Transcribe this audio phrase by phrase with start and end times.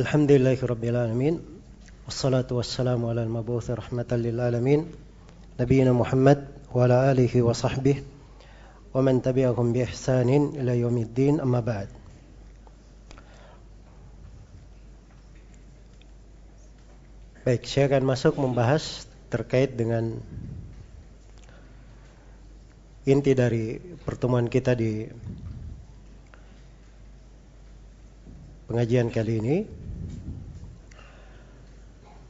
[0.00, 1.44] Alhamdulillahirrabbilalamin
[2.08, 4.88] Wassalatu wassalamu ala al-mabuthi rahmatan lil'alamin
[5.60, 6.40] Nabiina Muhammad
[6.72, 8.00] wa ala alihi wa sahbih
[8.96, 11.92] Wa man tabi'ahum bi ihsanin ila yawmiddin amma ba'd.
[17.44, 20.16] Baik, saya akan masuk membahas terkait dengan
[23.04, 25.06] inti dari pertemuan kita di
[28.66, 29.56] pengajian kali ini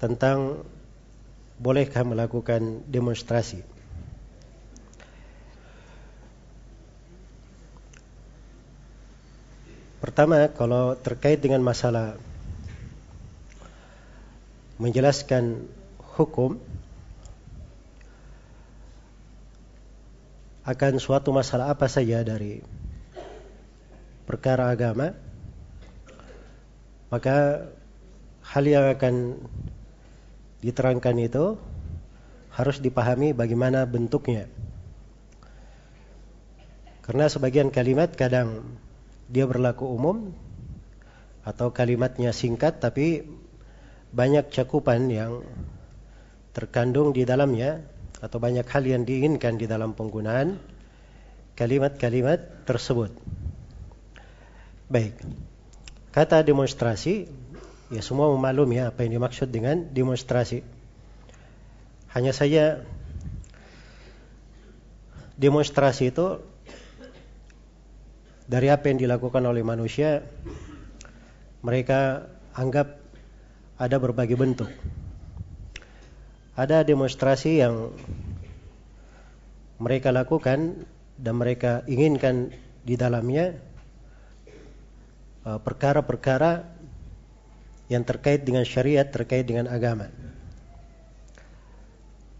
[0.00, 0.64] tentang
[1.60, 3.60] bolehkah melakukan demonstrasi.
[10.00, 12.16] Pertama, kalau terkait dengan masalah
[14.80, 15.68] menjelaskan
[16.16, 16.56] hukum
[20.64, 22.64] akan suatu masalah apa saja dari
[24.24, 25.12] perkara agama,
[27.12, 27.68] maka
[28.40, 29.36] hal yang akan
[30.60, 31.56] diterangkan itu
[32.52, 34.48] harus dipahami bagaimana bentuknya.
[37.00, 38.78] Karena sebagian kalimat kadang
[39.26, 40.30] dia berlaku umum
[41.42, 43.24] atau kalimatnya singkat tapi
[44.10, 45.42] banyak cakupan yang
[46.50, 47.82] terkandung di dalamnya
[48.20, 50.60] atau banyak hal yang diinginkan di dalam penggunaan
[51.56, 53.14] kalimat-kalimat tersebut.
[54.90, 55.14] Baik.
[56.10, 57.30] Kata demonstrasi,
[57.90, 60.62] ya semua memaklumi ya apa yang dimaksud dengan demonstrasi.
[62.14, 62.86] Hanya saja
[65.34, 66.38] demonstrasi itu
[68.46, 70.22] dari apa yang dilakukan oleh manusia
[71.62, 72.98] mereka anggap
[73.78, 74.70] ada berbagai bentuk.
[76.54, 77.94] Ada demonstrasi yang
[79.80, 80.84] mereka lakukan
[81.16, 82.52] dan mereka inginkan
[82.84, 83.56] di dalamnya
[85.48, 86.79] uh, perkara-perkara
[87.90, 90.08] yang terkait dengan syariat, terkait dengan agama.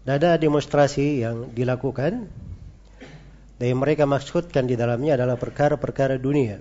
[0.01, 2.25] Dan ada demonstrasi yang dilakukan
[3.61, 6.57] dan yang mereka maksudkan di dalamnya adalah perkara-perkara dunia.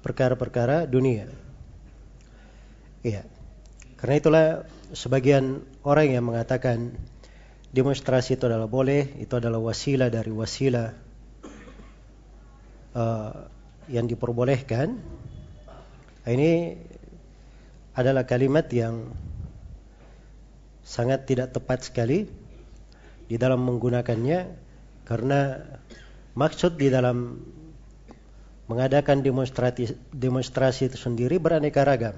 [0.00, 1.28] Perkara-perkara dunia.
[3.04, 3.28] Iya.
[4.00, 4.46] Karena itulah
[4.96, 6.96] sebagian orang yang mengatakan
[7.76, 10.96] demonstrasi itu adalah boleh, itu adalah wasilah dari wasilah
[12.96, 13.32] uh,
[13.92, 14.96] yang diperbolehkan.
[16.24, 16.52] Ini
[17.98, 19.10] adalah kalimat yang
[20.86, 22.30] sangat tidak tepat sekali
[23.26, 24.54] di dalam menggunakannya
[25.02, 25.58] karena
[26.38, 27.42] maksud di dalam
[28.70, 32.14] mengadakan demonstrasi demonstrasi itu sendiri beraneka ragam.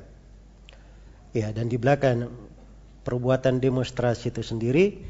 [1.32, 2.28] Ya, dan di belakang
[3.06, 5.00] perbuatan demonstrasi itu sendiri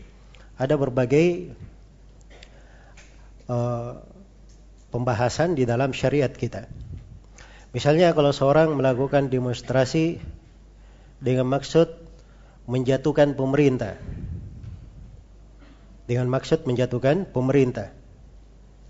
[0.55, 1.51] ada berbagai
[3.51, 3.99] uh,
[4.95, 6.71] pembahasan di dalam syariat kita.
[7.73, 10.21] Misalnya kalau seorang melakukan demonstrasi
[11.21, 11.89] dengan maksud
[12.65, 14.01] menjatuhkan pemerintah.
[16.09, 17.95] Dengan maksud menjatuhkan pemerintah.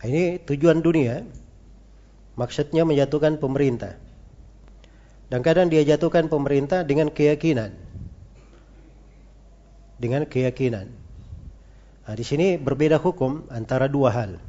[0.01, 1.21] Ini tujuan dunia.
[2.39, 4.01] Maksudnya menjatuhkan pemerintah.
[5.29, 7.77] Dan kadang dia jatuhkan pemerintah dengan keyakinan.
[10.01, 10.89] Dengan keyakinan.
[12.09, 14.41] Nah, di sini berbeda hukum antara dua hal.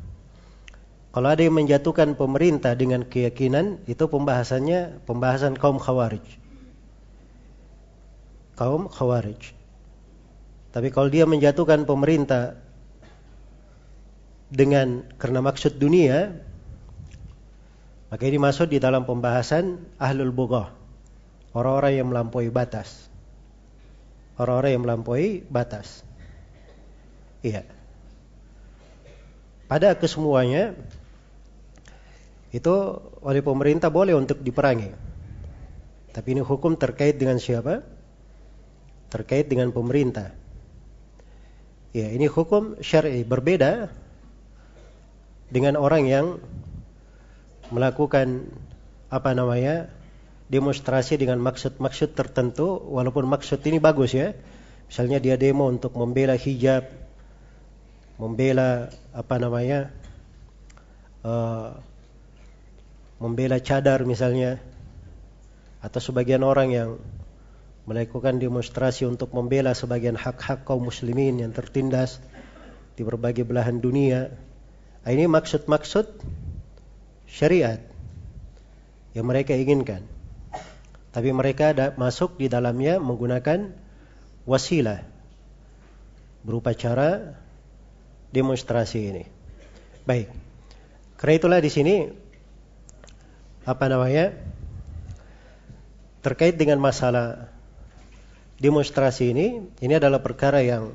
[1.12, 6.41] Kalau ada yang menjatuhkan pemerintah dengan keyakinan, itu pembahasannya pembahasan kaum khawarij.
[8.62, 9.58] Kaum khawarij.
[10.70, 12.62] Tapi kalau dia menjatuhkan pemerintah
[14.54, 16.38] dengan karena maksud dunia,
[18.14, 20.70] maka ini masuk di dalam pembahasan ahlul bughah.
[21.58, 23.10] Orang-orang yang melampaui batas.
[24.38, 26.06] Orang-orang yang melampaui batas.
[27.42, 27.66] Iya.
[29.66, 30.78] Pada kesemuanya
[32.54, 32.74] itu
[33.26, 34.94] oleh pemerintah boleh untuk diperangi.
[36.14, 38.01] Tapi ini hukum terkait dengan siapa?
[39.12, 40.32] Terkait dengan pemerintah.
[41.92, 43.92] Ya, ini hukum syar'i berbeda
[45.52, 46.40] dengan orang yang
[47.68, 48.48] melakukan
[49.12, 49.92] apa namanya
[50.48, 54.32] demonstrasi dengan maksud-maksud tertentu walaupun maksud ini bagus ya
[54.88, 56.88] misalnya dia demo untuk membela hijab
[58.20, 59.92] membela apa namanya
[61.24, 61.76] uh,
[63.20, 64.60] membela cadar misalnya
[65.80, 66.90] atau sebagian orang yang
[67.92, 72.24] melakukan demonstrasi untuk membela sebagian hak-hak kaum muslimin yang tertindas
[72.96, 74.32] di berbagai belahan dunia
[75.02, 76.08] ini maksud-maksud
[77.26, 77.82] syariat
[79.18, 80.06] yang mereka inginkan.
[81.12, 83.74] Tapi mereka ada, masuk di dalamnya menggunakan
[84.46, 85.04] wasilah
[86.46, 87.36] berupa cara
[88.32, 89.24] demonstrasi ini.
[90.08, 90.32] Baik.
[91.20, 91.96] Karena itulah di sini
[93.66, 94.54] apa namanya?
[96.22, 97.50] terkait dengan masalah
[98.62, 100.94] demonstrasi ini, ini adalah perkara yang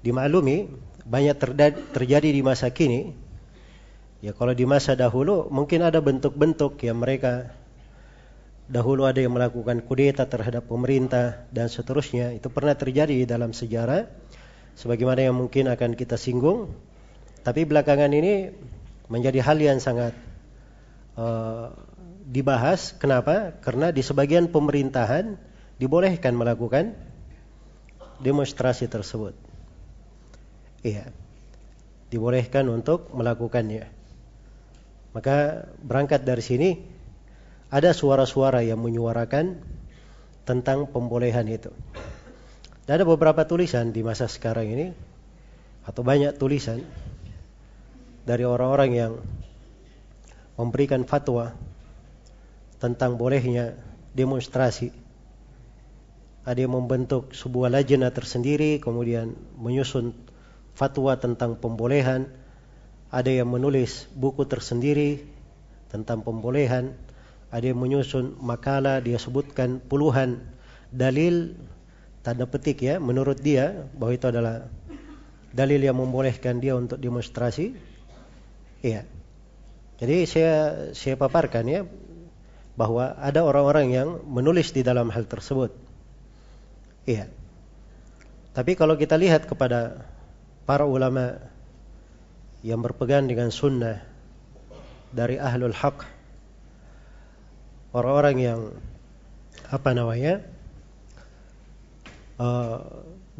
[0.00, 0.72] dimaklumi
[1.04, 1.36] banyak
[1.92, 3.12] terjadi di masa kini.
[4.24, 7.54] Ya kalau di masa dahulu mungkin ada bentuk-bentuk yang mereka
[8.66, 12.34] dahulu ada yang melakukan kudeta terhadap pemerintah dan seterusnya.
[12.34, 14.10] Itu pernah terjadi dalam sejarah
[14.74, 16.72] sebagaimana yang mungkin akan kita singgung.
[17.46, 18.52] Tapi belakangan ini
[19.08, 20.12] menjadi hal yang sangat
[21.16, 21.72] uh,
[22.28, 22.92] dibahas.
[23.00, 23.56] Kenapa?
[23.64, 25.47] Karena di sebagian pemerintahan
[25.78, 26.94] dibolehkan melakukan
[28.18, 29.34] demonstrasi tersebut.
[30.82, 31.10] Iya.
[32.10, 33.86] Dibolehkan untuk melakukannya.
[35.14, 36.68] Maka berangkat dari sini
[37.70, 39.60] ada suara-suara yang menyuarakan
[40.44, 41.70] tentang pembolehan itu.
[42.88, 44.86] Dan ada beberapa tulisan di masa sekarang ini
[45.84, 46.80] atau banyak tulisan
[48.24, 49.12] dari orang-orang yang
[50.56, 51.52] memberikan fatwa
[52.80, 53.76] tentang bolehnya
[54.16, 55.07] demonstrasi
[56.48, 60.16] ada yang membentuk sebuah lajnah tersendiri kemudian menyusun
[60.72, 62.32] fatwa tentang pembolehan.
[63.12, 65.28] Ada yang menulis buku tersendiri
[65.92, 66.96] tentang pembolehan.
[67.52, 70.40] Ada yang menyusun makalah dia sebutkan puluhan
[70.88, 71.52] dalil
[72.24, 74.68] tanda petik ya menurut dia bahwa itu adalah
[75.52, 77.76] dalil yang membolehkan dia untuk demonstrasi.
[78.80, 79.04] Iya.
[80.00, 80.52] Jadi saya
[80.96, 81.84] saya paparkan ya
[82.72, 85.87] bahwa ada orang-orang yang menulis di dalam hal tersebut
[87.08, 87.24] Iya.
[88.52, 90.04] Tapi kalau kita lihat kepada
[90.68, 91.40] para ulama
[92.60, 94.04] yang berpegang dengan sunnah
[95.08, 96.04] dari ahlul haq,
[97.96, 98.60] orang-orang yang
[99.72, 100.44] apa namanya
[102.36, 102.84] uh,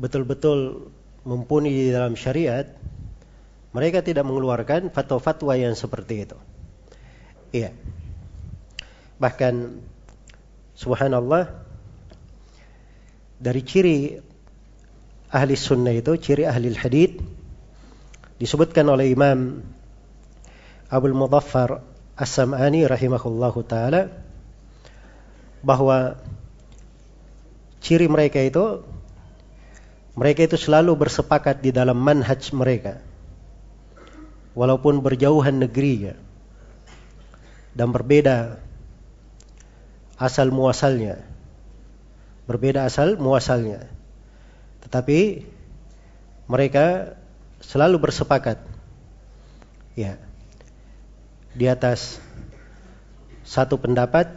[0.00, 0.88] betul-betul
[1.28, 2.72] mumpuni di dalam syariat,
[3.76, 6.38] mereka tidak mengeluarkan fatwa-fatwa yang seperti itu.
[7.52, 7.76] Iya.
[9.20, 9.76] Bahkan
[10.72, 11.67] subhanallah
[13.38, 13.96] dari ciri
[15.30, 17.22] ahli sunnah itu, ciri ahli hadith
[18.38, 19.62] disebutkan oleh Imam
[20.90, 21.82] Abdul Mudaffar
[22.18, 24.10] As-Sam'ani rahimahullahu taala
[25.62, 26.18] bahwa
[27.82, 28.82] ciri mereka itu
[30.18, 32.98] mereka itu selalu bersepakat di dalam manhaj mereka
[34.58, 36.18] walaupun berjauhan negerinya
[37.78, 38.58] dan berbeda
[40.18, 41.22] asal muasalnya
[42.48, 43.84] berbeda asal muasalnya.
[44.88, 45.44] Tetapi
[46.48, 47.12] mereka
[47.60, 48.56] selalu bersepakat
[49.92, 50.16] ya
[51.52, 52.22] di atas
[53.44, 54.32] satu pendapat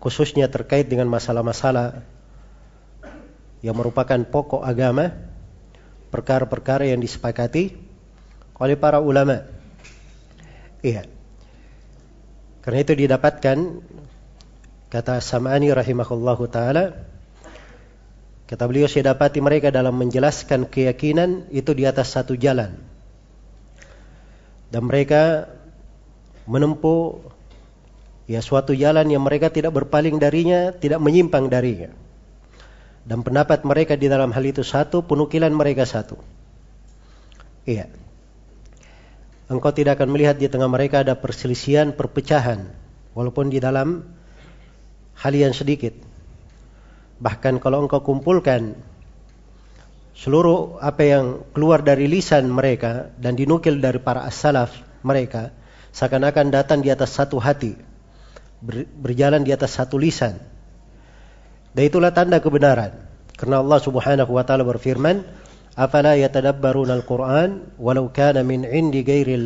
[0.00, 2.00] khususnya terkait dengan masalah-masalah
[3.64, 5.10] yang merupakan pokok agama,
[6.14, 7.74] perkara-perkara yang disepakati
[8.56, 9.42] oleh para ulama.
[10.84, 11.08] Iya.
[12.62, 13.58] Karena itu didapatkan
[14.86, 16.94] Kata Sam'ani rahimahullahu taala,
[18.46, 22.78] kata beliau saya dapati mereka dalam menjelaskan keyakinan itu di atas satu jalan.
[24.70, 25.50] Dan mereka
[26.46, 27.18] menempuh
[28.30, 31.90] ya suatu jalan yang mereka tidak berpaling darinya, tidak menyimpang darinya.
[33.06, 36.18] Dan pendapat mereka di dalam hal itu satu, penukilan mereka satu.
[37.66, 37.90] Iya.
[39.46, 42.66] Engkau tidak akan melihat di tengah mereka ada perselisihan, perpecahan.
[43.14, 44.15] Walaupun di dalam
[45.20, 45.96] hal yang sedikit.
[47.16, 48.76] Bahkan kalau engkau kumpulkan
[50.16, 54.72] seluruh apa yang keluar dari lisan mereka dan dinukil dari para as-salaf
[55.04, 55.52] mereka
[55.96, 57.72] seakan-akan datang di atas satu hati,
[59.00, 60.36] berjalan di atas satu lisan.
[61.72, 62.92] Dan itulah tanda kebenaran.
[63.36, 65.24] Karena Allah Subhanahu wa taala berfirman,
[65.76, 69.36] "Afala yatadabbaruna al-Qur'an walau kana min 'indi ghairi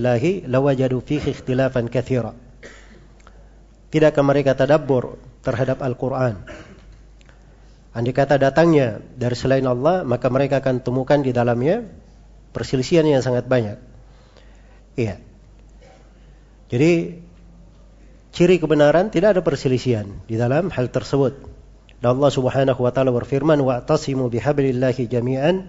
[0.47, 2.35] lawajadu fihi ikhtilafan katsira."
[3.90, 6.40] Tidakkah mereka tadabbur terhadap Al-Quran.
[7.90, 11.82] Andai kata datangnya dari selain Allah, maka mereka akan temukan di dalamnya
[12.54, 13.78] perselisihan yang sangat banyak.
[14.94, 15.18] Iya.
[16.70, 17.18] Jadi
[18.30, 21.35] ciri kebenaran tidak ada perselisihan di dalam hal tersebut.
[21.99, 25.66] Dan Allah Subhanahu wa taala berfirman, "Wa'tasimu bihablillahi jami'an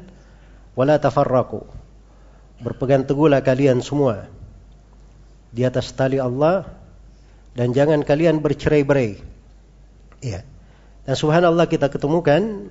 [0.77, 1.65] wa la tafarraqu."
[2.61, 4.29] Berpegang teguhlah kalian semua
[5.49, 6.69] di atas tali Allah
[7.57, 9.30] dan jangan kalian bercerai-berai.
[10.21, 10.45] Iya.
[11.03, 12.69] Dan subhanallah kita ketemukan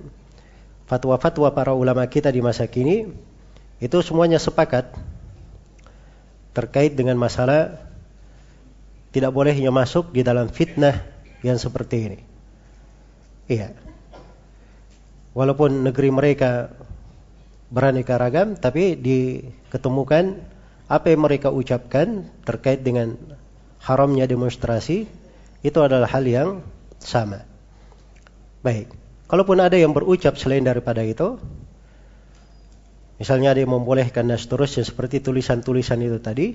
[0.87, 3.11] fatwa-fatwa para ulama kita di masa kini
[3.83, 4.91] itu semuanya sepakat
[6.51, 7.79] terkait dengan masalah
[9.11, 11.03] tidak bolehnya masuk di dalam fitnah
[11.43, 12.19] yang seperti ini.
[13.51, 13.75] Iya.
[15.35, 16.71] Walaupun negeri mereka
[17.71, 20.39] beraneka ragam, tapi diketemukan
[20.91, 23.15] apa yang mereka ucapkan terkait dengan
[23.79, 25.07] haramnya demonstrasi
[25.63, 26.49] itu adalah hal yang
[27.01, 27.43] sama.
[28.61, 28.93] Baik.
[29.25, 31.39] Kalaupun ada yang berucap selain daripada itu,
[33.17, 36.53] misalnya ada yang membolehkan dan seterusnya seperti tulisan-tulisan itu tadi,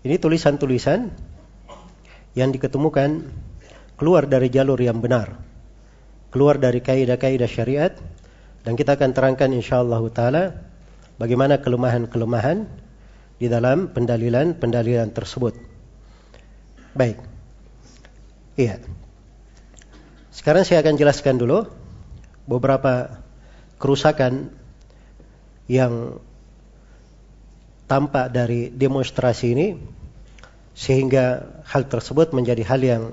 [0.00, 1.12] ini tulisan-tulisan
[2.34, 3.30] yang diketemukan
[4.00, 5.36] keluar dari jalur yang benar,
[6.32, 7.92] keluar dari kaidah-kaidah syariat,
[8.64, 10.56] dan kita akan terangkan insyaallah taala
[11.20, 12.64] bagaimana kelemahan-kelemahan
[13.36, 15.52] di dalam pendalilan-pendalilan tersebut.
[16.96, 17.20] Baik.
[18.56, 18.99] Iya.
[20.40, 21.68] Sekarang saya akan jelaskan dulu
[22.48, 23.20] beberapa
[23.76, 24.48] kerusakan
[25.68, 26.16] yang
[27.84, 29.76] tampak dari demonstrasi ini
[30.72, 33.04] sehingga hal tersebut menjadi hal yang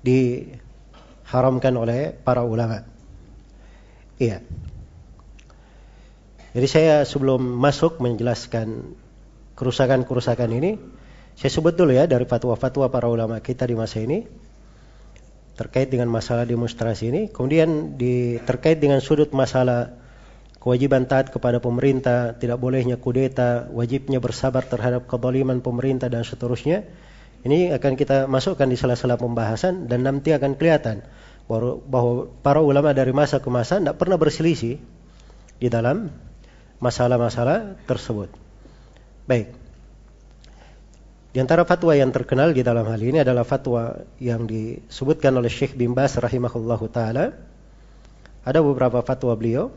[0.00, 2.88] diharamkan oleh para ulama.
[4.16, 4.40] Iya.
[6.56, 8.96] Jadi saya sebelum masuk menjelaskan
[9.60, 10.80] kerusakan-kerusakan ini,
[11.36, 14.24] saya sebut dulu ya dari fatwa-fatwa para ulama kita di masa ini
[15.54, 17.22] terkait dengan masalah demonstrasi ini.
[17.30, 19.94] Kemudian di, terkait dengan sudut masalah
[20.58, 26.88] kewajiban taat kepada pemerintah, tidak bolehnya kudeta, wajibnya bersabar terhadap kezaliman pemerintah dan seterusnya.
[27.44, 31.04] Ini akan kita masukkan di sela-sela pembahasan dan nanti akan kelihatan
[31.44, 34.80] bahwa para ulama dari masa ke masa tidak pernah berselisih
[35.60, 36.08] di dalam
[36.80, 38.32] masalah-masalah tersebut.
[39.28, 39.63] Baik.
[41.34, 45.74] Di antara fatwa yang terkenal di dalam hal ini adalah fatwa yang disebutkan oleh Syekh
[45.74, 47.34] bin Bas rahimahullahu taala.
[48.46, 49.74] Ada beberapa fatwa beliau.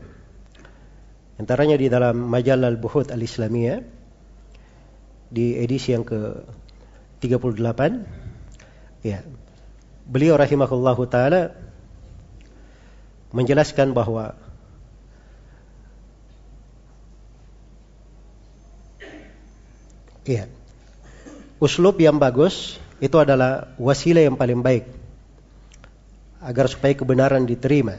[1.34, 3.82] Antaranya di dalam Majalah Al-Buhud Al-Islamiyah
[5.34, 7.80] di edisi yang ke-38.
[9.02, 9.26] Ya.
[10.06, 11.58] Beliau rahimahullahu taala
[13.34, 14.38] menjelaskan bahwa
[20.28, 20.57] Iya.
[21.58, 24.86] Uslub yang bagus itu adalah wasilah yang paling baik
[26.38, 27.98] agar supaya kebenaran diterima.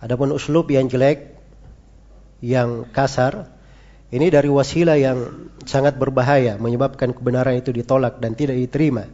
[0.00, 1.36] Adapun uslub yang jelek,
[2.40, 3.48] yang kasar,
[4.08, 5.18] ini dari wasilah yang
[5.68, 9.04] sangat berbahaya menyebabkan kebenaran itu ditolak dan tidak diterima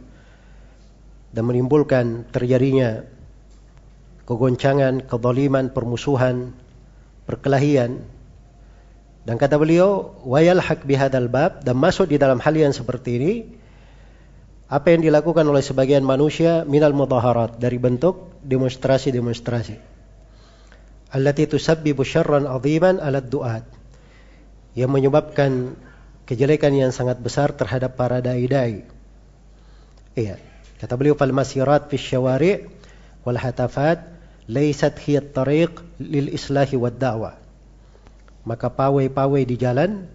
[1.31, 3.07] dan menimbulkan terjadinya
[4.27, 6.55] kegoncangan, kezaliman, permusuhan,
[7.27, 8.03] perkelahian
[9.21, 13.33] dan kata beliau, wayal hak bihadal bab dan masuk di dalam hal yang seperti ini
[14.71, 19.77] apa yang dilakukan oleh sebagian manusia minal mudaharat dari bentuk demonstrasi-demonstrasi.
[21.11, 23.67] Allati tusabbibu syarran aziman ala du'at.
[24.73, 25.75] Yang menyebabkan
[26.23, 28.87] kejelekan yang sangat besar terhadap para dai-dai.
[30.15, 30.39] Iya.
[30.79, 32.71] Kata beliau fal masirat fi syawari'
[33.27, 34.07] wal hatafat
[34.47, 37.40] laysat hiya tariq lil islahi wad da'wah
[38.43, 40.09] maka pawai-pawai di jalan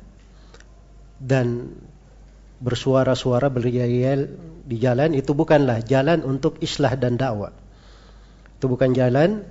[1.22, 1.72] dan
[2.58, 4.32] bersuara-suara berial
[4.66, 7.54] di jalan itu bukanlah jalan untuk islah dan dakwah.
[8.56, 9.44] Itu bukan jalan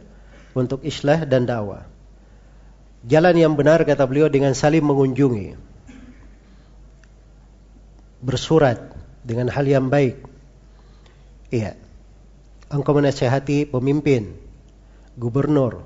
[0.58, 1.86] untuk islah dan dakwah.
[3.06, 5.54] Jalan yang benar kata beliau dengan saling mengunjungi.
[8.26, 8.82] Bersurat
[9.22, 10.26] dengan hal yang baik.
[11.54, 11.78] Iya.
[12.66, 14.34] Engkau menasihati pemimpin,
[15.14, 15.86] gubernur,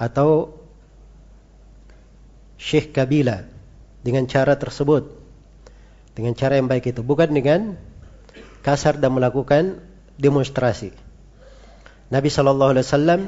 [0.00, 0.59] atau
[2.60, 3.48] Syekh Kabila
[4.04, 5.08] dengan cara tersebut
[6.12, 7.80] dengan cara yang baik itu bukan dengan
[8.60, 9.80] kasar dan melakukan
[10.20, 10.92] demonstrasi.
[12.12, 13.20] Nabi Shallallahu Alaihi Wasallam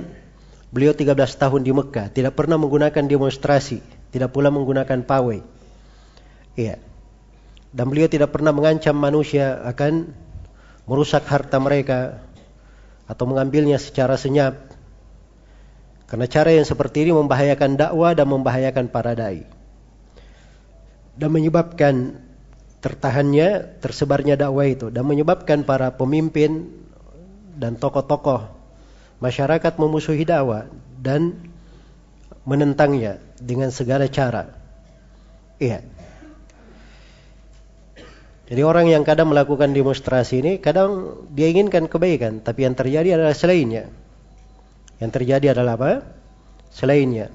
[0.68, 3.80] beliau 13 tahun di Mekah tidak pernah menggunakan demonstrasi,
[4.12, 5.40] tidak pula menggunakan pawai.
[6.52, 6.76] Iya.
[7.72, 10.12] Dan beliau tidak pernah mengancam manusia akan
[10.84, 12.20] merusak harta mereka
[13.08, 14.71] atau mengambilnya secara senyap
[16.12, 19.48] karena cara yang seperti ini membahayakan dakwah dan membahayakan para dai.
[21.16, 22.20] Dan menyebabkan
[22.84, 26.68] tertahannya, tersebarnya dakwah itu dan menyebabkan para pemimpin
[27.56, 28.44] dan tokoh-tokoh
[29.24, 30.68] masyarakat memusuhi dakwah
[31.00, 31.32] dan
[32.44, 34.52] menentangnya dengan segala cara.
[35.56, 35.80] Iya.
[38.52, 43.32] Jadi orang yang kadang melakukan demonstrasi ini kadang dia inginkan kebaikan, tapi yang terjadi adalah
[43.32, 44.01] selainnya.
[45.02, 46.06] Yang terjadi adalah apa?
[46.70, 47.26] Selainnya.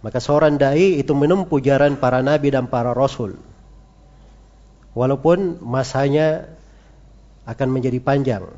[0.00, 3.36] Maka seorang dai itu menempuh jalan para nabi dan para rasul.
[4.96, 6.56] Walaupun masanya
[7.44, 8.48] akan menjadi panjang.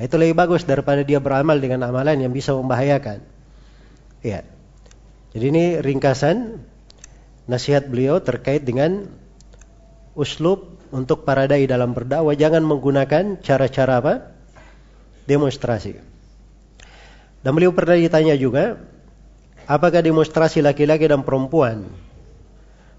[0.00, 3.20] Itu lebih bagus daripada dia beramal dengan amalan yang bisa membahayakan.
[4.24, 4.48] Ya.
[5.36, 6.64] Jadi ini ringkasan
[7.44, 9.04] nasihat beliau terkait dengan
[10.16, 14.14] uslub untuk para dai dalam berdakwah jangan menggunakan cara-cara apa?
[15.28, 16.09] Demonstrasi.
[17.40, 18.76] Dan beliau pernah ditanya juga,
[19.64, 21.88] apakah demonstrasi laki-laki dan perempuan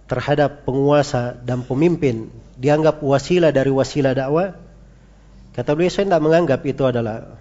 [0.10, 4.58] terhadap penguasa dan pemimpin dianggap wasilah dari wasilah dakwah?
[5.54, 7.38] Kata beliau, saya tidak menganggap itu adalah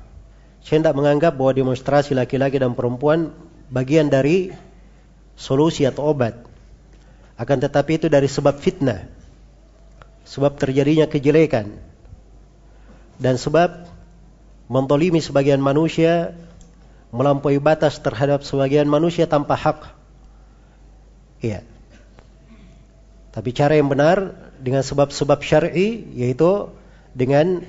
[0.60, 3.32] Saya tidak menganggap bahwa demonstrasi laki-laki dan perempuan
[3.72, 4.52] bagian dari
[5.32, 6.36] solusi atau obat.
[7.40, 9.08] Akan tetapi itu dari sebab fitnah.
[10.28, 11.80] Sebab terjadinya kejelekan.
[13.16, 13.88] Dan sebab
[14.68, 16.36] mentolimi sebagian manusia
[17.10, 19.90] melampaui batas terhadap sebagian manusia tanpa hak.
[21.42, 21.66] Iya.
[23.30, 26.70] Tapi cara yang benar dengan sebab-sebab syar'i yaitu
[27.14, 27.62] dengan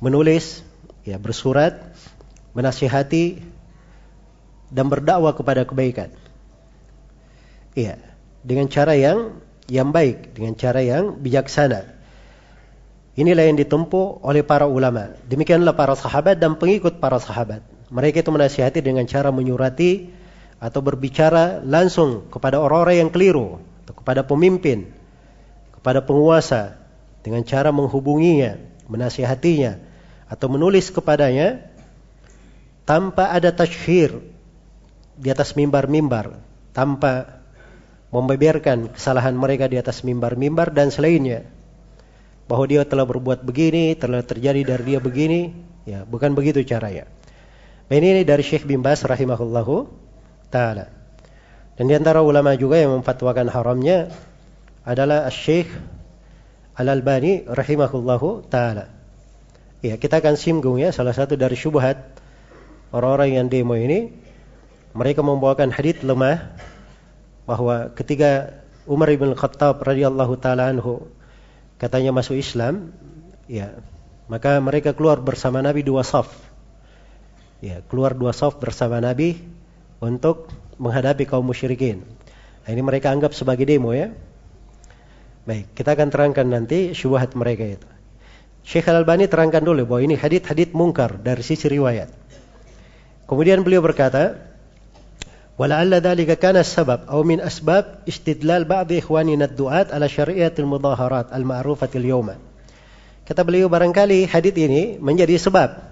[0.00, 0.60] menulis,
[1.04, 1.80] ya bersurat,
[2.52, 3.40] menasihati
[4.72, 6.12] dan berdakwah kepada kebaikan.
[7.72, 7.96] Iya,
[8.44, 9.40] dengan cara yang
[9.70, 11.88] yang baik, dengan cara yang bijaksana.
[13.16, 15.12] Inilah yang ditempuh oleh para ulama.
[15.28, 17.71] Demikianlah para sahabat dan pengikut para sahabat.
[17.92, 20.08] Mereka itu menasihati dengan cara menyurati
[20.56, 24.88] atau berbicara langsung kepada orang-orang yang keliru, atau kepada pemimpin,
[25.76, 26.80] kepada penguasa
[27.20, 28.56] dengan cara menghubunginya,
[28.88, 29.76] menasihatinya
[30.24, 31.68] atau menulis kepadanya
[32.88, 34.24] tanpa ada tashhir
[35.20, 36.40] di atas mimbar-mimbar,
[36.72, 37.44] tanpa
[38.08, 41.44] membeberkan kesalahan mereka di atas mimbar-mimbar dan selainnya.
[42.48, 45.52] Bahwa dia telah berbuat begini, telah terjadi dari dia begini,
[45.84, 47.04] ya bukan begitu caranya.
[47.90, 49.88] Nah, ini dari Syekh bin Bas rahimahullahu
[50.52, 50.92] taala.
[51.74, 54.12] Dan di antara ulama juga yang memfatwakan haramnya
[54.84, 55.72] adalah Syekh
[56.76, 58.92] Al-Albani rahimahullahu taala.
[59.82, 61.98] Ya, kita akan singgung ya salah satu dari syubhat
[62.94, 64.14] orang-orang yang demo ini
[64.94, 66.54] mereka membawakan hadis lemah
[67.48, 71.10] bahwa ketika Umar bin Khattab radhiyallahu taala anhu
[71.80, 72.94] katanya masuk Islam,
[73.50, 73.74] ya,
[74.30, 76.30] maka mereka keluar bersama Nabi dua saf
[77.62, 79.38] ya, keluar dua saf bersama Nabi
[80.02, 80.50] untuk
[80.82, 82.02] menghadapi kaum musyrikin.
[82.66, 84.10] Nah, ini mereka anggap sebagai demo ya.
[85.46, 87.88] Baik, kita akan terangkan nanti syubhat mereka itu.
[88.62, 92.10] Syekh Al-Albani terangkan dulu bahwa ini hadith-hadith mungkar dari sisi riwayat.
[93.26, 94.38] Kemudian beliau berkata,
[95.58, 102.06] "Wala'alla dhalika kana sabab aw min asbab istidlal ba'd ikhwanina ad-du'at ala syari'atil mudaharat al-ma'rufatil
[102.06, 102.38] yawma."
[103.26, 105.91] Kata beliau barangkali hadith ini menjadi sebab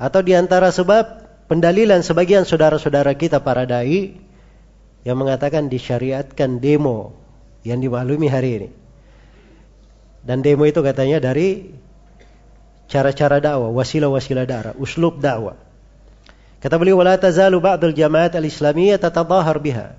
[0.00, 4.16] atau di antara sebab pendalilan sebagian saudara-saudara kita para dai
[5.04, 7.12] yang mengatakan disyariatkan demo
[7.66, 8.68] yang dimaklumi hari ini.
[10.22, 11.74] Dan demo itu katanya dari
[12.86, 15.58] cara-cara dakwah, wasilah-wasilah dakwah, uslub dakwah.
[16.62, 19.98] Kata beliau wala tazalu ba'dul jamaat al-islamiyah tatadhahar biha.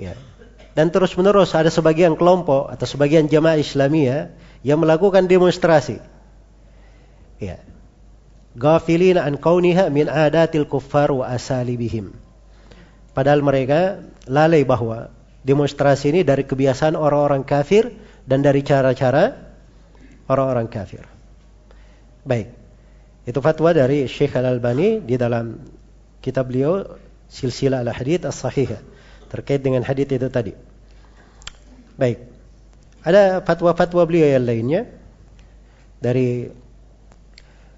[0.00, 0.16] Ya.
[0.72, 4.28] Dan terus-menerus ada sebagian kelompok atau sebagian jamaah Islamiyah
[4.60, 6.04] yang melakukan demonstrasi.
[7.40, 7.64] Ya
[8.56, 12.16] ghafilina an kauniha min adatil kuffar wa asalibihim.
[13.12, 15.12] Padahal mereka lalai bahwa
[15.44, 17.92] demonstrasi ini dari kebiasaan orang-orang kafir
[18.24, 19.36] dan dari cara-cara
[20.26, 21.04] orang-orang kafir.
[22.26, 22.50] Baik.
[23.26, 25.62] Itu fatwa dari Syekh Al-Albani di dalam
[26.18, 26.82] kitab beliau
[27.30, 28.82] Silsilah Al-Hadith As-Sahihah
[29.30, 30.54] terkait dengan hadith itu tadi.
[31.98, 32.22] Baik.
[33.02, 34.82] Ada fatwa-fatwa beliau yang lainnya
[36.02, 36.50] dari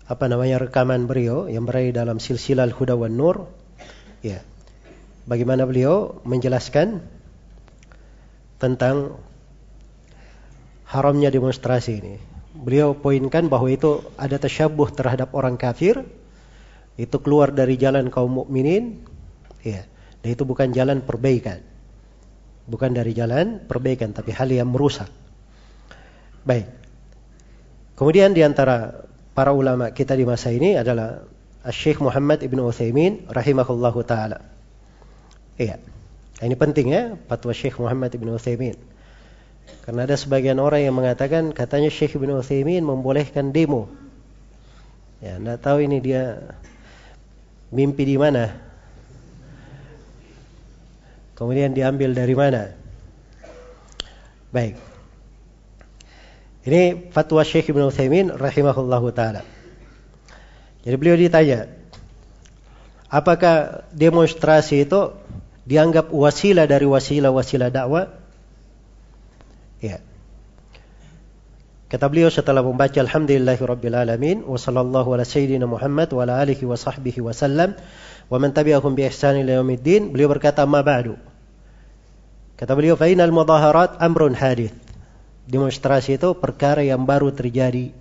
[0.09, 3.45] apa namanya rekaman beliau yang berada dalam silsilah Al-Huda wan Nur.
[4.25, 4.41] Ya.
[5.29, 7.05] Bagaimana beliau menjelaskan
[8.57, 9.21] tentang
[10.89, 12.17] haramnya demonstrasi ini.
[12.57, 16.01] Beliau poinkan bahwa itu ada tasyabuh terhadap orang kafir,
[16.97, 19.05] itu keluar dari jalan kaum mukminin,
[19.61, 19.85] ya.
[20.25, 21.61] Dan itu bukan jalan perbaikan.
[22.65, 25.13] Bukan dari jalan perbaikan, tapi hal yang merusak.
[26.49, 26.67] Baik.
[27.95, 29.08] Kemudian di antara
[29.39, 31.23] para ulama kita di masa ini adalah
[31.71, 34.43] Syekh Muhammad Ibn Uthaymin rahimahullahu taala.
[35.55, 35.79] Iya.
[36.43, 38.75] Ini penting ya, fatwa Syekh Muhammad Ibn Uthaymin.
[39.87, 43.87] Karena ada sebagian orang yang mengatakan katanya Syekh Ibn Uthaymin membolehkan demo.
[45.23, 46.59] Ya, enggak tahu ini dia
[47.71, 48.59] mimpi di mana.
[51.39, 52.75] Kemudian diambil dari mana.
[54.51, 54.88] Baik.
[56.69, 59.41] Ini fatwa Syekh Ibn Uthaymin rahimahullahu taala.
[60.85, 61.65] Jadi beliau ditanya,
[63.09, 65.17] apakah demonstrasi itu
[65.65, 68.13] dianggap wasilah dari wasilah-wasilah dakwah?
[69.81, 70.05] Ya.
[71.89, 76.69] Kata beliau setelah membaca Alhamdulillahi Rabbil Alamin wa sallallahu ala sayyidina Muhammad wa ala alihi
[76.69, 77.81] wa sahbihi wa sallam
[78.29, 81.17] wa man tabi'ahum bi ihsan ila beliau berkata ma ba'du
[82.61, 84.88] Kata beliau fa inal mudaharat amrun hadith
[85.49, 87.97] demonstrasi itu perkara yang baru terjadi.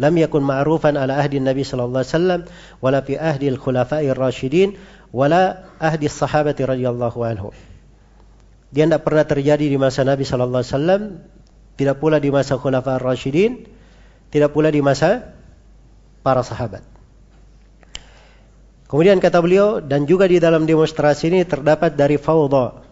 [0.00, 2.40] Lam yakun ma'rufan ala ahdi Nabi sallallahu alaihi wasallam
[2.80, 4.80] wala fi ahdi al-khulafa'ir rasyidin
[5.12, 7.52] wala ahdi sahabati radhiyallahu anhu.
[8.72, 11.02] Dia tidak pernah terjadi di masa Nabi sallallahu alaihi wasallam,
[11.76, 13.68] tidak pula di masa khulafa rasyidin,
[14.32, 15.36] tidak pula di masa
[16.24, 16.80] para sahabat.
[18.88, 22.82] Kemudian kata beliau dan juga di dalam demonstrasi ini terdapat dari fawdha,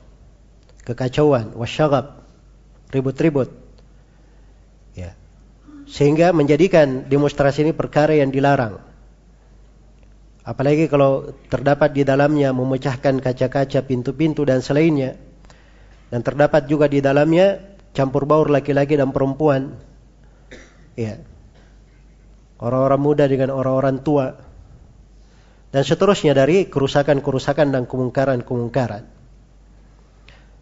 [0.84, 2.27] kekacauan, wasyagab,
[2.92, 3.48] ribut-ribut.
[4.96, 5.14] Ya.
[5.88, 8.80] Sehingga menjadikan demonstrasi ini perkara yang dilarang.
[10.48, 15.20] Apalagi kalau terdapat di dalamnya memecahkan kaca-kaca, pintu-pintu dan selainnya.
[16.08, 17.60] Dan terdapat juga di dalamnya
[17.92, 19.76] campur baur laki-laki dan perempuan.
[20.96, 21.20] Ya.
[22.58, 24.34] Orang-orang muda dengan orang-orang tua
[25.68, 29.17] dan seterusnya dari kerusakan-kerusakan dan kemungkaran-kemungkaran.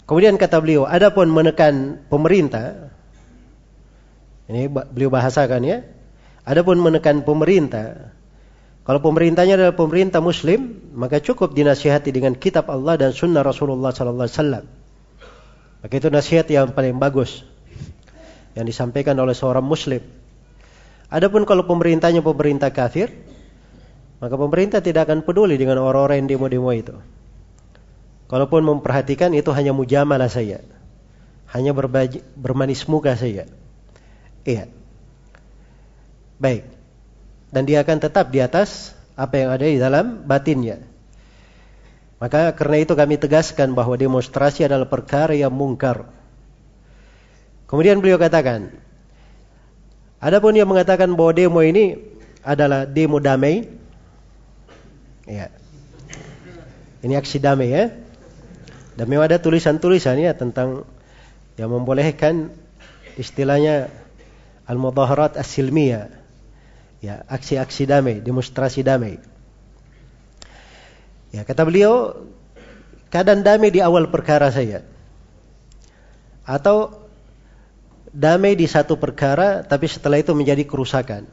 [0.06, 2.94] Kemudian kata beliau, adapun menekan pemerintah,
[4.46, 5.82] ini beliau bahasakan ya,
[6.46, 8.14] adapun menekan pemerintah,
[8.86, 14.30] kalau pemerintahnya adalah pemerintah Muslim, maka cukup dinasihati dengan kitab Allah dan sunnah Rasulullah Sallallahu
[14.30, 14.64] Alaihi Wasallam.
[15.82, 17.42] Maka itu nasihat yang paling bagus
[18.54, 20.06] yang disampaikan oleh seorang Muslim.
[21.10, 23.10] Adapun kalau pemerintahnya pemerintah kafir,
[24.22, 26.94] maka pemerintah tidak akan peduli dengan orang-orang yang demo-demo itu.
[28.26, 30.62] Kalaupun memperhatikan itu hanya mujamalah saya.
[31.50, 33.46] Hanya berbaji, bermanis muka saja.
[34.42, 34.66] Iya.
[36.42, 36.66] Baik.
[37.54, 40.82] Dan dia akan tetap di atas apa yang ada di dalam batinnya.
[42.18, 46.10] Maka karena itu kami tegaskan bahwa demonstrasi adalah perkara yang mungkar.
[47.70, 48.74] Kemudian beliau katakan,
[50.18, 51.98] adapun yang mengatakan bahwa demo ini
[52.42, 53.66] adalah demo damai,
[55.26, 55.50] Ya.
[57.02, 57.90] Ini aksi damai ya.
[58.96, 60.88] Dan memang ada tulisan-tulisan ya tentang
[61.60, 62.48] yang membolehkan
[63.20, 63.92] istilahnya
[64.64, 66.08] al-mudaharat as-silmiyah.
[67.04, 69.20] Ya, aksi-aksi damai, demonstrasi damai.
[71.28, 72.24] Ya, kata beliau,
[73.12, 74.80] keadaan damai di awal perkara saya.
[76.48, 77.06] Atau
[78.16, 81.28] damai di satu perkara tapi setelah itu menjadi kerusakan.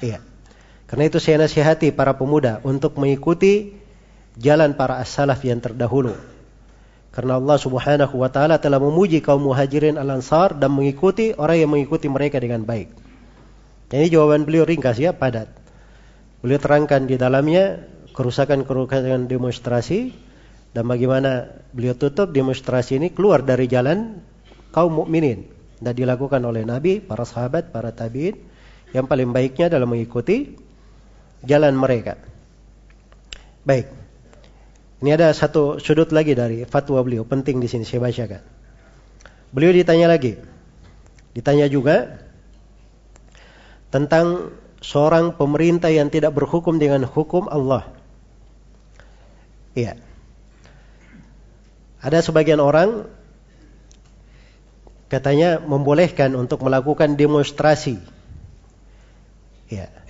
[0.00, 0.24] Iya.
[0.88, 3.76] Karena itu saya nasihati para pemuda untuk mengikuti
[4.40, 6.16] jalan para as-salaf yang terdahulu.
[7.14, 12.10] Karena Allah Subhanahu wa taala telah memuji kaum Muhajirin Al-Ansar dan mengikuti orang yang mengikuti
[12.10, 12.90] mereka dengan baik.
[13.94, 15.46] Ini jawaban beliau ringkas ya, padat.
[16.42, 20.10] Beliau terangkan di dalamnya kerusakan-kerusakan demonstrasi
[20.74, 24.18] dan bagaimana beliau tutup demonstrasi ini keluar dari jalan
[24.74, 25.46] kaum mukminin
[25.78, 28.34] dan dilakukan oleh Nabi, para sahabat, para tabi'in
[28.90, 30.58] yang paling baiknya dalam mengikuti
[31.46, 32.18] jalan mereka.
[33.62, 34.03] Baik.
[35.04, 38.40] Ini ada satu sudut lagi dari fatwa beliau, penting di sini saya bacakan.
[39.52, 40.40] Beliau ditanya lagi.
[41.36, 42.24] Ditanya juga
[43.92, 47.84] tentang seorang pemerintah yang tidak berhukum dengan hukum Allah.
[49.76, 50.00] Iya.
[52.00, 53.04] Ada sebagian orang
[55.12, 58.00] katanya membolehkan untuk melakukan demonstrasi.
[59.68, 60.03] Iya.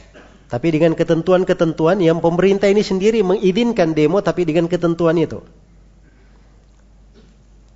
[0.55, 5.43] Tapi dengan ketentuan-ketentuan yang pemerintah ini sendiri mengizinkan demo tapi dengan ketentuan itu.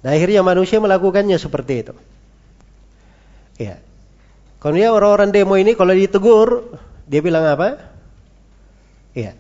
[0.06, 1.94] Nah akhirnya manusia melakukannya seperti itu.
[3.58, 3.82] Ya.
[4.62, 6.78] Kemudian orang-orang demo ini kalau ditegur,
[7.10, 7.82] dia bilang apa?
[9.10, 9.34] Iya.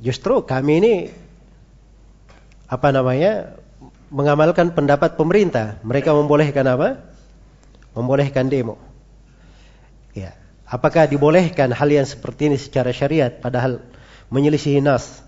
[0.00, 0.94] Justru kami ini
[2.72, 3.52] apa namanya
[4.08, 5.76] mengamalkan pendapat pemerintah.
[5.84, 7.04] Mereka membolehkan apa?
[7.92, 8.80] Membolehkan demo.
[10.16, 10.32] Ya.
[10.74, 13.78] Apakah dibolehkan hal yang seperti ini secara syariat padahal
[14.34, 15.22] menyelisihi nas?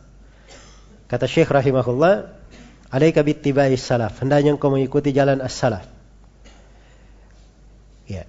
[1.06, 2.34] Kata Syekh rahimahullah,
[2.90, 5.86] "Alaika bittibai salaf." Hendaknya engkau mengikuti jalan as-salaf.
[8.10, 8.26] Ya.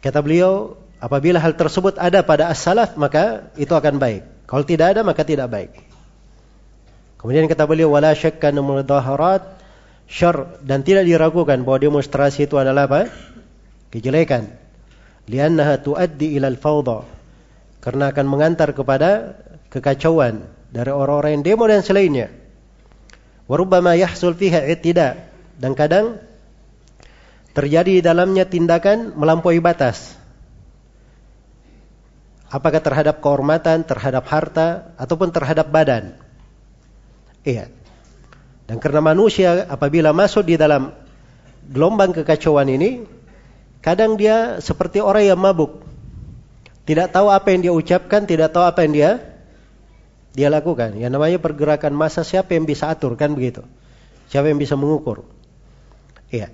[0.00, 4.24] Kata beliau, apabila hal tersebut ada pada as-salaf, maka itu akan baik.
[4.48, 5.76] Kalau tidak ada, maka tidak baik.
[7.20, 9.44] Kemudian kata beliau, "Wala syakka mudaharat
[10.08, 13.12] syar" dan tidak diragukan bahwa demonstrasi itu adalah apa?
[13.92, 14.67] Kejelekan
[15.28, 17.04] liannaha tuaddi ilal fawda.
[17.78, 19.38] Karena akan mengantar kepada
[19.70, 22.32] kekacauan dari orang-orang yang demo dan selainnya.
[23.48, 26.20] Warubbama yahsul fiha i'tida dan kadang
[27.56, 30.16] terjadi di dalamnya tindakan melampaui batas.
[32.48, 36.16] Apakah terhadap kehormatan, terhadap harta ataupun terhadap badan?
[37.44, 37.68] Iya.
[38.68, 40.92] Dan karena manusia apabila masuk di dalam
[41.68, 43.17] gelombang kekacauan ini
[43.78, 45.86] Kadang dia seperti orang yang mabuk.
[46.88, 49.10] Tidak tahu apa yang dia ucapkan, tidak tahu apa yang dia
[50.32, 50.96] dia lakukan.
[50.96, 53.62] Yang namanya pergerakan massa siapa yang bisa atur kan begitu.
[54.32, 55.24] Siapa yang bisa mengukur.
[56.32, 56.52] Iya.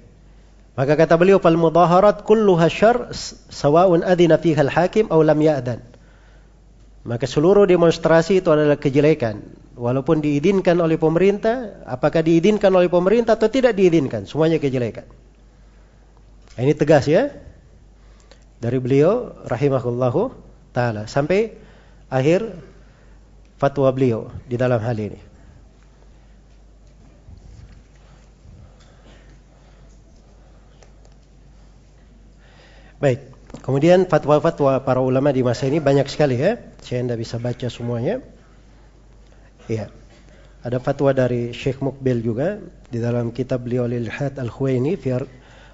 [0.75, 3.15] Maka kata beliau fal mudaharat kulluha syarr
[3.51, 5.81] sawa'un adina fiha al-hakim aw lam ya'dan.
[7.05, 9.39] Maka seluruh demonstrasi itu adalah kejelekan.
[9.79, 15.07] Walaupun diizinkan oleh pemerintah, apakah diizinkan oleh pemerintah atau tidak diizinkan, semuanya kejelekan.
[16.55, 17.35] Ini tegas ya.
[18.63, 20.33] dari beliau rahimahullahu
[20.73, 21.53] taala sampai
[22.09, 22.49] akhir
[23.61, 25.21] fatwa beliau di dalam hal ini.
[33.05, 33.21] Baik,
[33.61, 36.57] kemudian fatwa-fatwa para ulama di masa ini banyak sekali ya.
[36.81, 38.25] Saya tidak bisa baca semuanya.
[39.69, 39.93] Iya.
[40.65, 42.57] Ada fatwa dari Syekh Mukbil juga
[42.89, 45.21] di dalam kitab beliau Lilhat Al-Khuwaini fi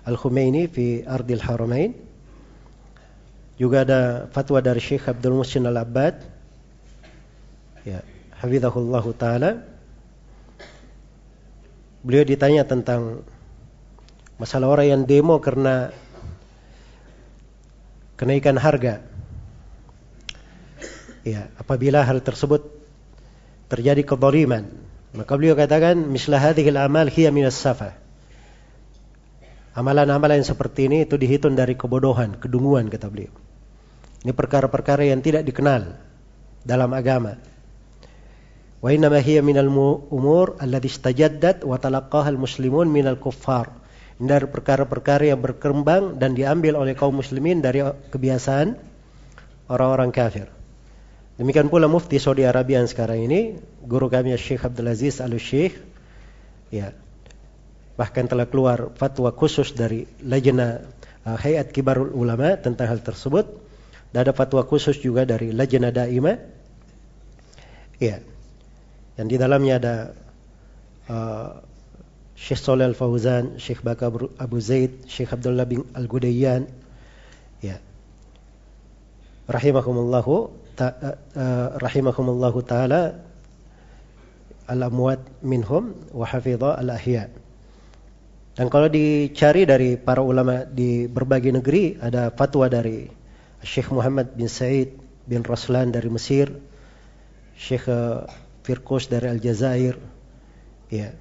[0.05, 1.93] Al-Khumaini fi Ardil Haramain.
[3.61, 6.17] Juga ada fatwa dari Syekh Abdul Musin Al-Abbad.
[7.85, 8.01] Ya,
[8.41, 9.61] hafizahullah taala.
[12.01, 13.21] Beliau ditanya tentang
[14.41, 15.93] masalah orang yang demo karena
[18.17, 19.05] kenaikan harga.
[21.21, 22.65] Ya, apabila hal tersebut
[23.69, 24.73] terjadi kezaliman.
[25.13, 28.01] Maka beliau katakan, mislah hadhil amal hiya minas safa.
[29.71, 33.31] Amalan-amalan seperti ini itu dihitung dari kebodohan, kedunguan kata beliau.
[34.27, 35.95] Ini perkara-perkara yang tidak dikenal
[36.67, 37.39] dalam agama.
[38.81, 39.71] Wa inna hiya minal
[40.11, 43.71] umur alladhi istajaddat wa talaqqaha al-muslimun minal kuffar.
[44.19, 48.77] Ini dari perkara-perkara yang berkembang dan diambil oleh kaum muslimin dari kebiasaan
[49.71, 50.51] orang-orang kafir.
[51.41, 55.73] Demikian pula mufti Saudi Arabia yang sekarang ini, guru kami Syekh Abdul Aziz Al Syekh,
[56.69, 56.93] ya,
[58.01, 60.81] bahkan telah keluar fatwa khusus dari Lajna
[61.29, 63.45] uh, Hayat Kibarul Ulama tentang hal tersebut.
[64.09, 66.41] Dan ada fatwa khusus juga dari Lajna Daimah.
[68.01, 68.25] Ya.
[69.21, 69.95] Yang di dalamnya ada
[71.13, 71.61] uh,
[72.41, 74.09] Syekh Soleh Al-Fauzan, Syekh Baka
[74.41, 76.73] Abu Zaid, Syekh Abdullah bin Al-Gudayyan.
[77.61, 77.85] Ya.
[79.45, 80.97] Rahimahumullahu ta,
[81.37, 83.21] uh, taala
[84.65, 87.29] al-amwat minhum wa hafidha al-ahya.
[88.55, 93.07] Dan kalau dicari dari para ulama di berbagai negeri ada fatwa dari
[93.63, 94.97] Syekh Muhammad bin Said
[95.29, 96.51] bin Raslan dari Mesir,
[97.55, 97.87] Syekh
[98.67, 99.97] Firqus dari Aljazair,
[100.91, 101.15] ya.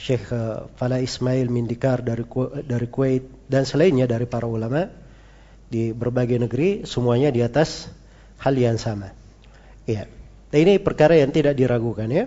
[0.00, 0.32] Syekh
[0.80, 2.24] Fala Ismail Mindikar dari
[2.64, 3.20] dari Kuwait
[3.52, 4.88] dan selainnya dari para ulama
[5.68, 7.92] di berbagai negeri semuanya di atas
[8.40, 9.12] hal yang sama.
[10.50, 12.26] Nah, ini perkara yang tidak diragukan ya.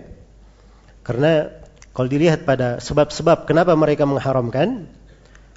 [1.04, 1.50] Karena
[1.94, 4.90] kalau dilihat pada sebab-sebab kenapa mereka mengharamkan,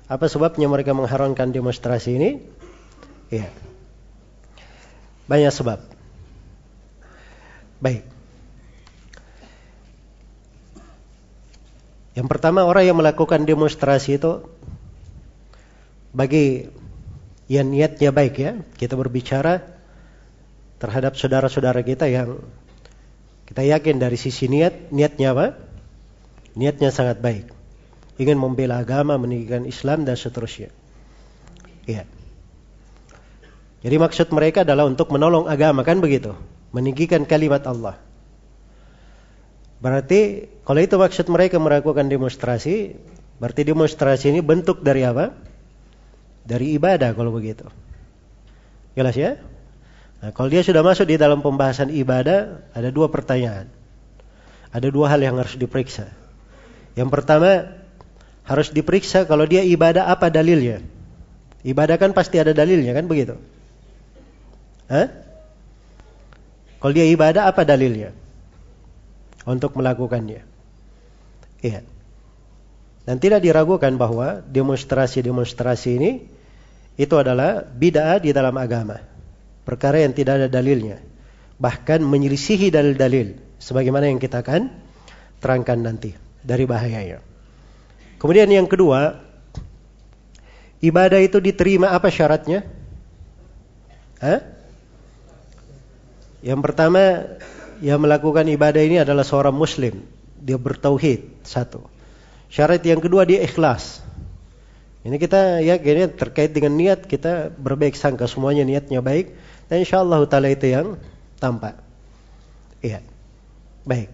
[0.06, 2.30] apa sebabnya mereka mengharamkan demonstrasi ini?
[3.34, 3.50] Iya.
[5.26, 5.82] Banyak sebab.
[7.82, 8.06] Baik.
[12.14, 14.46] Yang pertama orang yang melakukan demonstrasi itu
[16.14, 16.70] bagi
[17.50, 19.66] yang niatnya baik ya, kita berbicara
[20.78, 22.46] terhadap saudara-saudara kita yang
[23.50, 25.67] kita yakin dari sisi niat, niatnya apa?
[26.58, 27.54] Niatnya sangat baik.
[28.18, 30.74] Ingin membela agama, meninggikan Islam dan seterusnya.
[31.86, 32.10] Iya.
[33.86, 36.34] Jadi maksud mereka adalah untuk menolong agama kan begitu,
[36.74, 38.02] meninggikan kalimat Allah.
[39.78, 42.98] Berarti kalau itu maksud mereka melakukan demonstrasi,
[43.38, 45.38] berarti demonstrasi ini bentuk dari apa?
[46.42, 47.70] Dari ibadah kalau begitu.
[48.98, 49.38] Jelas ya?
[50.26, 53.70] Nah, kalau dia sudah masuk di dalam pembahasan ibadah, ada dua pertanyaan.
[54.74, 56.10] Ada dua hal yang harus diperiksa.
[56.98, 57.78] Yang pertama,
[58.42, 60.82] harus diperiksa kalau dia ibadah apa dalilnya.
[61.62, 63.38] Ibadah kan pasti ada dalilnya kan begitu.
[64.90, 65.14] Hah?
[66.82, 68.18] Kalau dia ibadah apa dalilnya?
[69.46, 70.42] Untuk melakukannya.
[71.62, 71.86] Iya.
[73.06, 76.12] Dan tidak diragukan bahwa demonstrasi-demonstrasi ini
[76.98, 79.00] itu adalah bid'ah di dalam agama
[79.68, 80.98] perkara yang tidak ada dalilnya.
[81.62, 83.60] Bahkan menyelisihi dalil-dalil.
[83.60, 84.70] Sebagaimana yang kita akan
[85.42, 87.22] terangkan nanti dari bahayanya.
[88.18, 89.22] Kemudian yang kedua,
[90.82, 92.66] ibadah itu diterima apa syaratnya?
[94.18, 94.42] Hah?
[96.42, 97.02] Yang pertama,
[97.82, 100.02] yang melakukan ibadah ini adalah seorang muslim.
[100.42, 101.86] Dia bertauhid, satu.
[102.48, 104.02] Syarat yang kedua dia ikhlas.
[105.08, 109.32] Ini kita ya kayaknya terkait dengan niat kita berbaik sangka semuanya niatnya baik
[109.72, 111.00] dan insya Allah taala itu yang
[111.40, 111.80] tampak.
[112.84, 113.00] Iya.
[113.88, 114.12] Baik.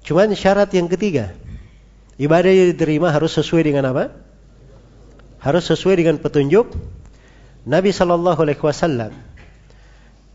[0.00, 1.36] Cuman syarat yang ketiga,
[2.20, 4.12] ibadah yang diterima harus sesuai dengan apa?
[5.40, 6.68] Harus sesuai dengan petunjuk
[7.64, 9.12] Nabi Shallallahu Alaihi Wasallam.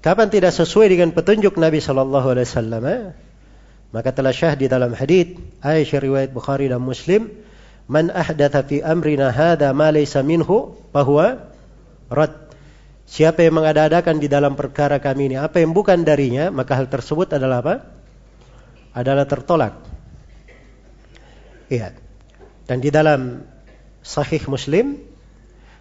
[0.02, 2.84] Kapan tidak sesuai dengan petunjuk Nabi Shallallahu Alaihi Wasallam,
[3.94, 7.30] maka telah syah di dalam hadis Aisyah riwayat Bukhari dan Muslim,
[7.86, 11.54] man ahdatha fi amrina hada ma laysa minhu bahwa
[12.10, 12.46] rad
[13.06, 17.38] Siapa yang mengada-adakan di dalam perkara kami ini apa yang bukan darinya, maka hal tersebut
[17.38, 17.76] adalah apa?
[18.98, 19.85] Adalah tertolak.
[21.70, 21.98] Iya.
[22.66, 23.46] Dan di dalam
[24.06, 25.02] Sahih Muslim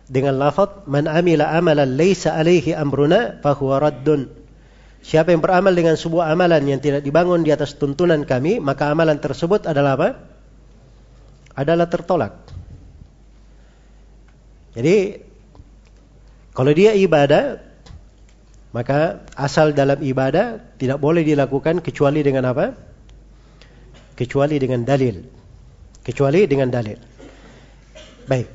[0.09, 4.29] dengan lafaz man amila amalan laisa alaihi amruna fahuwa raddun.
[5.05, 9.21] Siapa yang beramal dengan sebuah amalan yang tidak dibangun di atas tuntunan kami, maka amalan
[9.21, 10.09] tersebut adalah apa?
[11.53, 12.41] Adalah tertolak.
[14.73, 15.21] Jadi
[16.57, 17.61] kalau dia ibadah,
[18.73, 22.73] maka asal dalam ibadah tidak boleh dilakukan kecuali dengan apa?
[24.17, 25.44] Kecuali dengan dalil.
[26.05, 27.01] Kecuali dengan dalil.
[28.29, 28.49] Baik.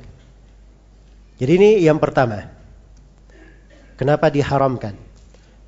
[1.42, 2.46] Jadi ini yang pertama.
[3.98, 4.94] Kenapa diharamkan?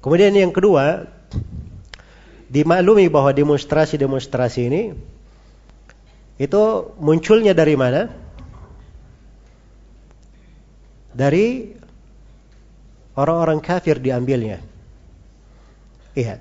[0.00, 1.04] Kemudian yang kedua,
[2.48, 4.82] dimaklumi bahwa demonstrasi-demonstrasi ini
[6.40, 6.62] itu
[6.96, 8.08] munculnya dari mana?
[11.12, 11.76] Dari
[13.16, 14.64] orang-orang kafir diambilnya.
[16.16, 16.40] Iya.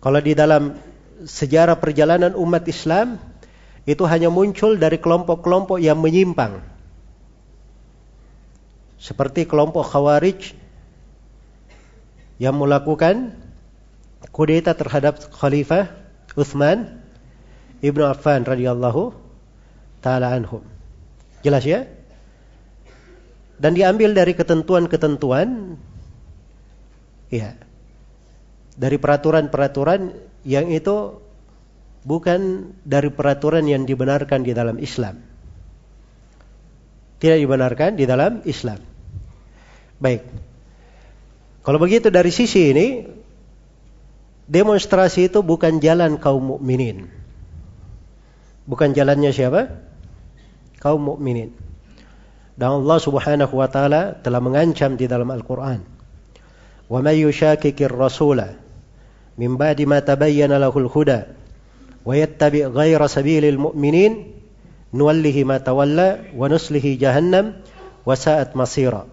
[0.00, 0.76] Kalau di dalam
[1.24, 3.20] sejarah perjalanan umat Islam
[3.88, 6.60] itu hanya muncul dari kelompok-kelompok yang menyimpang
[9.00, 10.52] seperti kelompok Khawarij
[12.36, 13.32] yang melakukan
[14.34, 15.88] kudeta terhadap Khalifah
[16.36, 17.00] Uthman
[17.78, 19.14] Ibnu Affan radhiyallahu
[20.02, 20.62] taala anhum.
[21.46, 21.86] Jelas ya?
[23.58, 25.78] Dan diambil dari ketentuan-ketentuan
[27.30, 27.54] ya.
[28.78, 30.14] Dari peraturan-peraturan
[30.46, 31.18] yang itu
[32.06, 35.18] bukan dari peraturan yang dibenarkan di dalam Islam.
[37.18, 38.78] Tidak dibenarkan di dalam Islam.
[39.98, 40.22] Baik.
[41.66, 42.86] Kalau begitu dari sisi ini
[44.46, 47.10] demonstrasi itu bukan jalan kaum mukminin.
[48.64, 49.68] Bukan jalannya siapa?
[50.78, 51.52] Kaum mukminin.
[52.58, 55.82] Dan Allah Subhanahu wa taala telah mengancam di dalam Al-Qur'an.
[56.90, 58.58] "Wa may yushakkikir rasula
[59.38, 61.37] min ba'di ma tabayyana lahul huda
[63.08, 64.12] sabilil mu'minin
[64.94, 67.60] nuwallihi ma tawalla wa nuslihi jahannam
[68.06, 69.04] wa sa'at masira.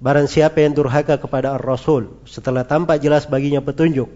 [0.00, 4.08] Barang siapa yang durhaka kepada Ar-Rasul setelah tampak jelas baginya petunjuk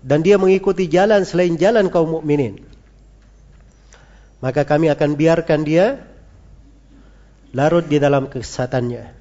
[0.00, 2.64] dan dia mengikuti jalan selain jalan kaum mukminin,
[4.40, 6.08] maka kami akan biarkan dia
[7.52, 9.12] larut di dalam kesesatannya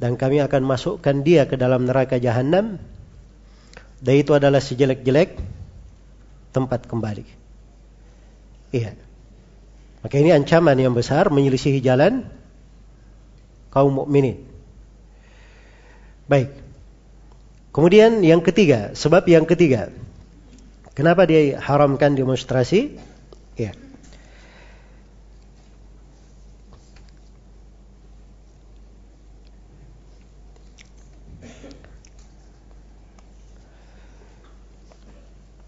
[0.00, 2.80] dan kami akan masukkan dia ke dalam neraka jahanam
[4.04, 5.36] dan itu adalah sejelek-jelek
[6.54, 7.26] tempat kembali.
[8.70, 8.94] Iya.
[10.06, 12.22] Maka ini ancaman yang besar menyelisihi jalan
[13.74, 14.38] kaum mukminin.
[16.30, 16.54] Baik.
[17.74, 19.90] Kemudian yang ketiga, sebab yang ketiga.
[20.94, 23.02] Kenapa dia haramkan demonstrasi?
[23.58, 23.74] Ya.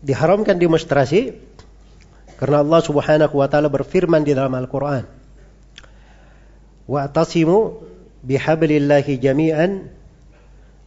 [0.07, 1.35] Diharamkan demonstrasi
[2.39, 5.03] karena Allah Subhanahu wa taala berfirman di dalam Al-Qur'an.
[6.87, 7.83] Wa'tasimu
[8.23, 9.91] bihablillahi jami'an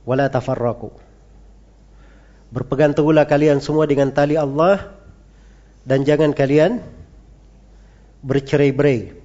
[0.07, 0.95] wa la tafarraqu.
[2.55, 4.95] Berpegang teguhlah kalian semua dengan tali Allah
[5.83, 6.79] dan jangan kalian
[8.23, 9.19] bercerai-berai.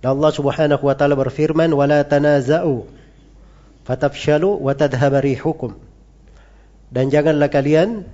[0.00, 2.88] Dan Allah Subhanahu wa taala berfirman, "Wa la tanaza'u
[3.84, 5.76] fatafshalu wa tadhhabu rihukum."
[6.88, 8.08] Dan janganlah kalian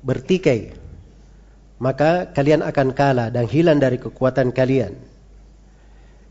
[0.00, 0.80] bertikai
[1.80, 5.00] maka kalian akan kalah dan hilang dari kekuatan kalian.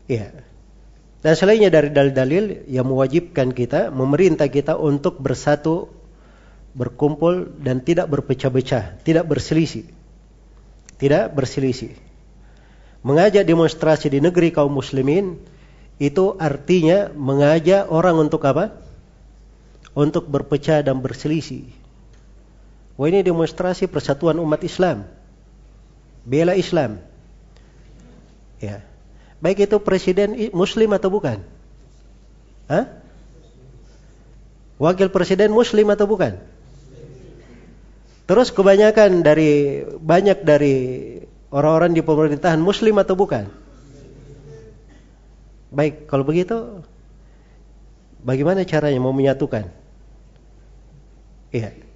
[0.06, 0.30] Ya.
[1.20, 5.90] Dan selainnya dari dalil-dalil yang mewajibkan kita, memerintah kita untuk bersatu,
[6.72, 9.90] berkumpul dan tidak berpecah-pecah, tidak berselisih.
[10.96, 11.98] Tidak berselisih.
[13.02, 15.36] Mengajak demonstrasi di negeri kaum muslimin
[16.00, 18.80] itu artinya mengajak orang untuk apa?
[19.98, 21.79] Untuk berpecah dan berselisih.
[23.00, 25.08] Wah ini demonstrasi persatuan umat Islam
[26.24, 27.00] bela Islam.
[28.60, 28.84] Ya.
[29.40, 31.40] Baik itu presiden muslim atau bukan?
[32.68, 32.92] Hah?
[34.76, 36.36] Wakil presiden muslim atau bukan?
[38.28, 40.76] Terus kebanyakan dari banyak dari
[41.50, 43.48] orang-orang di pemerintahan muslim atau bukan?
[45.72, 46.84] Baik, kalau begitu
[48.20, 49.72] bagaimana caranya mau menyatukan?
[51.50, 51.89] Iya.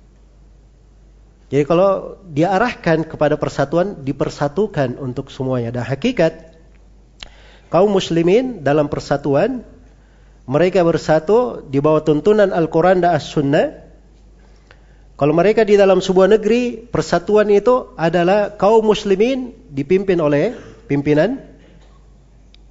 [1.53, 5.70] Jadi kalau diarahkan kepada persatuan, dipersatukan untuk semuanya.
[5.70, 6.57] Dan hakikat
[7.68, 9.62] kaum muslimin dalam persatuan,
[10.45, 13.84] mereka bersatu di bawah tuntunan Al-Quran dan As-Sunnah.
[15.14, 20.59] Kalau mereka di dalam sebuah negeri, persatuan itu adalah kaum muslimin dipimpin oleh
[20.90, 21.38] pimpinan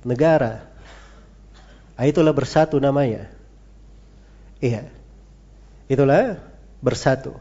[0.03, 0.67] negara.
[1.95, 3.31] Ah, itulah bersatu namanya.
[4.59, 4.91] Iya.
[5.87, 6.41] Itulah
[6.83, 7.37] bersatu.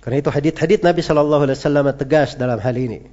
[0.00, 3.04] Karena itu hadith-hadith Nabi Shallallahu Alaihi Wasallam tegas dalam hal ini.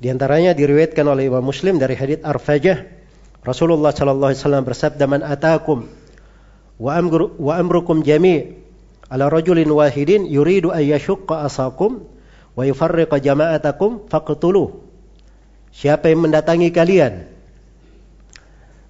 [0.00, 3.00] Di antaranya diriwayatkan oleh Imam Muslim dari hadits Arfajah
[3.40, 5.88] Rasulullah sallallahu alaihi wasallam bersabda man atakum
[6.76, 8.60] wa amru wa amrukum jami'
[9.08, 12.04] ala rajulin wahidin yuridu an yashqa asakum
[12.52, 14.84] wa yufarriqa jama'atakum faqtuluh.
[15.72, 17.28] Siapa yang mendatangi kalian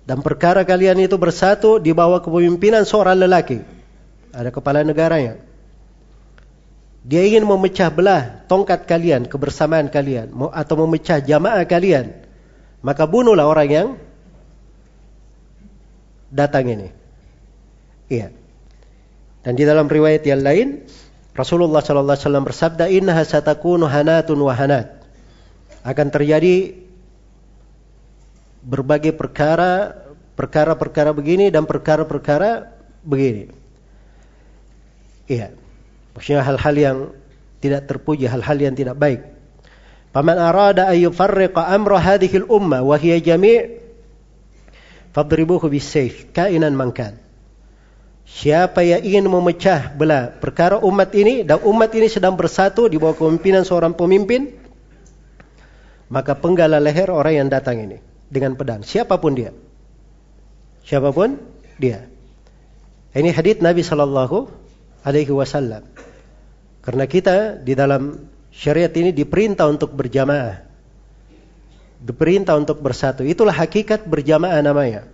[0.06, 3.62] dan perkara kalian itu bersatu di bawah kepemimpinan seorang lelaki.
[4.34, 5.49] Ada kepala negaranya.
[7.00, 12.12] Dia ingin memecah belah tongkat kalian, kebersamaan kalian, atau memecah jamaah kalian.
[12.84, 13.88] Maka bunuhlah orang yang
[16.28, 16.88] datang ini.
[18.12, 18.32] Iya.
[19.40, 20.84] Dan di dalam riwayat yang lain,
[21.32, 25.00] Rasulullah sallallahu alaihi wasallam bersabda, "Innaha satakunu hanatun wa hanat."
[25.80, 26.76] Akan terjadi
[28.60, 29.96] berbagai perkara,
[30.36, 32.68] perkara-perkara begini dan perkara-perkara
[33.00, 33.48] begini.
[35.24, 35.59] Iya.
[36.14, 36.98] Maksudnya hal-hal yang
[37.60, 39.20] tidak terpuji, hal-hal yang tidak baik.
[40.10, 43.78] Paman arada an yufarriqa amra hadhihi al-umma wa hiya jami'
[45.14, 47.14] fadribuhu bis-sayf kainan man kan.
[48.26, 53.18] Siapa yang ingin memecah belah perkara umat ini dan umat ini sedang bersatu di bawah
[53.18, 54.54] kepemimpinan seorang pemimpin,
[56.10, 57.98] maka penggala leher orang yang datang ini
[58.30, 59.50] dengan pedang, siapa pun dia.
[60.86, 61.38] Siapa pun
[61.78, 62.06] dia.
[63.10, 64.59] Ini hadis Nabi sallallahu
[65.04, 65.84] alaihi wasallam.
[66.80, 68.16] Karena kita di dalam
[68.50, 70.64] syariat ini diperintah untuk berjamaah.
[72.00, 73.20] Diperintah untuk bersatu.
[73.22, 75.04] Itulah hakikat berjamaah namanya.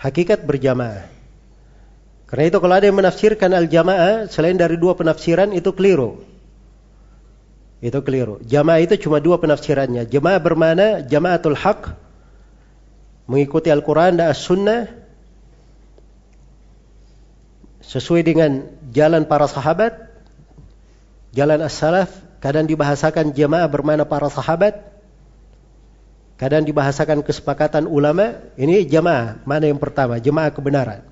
[0.00, 1.04] Hakikat berjamaah.
[2.24, 6.24] Karena itu kalau ada yang menafsirkan al-jamaah selain dari dua penafsiran itu keliru.
[7.84, 8.40] Itu keliru.
[8.44, 10.08] Jamaah itu cuma dua penafsirannya.
[10.08, 11.92] Jamaah bermana jamaatul haq
[13.28, 14.88] mengikuti Al-Quran dan As-Sunnah
[17.90, 20.10] sesuai dengan jalan para sahabat
[21.30, 22.10] Jalan as-salaf
[22.42, 24.82] kadang dibahasakan jemaah bermana para sahabat.
[26.34, 28.40] Kadang dibahasakan kesepakatan ulama.
[28.56, 29.44] Ini jemaah.
[29.46, 30.18] Mana yang pertama?
[30.18, 31.04] Jemaah kebenaran.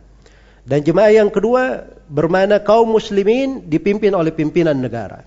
[0.67, 5.23] Dan jemaah yang kedua bermana kaum muslimin dipimpin oleh pimpinan negara.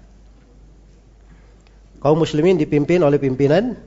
[2.02, 3.78] Kaum muslimin dipimpin oleh pimpinan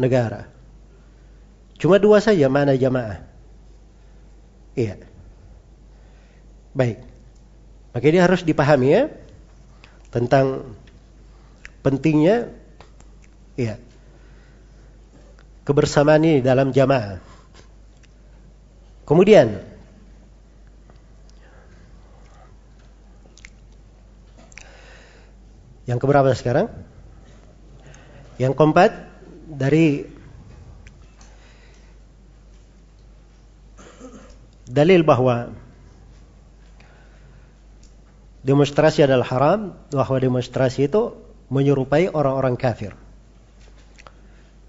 [0.00, 0.48] negara.
[1.78, 3.22] Cuma dua saja mana jamaah.
[4.74, 4.96] Iya.
[6.78, 7.02] Baik.
[7.90, 9.10] Maka ini harus dipahami ya
[10.14, 10.62] tentang
[11.82, 12.54] pentingnya
[13.58, 13.74] ya
[15.66, 17.18] kebersamaan ini dalam jamaah.
[19.02, 19.58] Kemudian
[25.90, 26.70] yang keberapa sekarang?
[28.38, 28.90] Yang keempat
[29.50, 30.06] dari
[34.70, 35.50] dalil bahwa
[38.48, 41.12] demonstrasi adalah haram, bahwa demonstrasi itu
[41.52, 42.96] menyerupai orang-orang kafir.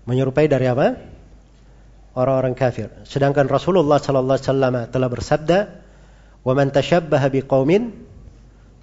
[0.04, 1.00] Menyerupai dari apa?
[2.12, 2.92] Orang-orang kafir.
[3.08, 5.58] Sedangkan Rasulullah sallallahu alaihi telah bersabda,
[6.44, 7.96] "Wa man tashabbaha biqaumin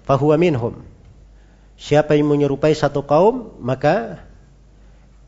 [0.09, 0.81] fahuwa minhum."
[1.77, 4.25] Siapa yang menyerupai satu kaum, maka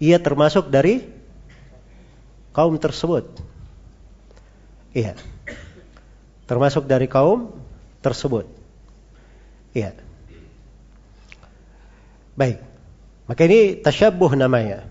[0.02, 1.06] ia termasuk dari
[2.58, 3.30] kaum tersebut.
[4.98, 5.14] Iya.
[6.50, 7.54] Termasuk dari kaum
[8.02, 8.59] tersebut.
[9.74, 9.94] Iya.
[12.34, 12.58] Baik.
[13.30, 14.90] Maka ini tasyabuh namanya.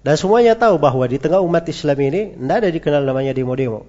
[0.00, 3.84] Dan semuanya tahu bahwa di tengah umat Islam ini tidak ada dikenal namanya demo-demo.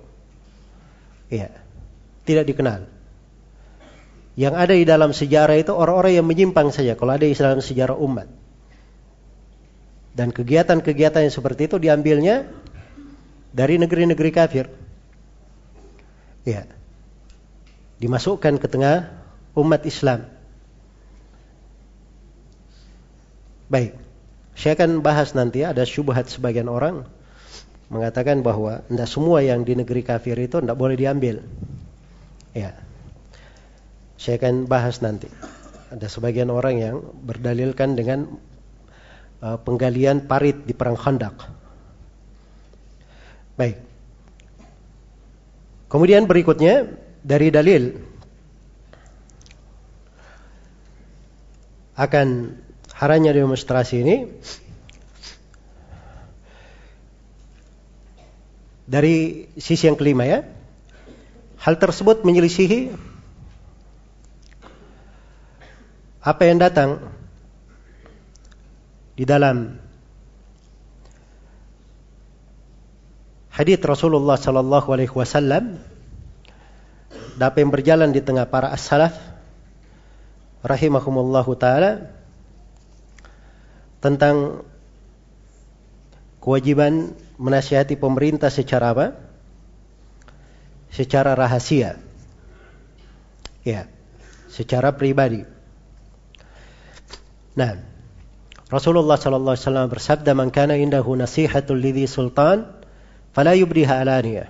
[1.32, 1.56] Iya.
[2.28, 2.84] Tidak dikenal.
[4.36, 7.96] Yang ada di dalam sejarah itu orang-orang yang menyimpang saja kalau ada di dalam sejarah
[7.96, 8.28] umat.
[10.12, 12.44] Dan kegiatan-kegiatan yang seperti itu diambilnya
[13.56, 14.68] dari negeri-negeri kafir.
[16.44, 16.68] Ya.
[18.04, 19.21] Dimasukkan ke tengah
[19.56, 20.28] umat Islam.
[23.72, 23.96] Baik,
[24.56, 27.08] saya akan bahas nanti ada syubhat sebagian orang
[27.92, 31.44] mengatakan bahwa tidak semua yang di negeri kafir itu tidak boleh diambil.
[32.52, 32.76] Ya,
[34.20, 35.28] saya akan bahas nanti.
[35.92, 38.40] Ada sebagian orang yang berdalilkan dengan
[39.44, 41.36] uh, penggalian parit di perang Khandaq.
[43.60, 43.84] Baik.
[45.92, 46.88] Kemudian berikutnya
[47.20, 48.11] dari dalil
[52.02, 52.58] akan
[52.98, 54.16] haramnya demonstrasi ini.
[58.90, 60.42] Dari sisi yang kelima ya.
[61.62, 62.90] Hal tersebut menyelisihi
[66.26, 67.02] apa yang datang
[69.14, 69.78] di dalam
[73.54, 75.78] hadis Rasulullah sallallahu alaihi wasallam.
[77.42, 79.31] Apa yang berjalan di tengah para as-salaf
[80.62, 82.14] rahimahumullahu taala
[84.02, 84.66] tentang
[86.42, 89.08] kewajiban menasihati pemerintah secara apa?
[90.90, 92.02] Secara rahasia.
[93.62, 93.86] Ya,
[94.50, 95.46] secara pribadi.
[97.54, 97.78] Nah,
[98.74, 102.66] Rasulullah sallallahu alaihi wasallam bersabda, "Man kana indahu nasihatul lidhi sultan,
[103.36, 104.50] fala yubriha alaniyah,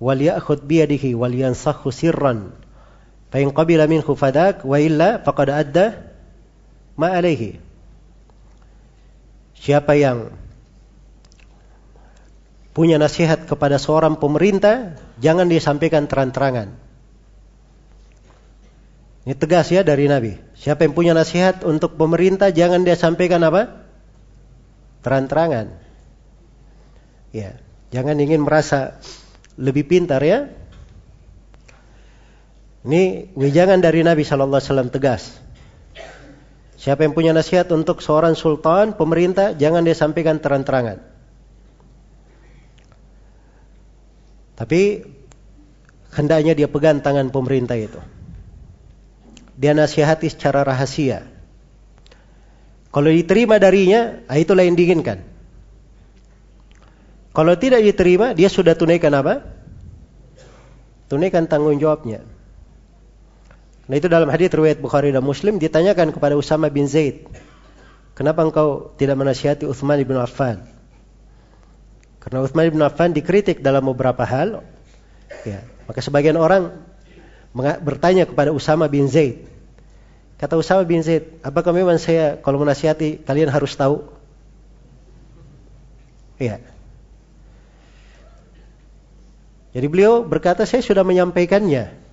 [0.00, 2.54] wal ya'khudh bi yadihi wal yansakhu sirran,
[3.28, 5.86] fa in qabila minhu fadak wa illa faqad adda
[6.96, 7.60] ma alaihi."
[9.58, 10.30] Siapa yang
[12.78, 16.78] punya nasihat kepada seorang pemerintah, jangan disampaikan terang-terangan.
[19.26, 20.38] Ini tegas ya dari Nabi.
[20.56, 23.84] Siapa yang punya nasihat untuk pemerintah, jangan dia sampaikan apa?
[25.04, 25.74] Terang-terangan.
[27.34, 27.60] Ya,
[27.92, 28.96] jangan ingin merasa
[29.60, 30.48] lebih pintar ya.
[32.88, 35.36] Ini wejangan dari Nabi Shallallahu Alaihi Wasallam tegas.
[36.80, 41.04] Siapa yang punya nasihat untuk seorang sultan, pemerintah, jangan dia sampaikan terang-terangan.
[44.56, 45.04] Tapi
[46.16, 48.00] hendaknya dia pegang tangan pemerintah itu.
[49.52, 51.28] Dia nasihati secara rahasia.
[52.88, 55.28] Kalau diterima darinya, ah, itulah yang diinginkan.
[57.36, 59.44] Kalau tidak diterima, dia sudah tunaikan apa?
[61.12, 62.37] Tunaikan tanggung jawabnya.
[63.88, 67.24] Nah itu dalam hadis riwayat Bukhari dan Muslim ditanyakan kepada Usama bin Zaid,
[68.12, 70.60] kenapa engkau tidak menasihati Uthman bin Affan?
[72.20, 74.60] Karena Uthman bin Affan dikritik dalam beberapa hal.
[75.48, 76.76] Ya, maka sebagian orang
[77.80, 79.48] bertanya kepada Usama bin Zaid.
[80.36, 84.04] Kata Usama bin Zaid, apakah memang saya kalau menasihati kalian harus tahu?
[86.36, 86.60] Iya.
[89.72, 92.07] Jadi beliau berkata saya sudah menyampaikannya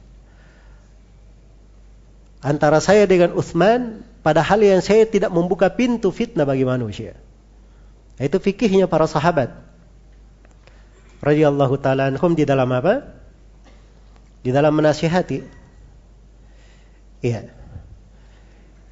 [2.46, 7.18] antara saya dengan Uthman pada hal yang saya tidak membuka pintu fitnah bagi manusia.
[8.22, 9.50] Itu fikihnya para sahabat.
[11.26, 13.18] Radiyallahu ta'ala anhum di dalam apa?
[14.46, 15.42] Di dalam menasihati.
[17.26, 17.50] Iya.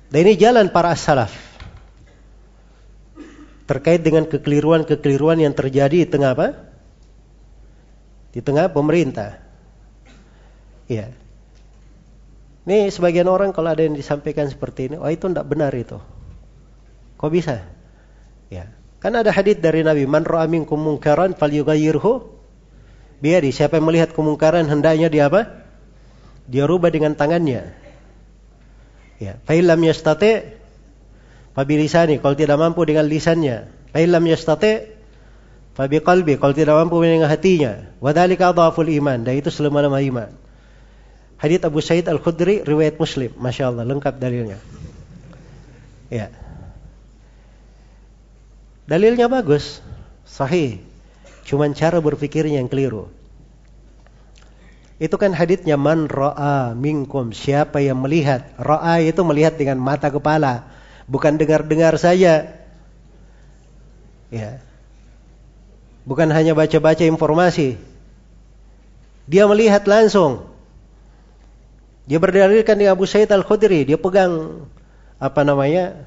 [0.10, 1.30] Dan ini jalan para salaf.
[3.70, 6.74] Terkait dengan kekeliruan-kekeliruan yang terjadi di tengah apa?
[8.34, 9.39] Di tengah pemerintah.
[10.89, 11.22] Iya.
[12.64, 15.99] Ini sebagian orang kalau ada yang disampaikan seperti ini, oh itu tidak benar itu.
[17.20, 17.68] Kok bisa?
[18.47, 18.72] Ya.
[19.03, 22.24] Kan ada hadis dari Nabi, "Man ra'a minkum munkaran falyughayyirhu
[23.20, 25.68] biyadi." Siapa yang melihat kemungkaran hendaknya dia apa?
[26.47, 27.76] Dia rubah dengan tangannya.
[29.20, 30.55] Ya, fa illam yastati
[31.51, 33.68] fa bilisani, kalau tidak mampu dengan lisannya.
[33.91, 34.88] Fa illam yastati
[35.76, 37.91] fa biqalbi, kalau tidak mampu dengan hatinya.
[37.99, 40.42] Wa dzalika iman, dan itu selemah-lemah iman.
[41.43, 43.35] Hadits Abu Sa'id Al-Khudri riwayat Muslim.
[43.35, 44.63] Masya Allah lengkap dalilnya.
[46.07, 46.31] Ya.
[48.87, 49.83] Dalilnya bagus,
[50.23, 50.79] sahih.
[51.43, 53.11] Cuman cara berpikirnya yang keliru.
[55.03, 58.47] Itu kan haditsnya man ra'a minkum siapa yang melihat.
[58.55, 60.71] Ra'a itu melihat dengan mata kepala,
[61.11, 62.55] bukan dengar-dengar saja.
[64.31, 64.63] Ya.
[66.07, 67.75] Bukan hanya baca-baca informasi.
[69.27, 70.53] Dia melihat langsung.
[72.04, 74.66] Dia berdalilkan di Abu Sa'id Al-Khudri, dia pegang
[75.24, 76.04] apa namanya?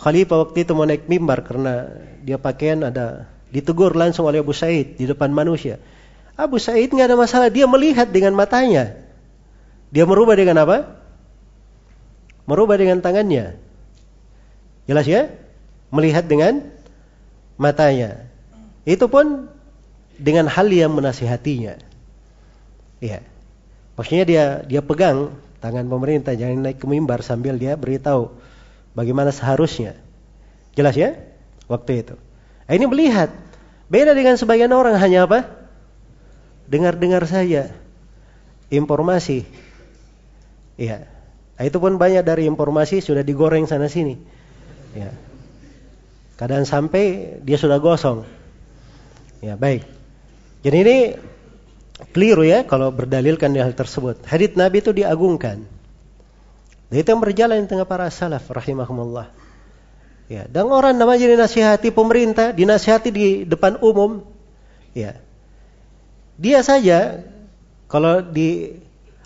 [0.00, 1.92] Khalifah waktu itu mau naik mimbar karena
[2.24, 5.76] dia pakaian ada ditegur langsung oleh Abu Sa'id di depan manusia.
[6.34, 8.96] Abu Sa'id nggak ada masalah, dia melihat dengan matanya.
[9.94, 10.98] Dia merubah dengan apa?
[12.48, 13.54] Merubah dengan tangannya.
[14.90, 15.30] Jelas ya?
[15.94, 16.74] Melihat dengan
[17.54, 18.26] matanya.
[18.82, 19.46] Itu pun
[20.18, 21.78] dengan hal yang menasihatinya.
[22.98, 23.33] Iya.
[23.94, 25.30] Maksudnya dia dia pegang
[25.62, 28.34] tangan pemerintah jangan naik ke mimbar sambil dia beritahu
[28.94, 29.98] bagaimana seharusnya.
[30.74, 31.14] Jelas ya?
[31.70, 32.14] Waktu itu.
[32.66, 33.30] Nah, ini melihat.
[33.84, 35.46] Beda dengan sebagian orang hanya apa?
[36.66, 37.70] Dengar-dengar saja.
[38.72, 39.46] Informasi.
[40.74, 41.06] Iya.
[41.54, 44.18] Nah, itu pun banyak dari informasi sudah digoreng sana sini.
[44.96, 45.14] Ya.
[46.34, 48.26] Kadang sampai dia sudah gosong.
[49.38, 49.86] Ya, baik.
[50.66, 50.96] Jadi ini
[52.10, 54.22] keliru ya kalau berdalilkan di hal tersebut.
[54.26, 55.62] Hadits Nabi itu diagungkan.
[56.90, 59.30] Dan itu yang berjalan di tengah para salaf rahimahumullah.
[60.24, 64.24] Ya, dan orang namanya dinasihati pemerintah, dinasihati di depan umum.
[64.96, 65.20] Ya.
[66.40, 67.22] Dia saja
[67.86, 68.80] kalau di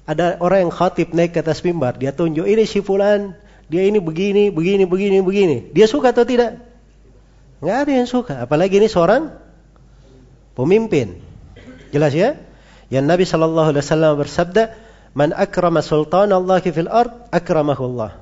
[0.09, 3.37] ada orang yang khatib naik ke atas mimbar, dia tunjuk ini si fulan,
[3.69, 5.57] dia ini begini, begini, begini, begini.
[5.71, 6.57] Dia suka atau tidak?
[7.61, 9.29] Enggak ada yang suka, apalagi ini seorang
[10.57, 11.21] pemimpin.
[11.93, 12.48] Jelas ya?
[12.89, 14.63] Yang Nabi Shallallahu Alaihi Wasallam bersabda,
[15.13, 18.17] "Man akrama sultan Allah fil ard, akramahu Allah.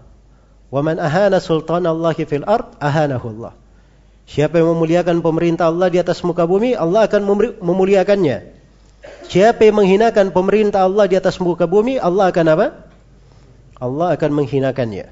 [0.70, 3.54] Wa man ahana sultan Allah fil ard ahanahu Allah.
[4.26, 7.22] Siapa yang memuliakan pemerintah Allah di atas muka bumi, Allah akan
[7.62, 8.58] memuliakannya.
[9.30, 12.66] Siapa yang menghinakan pemerintah Allah di atas muka bumi, Allah akan apa?
[13.78, 15.06] Allah akan menghinakannya.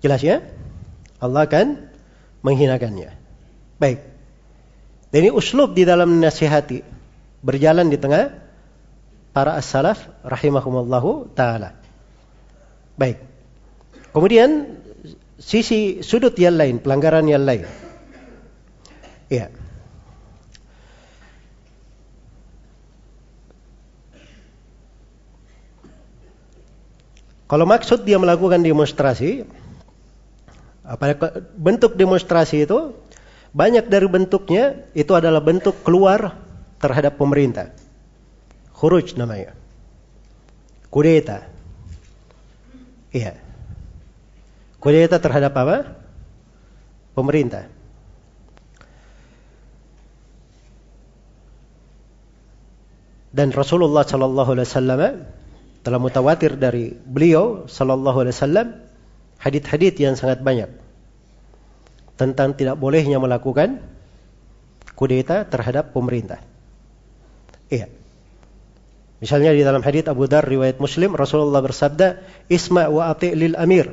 [0.00, 0.40] Jelas ya?
[1.20, 1.92] Allah akan
[2.40, 3.12] menghinakannya.
[3.76, 4.00] Baik.
[5.12, 6.97] Dan ini uslub di dalam nasihati.
[7.38, 8.34] Berjalan di tengah
[9.30, 11.78] para as-salaf rahimahumallahu ta'ala.
[12.98, 13.22] Baik.
[14.10, 14.74] Kemudian
[15.38, 17.62] sisi sudut yang lain, pelanggaran yang lain.
[19.30, 19.54] Ya.
[27.48, 29.46] Kalau maksud dia melakukan demonstrasi,
[30.84, 31.16] apa
[31.56, 32.92] bentuk demonstrasi itu
[33.56, 36.47] banyak dari bentuknya itu adalah bentuk keluar
[36.78, 37.74] terhadap pemerintah.
[38.74, 39.54] Khuruj namanya.
[40.88, 41.44] Kudeta.
[43.10, 43.36] Iya.
[44.78, 45.98] Kudeta terhadap apa?
[47.12, 47.66] Pemerintah.
[53.28, 55.02] Dan Rasulullah Shallallahu Alaihi Wasallam
[55.88, 58.68] telah mutawatir dari beliau sallallahu alaihi wasallam
[59.40, 60.68] hadit-hadit yang sangat banyak
[62.18, 63.78] tentang tidak bolehnya melakukan
[64.98, 66.42] kudeta terhadap pemerintah.
[67.68, 67.86] Iya.
[69.18, 73.90] Misalnya di dalam hadis Abu Dar riwayat Muslim Rasulullah bersabda, "Isma wa ati' lil amir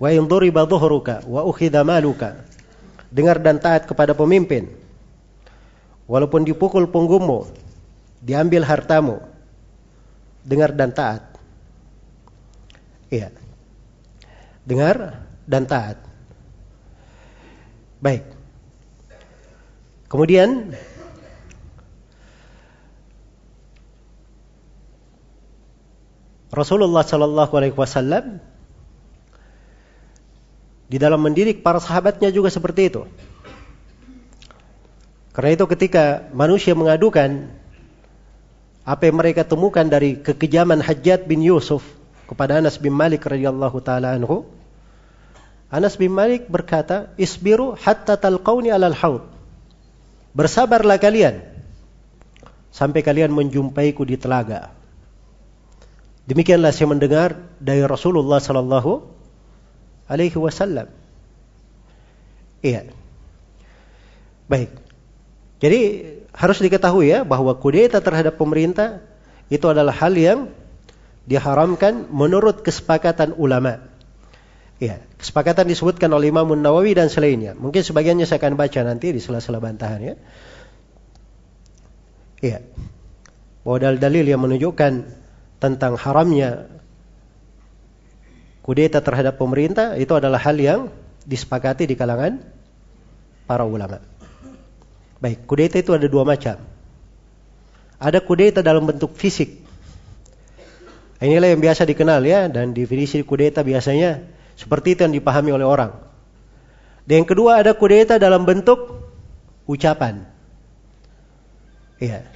[0.00, 2.40] wa in duriba dhuhruka wa ukhidha maluka."
[3.12, 4.72] Dengar dan taat kepada pemimpin.
[6.08, 7.44] Walaupun dipukul punggungmu,
[8.24, 9.20] diambil hartamu,
[10.40, 11.22] dengar dan taat.
[13.12, 13.28] Iya.
[14.64, 16.00] Dengar dan taat.
[18.00, 18.24] Baik.
[20.08, 20.72] Kemudian
[26.52, 28.44] Rasulullah Shallallahu Alaihi Wasallam
[30.92, 33.08] di dalam mendidik para sahabatnya juga seperti itu.
[35.32, 37.48] Karena itu ketika manusia mengadukan
[38.84, 41.80] apa yang mereka temukan dari kekejaman Hajjat bin Yusuf
[42.28, 44.44] kepada Anas bin Malik radhiyallahu taala anhu.
[45.72, 49.24] Anas bin Malik berkata, "Isbiru hatta talqauni alal haud."
[50.36, 51.40] Bersabarlah kalian
[52.68, 54.81] sampai kalian menjumpaiku di telaga.
[56.22, 59.02] Demikianlah saya mendengar dari Rasulullah sallallahu
[60.06, 60.86] alaihi wasallam.
[62.62, 62.86] Iya.
[64.46, 64.70] Baik.
[65.58, 65.80] Jadi
[66.30, 69.02] harus diketahui ya bahwa kudeta terhadap pemerintah
[69.50, 70.50] itu adalah hal yang
[71.26, 73.82] diharamkan menurut kesepakatan ulama.
[74.82, 77.54] Ya, kesepakatan disebutkan oleh Imam Nawawi dan selainnya.
[77.54, 80.14] Mungkin sebagiannya saya akan baca nanti di sela-sela bantahan ya.
[82.42, 82.58] Iya.
[83.62, 85.21] Bahwa dalil-dalil yang menunjukkan
[85.62, 86.66] tentang haramnya
[88.66, 90.90] kudeta terhadap pemerintah itu adalah hal yang
[91.22, 92.42] disepakati di kalangan
[93.46, 94.02] para ulama.
[95.22, 96.58] Baik, kudeta itu ada dua macam.
[98.02, 99.62] Ada kudeta dalam bentuk fisik.
[101.22, 104.26] Inilah yang biasa dikenal ya, dan definisi kudeta biasanya
[104.58, 105.94] seperti itu yang dipahami oleh orang.
[107.06, 108.98] Dan yang kedua ada kudeta dalam bentuk
[109.70, 110.26] ucapan.
[112.02, 112.26] Ya.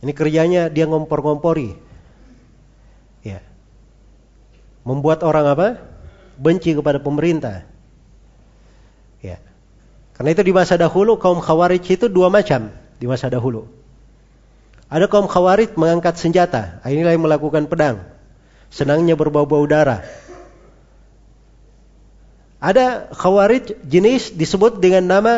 [0.00, 1.76] Ini kerjanya dia ngompor-ngompori.
[3.20, 3.44] Ya.
[4.88, 5.68] Membuat orang apa?
[6.40, 7.68] Benci kepada pemerintah.
[9.20, 9.36] Ya.
[10.16, 13.68] Karena itu di masa dahulu kaum khawarij itu dua macam di masa dahulu.
[14.88, 18.00] Ada kaum khawarij mengangkat senjata, inilah yang melakukan pedang.
[18.72, 20.00] Senangnya berbau-bau darah.
[22.58, 25.34] Ada khawarij jenis disebut dengan nama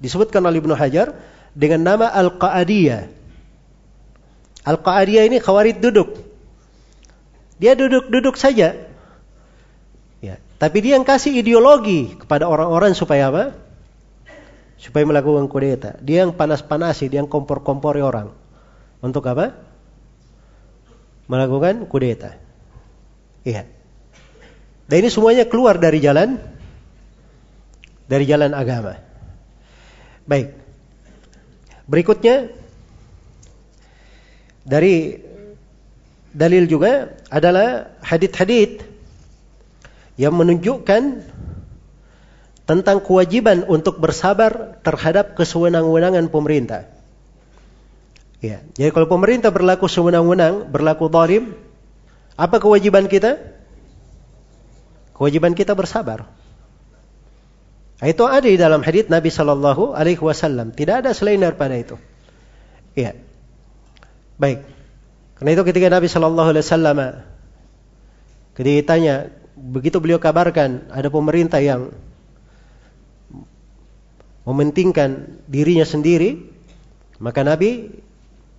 [0.00, 1.14] disebutkan oleh Ibnu Hajar
[1.52, 3.06] dengan nama Al-Qa'adiyah.
[4.66, 6.25] Al-Qa'adiyah ini khawarij duduk.
[7.56, 8.76] Dia duduk-duduk saja.
[10.20, 13.44] Ya, tapi dia yang kasih ideologi kepada orang-orang supaya apa?
[14.76, 15.96] supaya melakukan kudeta.
[16.04, 18.32] Dia yang panas-panasi, dia yang kompor-kompori orang.
[19.00, 19.56] Untuk apa?
[21.26, 22.36] Melakukan kudeta.
[23.42, 23.66] Iya.
[24.86, 26.38] Dan ini semuanya keluar dari jalan
[28.06, 29.02] dari jalan agama.
[30.28, 30.54] Baik.
[31.90, 32.50] Berikutnya
[34.62, 35.18] dari
[36.36, 38.84] dalil juga adalah hadit-hadit
[40.20, 41.24] yang menunjukkan
[42.68, 46.92] tentang kewajiban untuk bersabar terhadap kesewenang-wenangan pemerintah.
[48.44, 51.56] Ya, jadi kalau pemerintah berlaku sewenang-wenang, berlaku zalim,
[52.36, 53.40] apa kewajiban kita?
[55.16, 56.28] Kewajiban kita bersabar.
[57.96, 60.76] Nah, itu ada di dalam hadits Nabi Shallallahu Alaihi Wasallam.
[60.76, 61.96] Tidak ada selain daripada itu.
[62.92, 63.16] Ya,
[64.36, 64.75] baik.
[65.36, 66.98] Karena itu ketika Nabi Shallallahu Alaihi Wasallam
[68.56, 71.92] Ketika ditanya, begitu beliau kabarkan ada pemerintah yang
[74.48, 76.40] mementingkan dirinya sendiri,
[77.20, 77.92] maka Nabi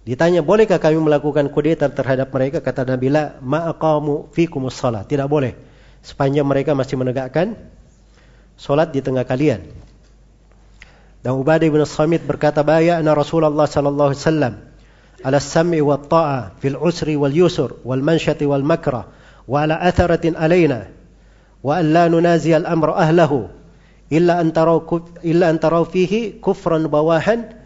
[0.06, 2.62] ditanya, bolehkah kami melakukan kudeta terhadap mereka?
[2.62, 5.10] Kata Nabi, la ma'aqamu fikumus salat.
[5.10, 5.58] Tidak boleh.
[6.06, 7.58] Sepanjang mereka masih menegakkan
[8.54, 9.66] salat di tengah kalian.
[11.26, 14.54] Dan Ubadah bin Samit berkata, bayana Rasulullah sallallahu alaihi wasallam
[15.26, 19.10] ala sam'i wa ta'a fil usri wal yusur wal mansyati wal makra
[19.48, 20.90] wa ala atharatin alaina
[21.64, 23.50] wa an la nunazi al amra ahlahu
[24.14, 24.84] illa an taraw
[25.24, 27.58] illa an taraw fihi kufran bawahan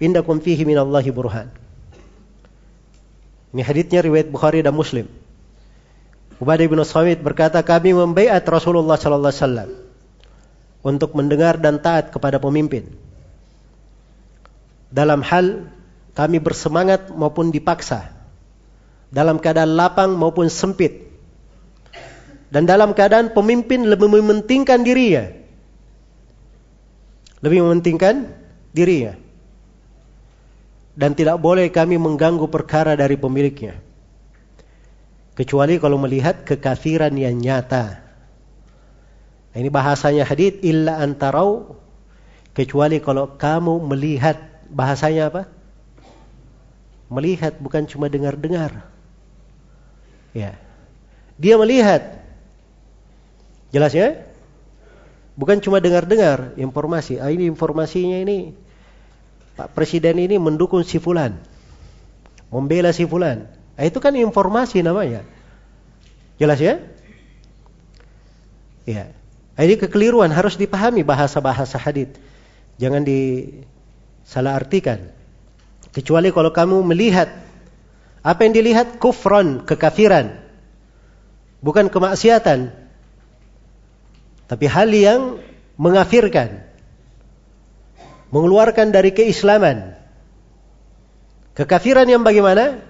[0.00, 1.52] indakum fihi min Allah burhan.
[3.50, 5.10] Ini hadisnya riwayat Bukhari dan Muslim.
[6.40, 9.76] Ubadah bin Samit berkata, kami membaiat Rasulullah sallallahu alaihi
[10.80, 12.88] untuk mendengar dan taat kepada pemimpin.
[14.88, 15.68] Dalam hal
[16.20, 18.12] kami bersemangat maupun dipaksa.
[19.08, 21.08] Dalam keadaan lapang maupun sempit.
[22.52, 25.40] Dan dalam keadaan pemimpin lebih mementingkan dirinya
[27.40, 28.28] lebih mementingkan
[28.70, 29.16] dirinya.
[30.96, 33.80] Dan tidak boleh kami mengganggu perkara dari pemiliknya.
[35.32, 38.04] Kecuali kalau melihat kekafiran yang nyata.
[39.56, 41.80] Ini bahasanya hadith illa antarau
[42.52, 44.36] kecuali kalau kamu melihat
[44.68, 45.42] bahasanya apa?
[47.10, 48.86] Melihat bukan cuma dengar-dengar.
[50.30, 50.54] Ya.
[51.36, 52.22] Dia melihat.
[53.74, 54.30] Jelas ya?
[55.34, 57.18] Bukan cuma dengar-dengar informasi.
[57.18, 58.54] Ah, ini informasinya ini
[59.58, 61.34] Pak Presiden ini mendukung si fulan.
[62.54, 63.50] Membela si fulan.
[63.74, 65.26] Ah, itu kan informasi namanya.
[66.38, 66.78] Jelas ya?
[68.86, 69.10] Ya.
[69.58, 72.14] Ah, ini kekeliruan harus dipahami bahasa-bahasa hadith.
[72.78, 75.19] Jangan disalah artikan.
[75.90, 77.28] Kecuali kalau kamu melihat
[78.20, 80.38] apa yang dilihat kufron, kekafiran.
[81.60, 82.72] Bukan kemaksiatan.
[84.46, 85.20] Tapi hal yang
[85.80, 86.62] mengafirkan.
[88.30, 89.98] Mengeluarkan dari keislaman.
[91.58, 92.86] Kekafiran yang bagaimana?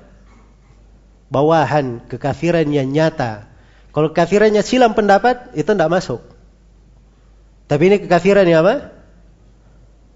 [1.32, 3.48] Bawahan, kekafiran yang nyata.
[3.90, 6.20] Kalau kekafirannya silam pendapat, itu tidak masuk.
[7.70, 8.90] Tapi ini kekafiran yang apa?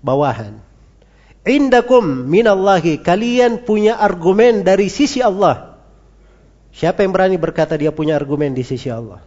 [0.03, 0.74] Bawahan.
[1.45, 5.77] Indakum minallahi, kalian punya argumen dari sisi Allah.
[6.73, 9.21] Siapa yang berani berkata dia punya argumen di sisi Allah?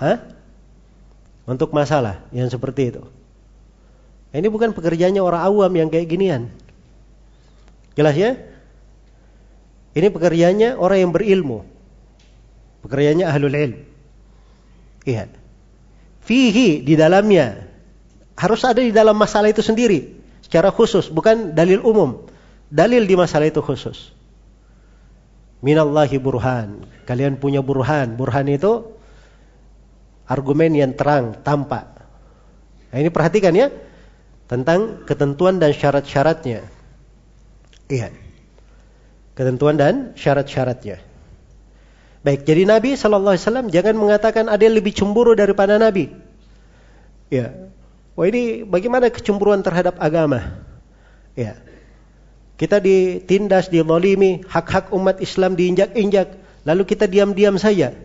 [0.00, 0.40] Hah?
[1.50, 3.02] untuk masalah yang seperti itu.
[4.30, 6.46] Ini bukan pekerjaannya orang awam yang kayak ginian.
[7.98, 8.38] Jelas ya?
[9.98, 11.66] Ini pekerjaannya orang yang berilmu.
[12.86, 13.82] Pekerjaannya ahlul ilm.
[15.02, 15.26] Iya.
[16.22, 17.66] Fihi di dalamnya
[18.38, 20.19] harus ada di dalam masalah itu sendiri
[20.50, 22.26] secara khusus, bukan dalil umum.
[22.66, 24.10] Dalil di masalah itu khusus.
[25.62, 26.82] Minallahi burhan.
[27.06, 28.18] Kalian punya burhan.
[28.18, 28.90] Burhan itu
[30.26, 31.86] argumen yang terang, tampak.
[32.90, 33.70] Nah, ini perhatikan ya
[34.50, 36.66] tentang ketentuan dan syarat-syaratnya.
[37.86, 38.10] Iya.
[39.38, 40.98] Ketentuan dan syarat-syaratnya.
[42.26, 46.10] Baik, jadi Nabi Wasallam jangan mengatakan ada yang lebih cemburu daripada Nabi.
[47.30, 47.70] Ya,
[48.20, 50.60] wah ini bagaimana kecemburuan terhadap agama?
[51.32, 51.56] Ya,
[52.60, 56.36] kita ditindas, dilolimi, hak-hak umat Islam diinjak-injak,
[56.68, 57.96] lalu kita diam-diam saja.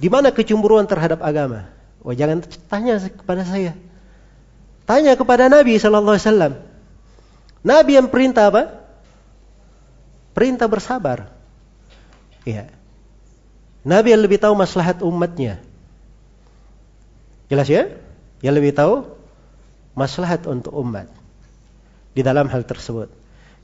[0.00, 1.68] Di mana kecemburuan terhadap agama?
[2.00, 2.40] Wah, jangan
[2.72, 3.76] tanya kepada saya.
[4.88, 6.52] Tanya kepada Nabi sallallahu alaihi wasallam.
[7.60, 8.88] Nabi yang perintah apa?
[10.32, 11.28] Perintah bersabar.
[12.48, 12.72] Iya.
[13.84, 15.60] Nabi yang lebih tahu maslahat umatnya.
[17.52, 17.92] Jelas ya?
[18.40, 19.19] Yang lebih tahu
[20.00, 21.12] maslahat untuk umat
[22.16, 23.12] di dalam hal tersebut.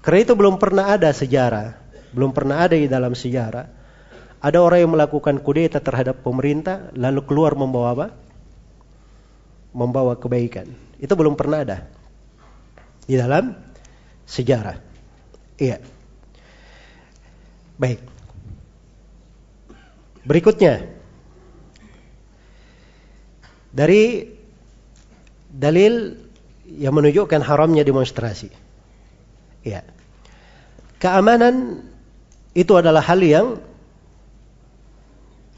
[0.04, 1.80] Karena itu belum pernah ada sejarah,
[2.12, 3.76] belum pernah ada di dalam sejarah
[4.46, 8.08] ada orang yang melakukan kudeta terhadap pemerintah lalu keluar membawa apa?
[9.72, 10.68] Membawa kebaikan.
[11.00, 11.88] Itu belum pernah ada
[13.08, 13.56] di dalam
[14.28, 14.78] sejarah.
[15.56, 15.80] Iya.
[17.80, 18.00] Baik.
[20.22, 20.84] Berikutnya
[23.72, 24.30] dari
[25.48, 26.25] dalil
[26.66, 28.50] yang menunjukkan haramnya demonstrasi.
[29.62, 29.86] Iya.
[30.98, 31.86] Keamanan
[32.56, 33.46] itu adalah hal yang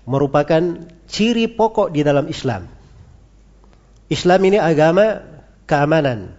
[0.09, 2.69] merupakan ciri pokok di dalam Islam.
[4.09, 5.21] Islam ini agama
[5.69, 6.33] keamanan.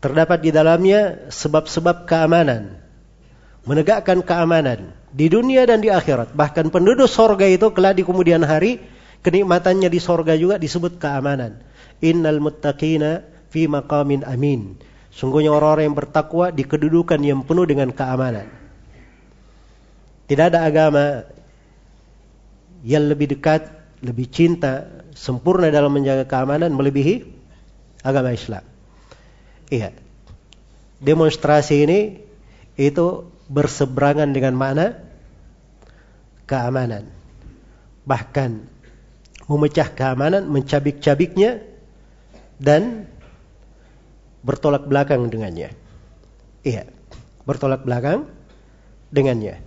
[0.00, 2.80] Terdapat di dalamnya sebab-sebab keamanan.
[3.64, 6.32] Menegakkan keamanan di dunia dan di akhirat.
[6.32, 8.80] Bahkan penduduk sorga itu kelak di kemudian hari
[9.20, 11.60] kenikmatannya di sorga juga disebut keamanan.
[12.00, 14.78] Innal muttaqina fi maqamin amin.
[15.10, 18.46] Sungguhnya orang-orang yang bertakwa di kedudukan yang penuh dengan keamanan.
[20.30, 21.26] Tidak ada agama
[22.86, 23.66] yang lebih dekat,
[24.00, 24.86] lebih cinta,
[25.18, 27.26] sempurna dalam menjaga keamanan melebihi
[28.06, 28.62] agama Islam.
[29.68, 29.90] Iya.
[31.02, 32.00] Demonstrasi ini
[32.78, 34.86] itu berseberangan dengan makna
[36.46, 37.10] keamanan.
[38.06, 38.50] Bahkan
[39.50, 41.66] memecah keamanan, mencabik-cabiknya
[42.62, 43.10] dan
[44.44, 45.72] bertolak belakang dengannya.
[46.64, 46.88] Iya,
[47.44, 48.28] bertolak belakang
[49.12, 49.60] dengannya.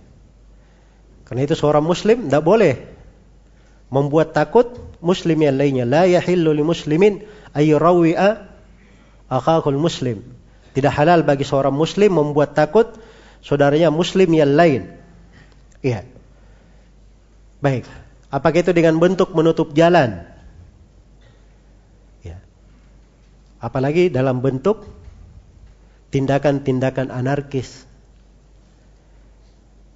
[1.24, 2.74] Karena itu seorang muslim tidak boleh
[3.88, 5.84] membuat takut muslim yang lainnya.
[5.88, 7.24] La yahillu li muslimin
[7.56, 8.30] ayyurawi'a
[9.30, 10.20] akhahul muslim.
[10.74, 12.98] Tidak halal bagi seorang muslim membuat takut
[13.40, 14.90] saudaranya muslim yang lain.
[15.84, 16.02] Iya.
[17.62, 17.86] Baik.
[18.32, 20.26] Apakah itu dengan bentuk menutup jalan?
[22.26, 22.42] Ya.
[23.64, 24.84] Apalagi dalam bentuk
[26.12, 27.88] tindakan-tindakan anarkis.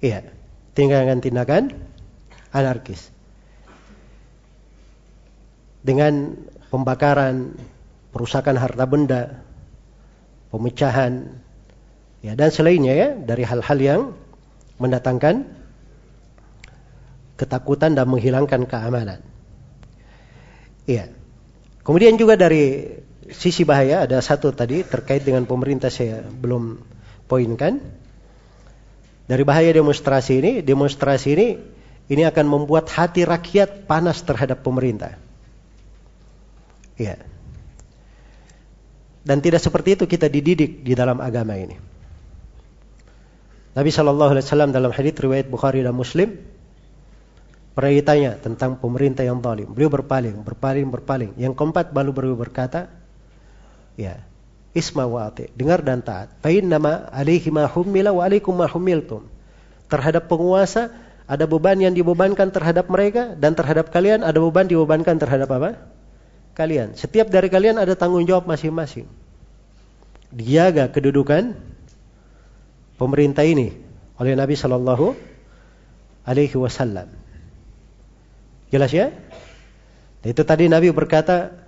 [0.01, 0.39] Iya
[0.79, 1.75] tindakan-tindakan
[2.55, 3.11] anarkis.
[5.83, 6.39] Dengan
[6.71, 7.55] pembakaran,
[8.15, 9.43] perusakan harta benda,
[10.55, 11.27] pemecahan,
[12.23, 14.01] ya dan selainnya ya dari hal-hal yang
[14.79, 15.43] mendatangkan
[17.35, 19.19] ketakutan dan menghilangkan keamanan.
[20.87, 21.11] Iya.
[21.83, 22.91] Kemudian juga dari
[23.33, 26.81] sisi bahaya ada satu tadi terkait dengan pemerintah saya belum
[27.29, 27.81] poinkan
[29.29, 31.47] dari bahaya demonstrasi ini, demonstrasi ini
[32.09, 35.21] ini akan membuat hati rakyat panas terhadap pemerintah.
[36.97, 37.21] Ya.
[39.21, 41.77] Dan tidak seperti itu kita dididik di dalam agama ini.
[43.77, 46.41] Nabi Shallallahu Alaihi Wasallam dalam hadits riwayat Bukhari dan Muslim
[47.77, 49.69] pernah ditanya tentang pemerintah yang zalim.
[49.69, 51.31] Beliau berpaling, berpaling, berpaling.
[51.37, 52.89] Yang keempat baru beliau berkata,
[53.95, 54.21] ya,
[54.75, 56.29] isma wa ati, dengar dan taat.
[56.43, 59.25] Fa nama alaihi ma hummila wa alaikum ma hummiltum.
[59.89, 60.93] Terhadap penguasa
[61.29, 65.77] ada beban yang dibebankan terhadap mereka dan terhadap kalian ada beban dibebankan terhadap apa?
[66.57, 66.97] Kalian.
[66.97, 69.05] Setiap dari kalian ada tanggung jawab masing-masing.
[70.29, 71.57] Dijaga kedudukan
[72.97, 73.73] pemerintah ini
[74.19, 75.15] oleh Nabi Shallallahu
[76.27, 77.09] Alaihi Wasallam.
[78.69, 79.09] Jelas ya?
[80.21, 81.65] Itu tadi Nabi berkata,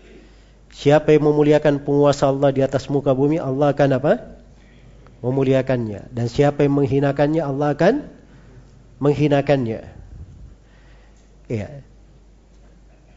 [0.72, 4.14] Siapa yang memuliakan penguasa Allah di atas muka bumi, Allah akan apa?
[5.20, 6.10] Memuliakannya.
[6.10, 7.94] Dan siapa yang menghinakannya, Allah akan
[9.04, 9.82] menghinakannya.
[11.52, 11.70] Iya.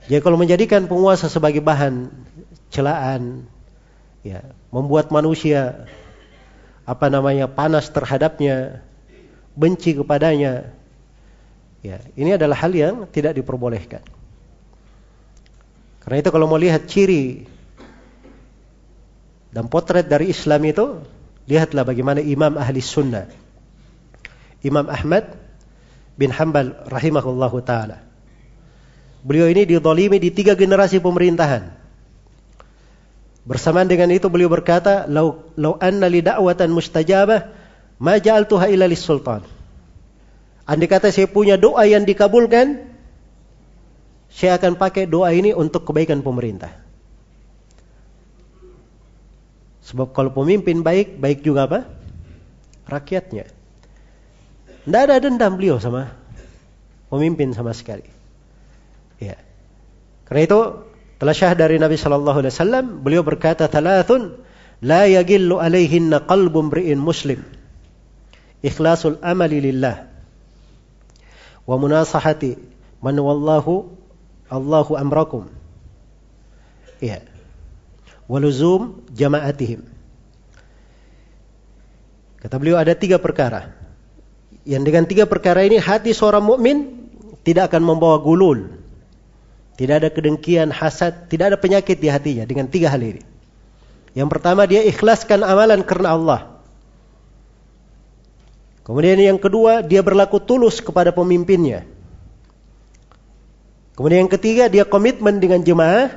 [0.05, 2.13] Jadi kalau menjadikan penguasa sebagai bahan
[2.69, 3.49] celaan,
[4.27, 5.89] ya, membuat manusia
[6.85, 8.85] apa namanya panas terhadapnya,
[9.57, 10.75] benci kepadanya,
[11.81, 14.05] ya, ini adalah hal yang tidak diperbolehkan.
[16.05, 17.49] Karena itu kalau mau lihat ciri
[19.57, 21.01] dan potret dari Islam itu,
[21.49, 23.25] lihatlah bagaimana Imam Ahli Sunnah.
[24.61, 25.33] Imam Ahmad
[26.21, 28.05] bin Hanbal rahimahullahu taala.
[29.25, 31.73] Beliau ini didolimi di tiga generasi pemerintahan.
[33.45, 37.49] Bersamaan dengan itu beliau berkata, "Lau lau anna li da'watan mustajabah,
[38.01, 39.45] ma ja'altuha illa lis-sultan."
[40.65, 42.94] Andai kata saya punya doa yang dikabulkan,
[44.35, 46.75] saya akan pakai doa ini untuk kebaikan pemerintah.
[49.87, 51.87] Sebab kalau pemimpin baik, baik juga apa?
[52.91, 53.47] Rakyatnya.
[54.85, 56.11] Tidak ada dendam beliau sama
[57.15, 58.11] pemimpin sama sekali.
[59.23, 59.39] Ya.
[60.27, 60.61] Karena itu
[61.23, 64.35] telah syah dari Nabi Shallallahu Alaihi Wasallam, beliau berkata, "Thalathun
[64.83, 67.39] la yagillu alaihinna qalbu mri'in muslim."
[68.67, 70.09] Ikhlasul amali lillah
[71.69, 72.57] wa munasahati
[73.05, 74.04] man wallahu
[74.49, 75.49] Allahu amrakum.
[77.01, 77.25] Ya.
[78.25, 79.85] Waluzum jama'atihim.
[82.41, 83.73] Kata beliau ada tiga perkara.
[84.65, 87.09] Yang dengan tiga perkara ini hati seorang mukmin
[87.45, 88.81] tidak akan membawa gulul.
[89.75, 93.23] Tidak ada kedengkian, hasad, tidak ada penyakit di hatinya dengan tiga hal ini.
[94.15, 96.41] Yang pertama dia ikhlaskan amalan karena Allah.
[98.85, 101.89] Kemudian yang kedua dia berlaku tulus kepada pemimpinnya.
[103.95, 106.11] Kemudian yang ketiga dia komitmen dengan jemaah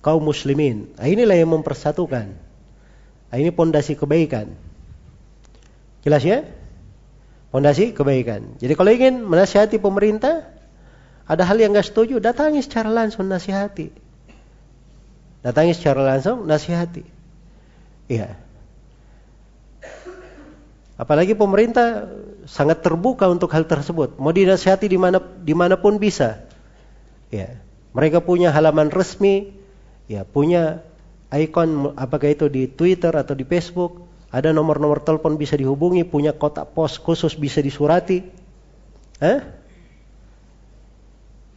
[0.00, 0.88] kaum muslimin.
[0.96, 2.32] Nah, inilah yang mempersatukan.
[3.30, 4.48] Nah, ini pondasi kebaikan.
[6.00, 6.48] Jelas ya?
[7.52, 8.56] Pondasi kebaikan.
[8.56, 10.48] Jadi kalau ingin menasihati pemerintah,
[11.28, 13.92] ada hal yang nggak setuju, datangi secara langsung nasihati.
[15.44, 17.04] Datangi secara langsung nasihati.
[18.08, 18.34] Iya.
[21.00, 22.12] Apalagi pemerintah
[22.44, 24.20] sangat terbuka untuk hal tersebut.
[24.20, 26.44] Mau dinasihati di mana di mana pun bisa.
[27.32, 27.56] Ya,
[27.96, 29.48] mereka punya halaman resmi,
[30.12, 30.84] ya punya
[31.32, 36.76] ikon apakah itu di Twitter atau di Facebook, ada nomor-nomor telepon bisa dihubungi, punya kotak
[36.76, 38.20] pos khusus bisa disurati.
[39.24, 39.40] Hah?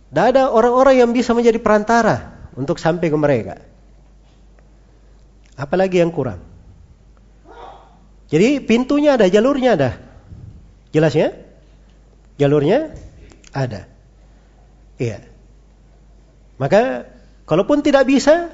[0.08, 3.60] Tidak ada orang-orang yang bisa menjadi perantara untuk sampai ke mereka.
[5.60, 6.53] Apalagi yang kurang.
[8.34, 9.92] Jadi pintunya ada, jalurnya ada.
[10.90, 11.38] Jelas ya?
[12.42, 12.90] Jalurnya
[13.54, 13.86] ada.
[14.98, 15.22] Iya.
[16.58, 17.06] Maka
[17.46, 18.50] kalaupun tidak bisa,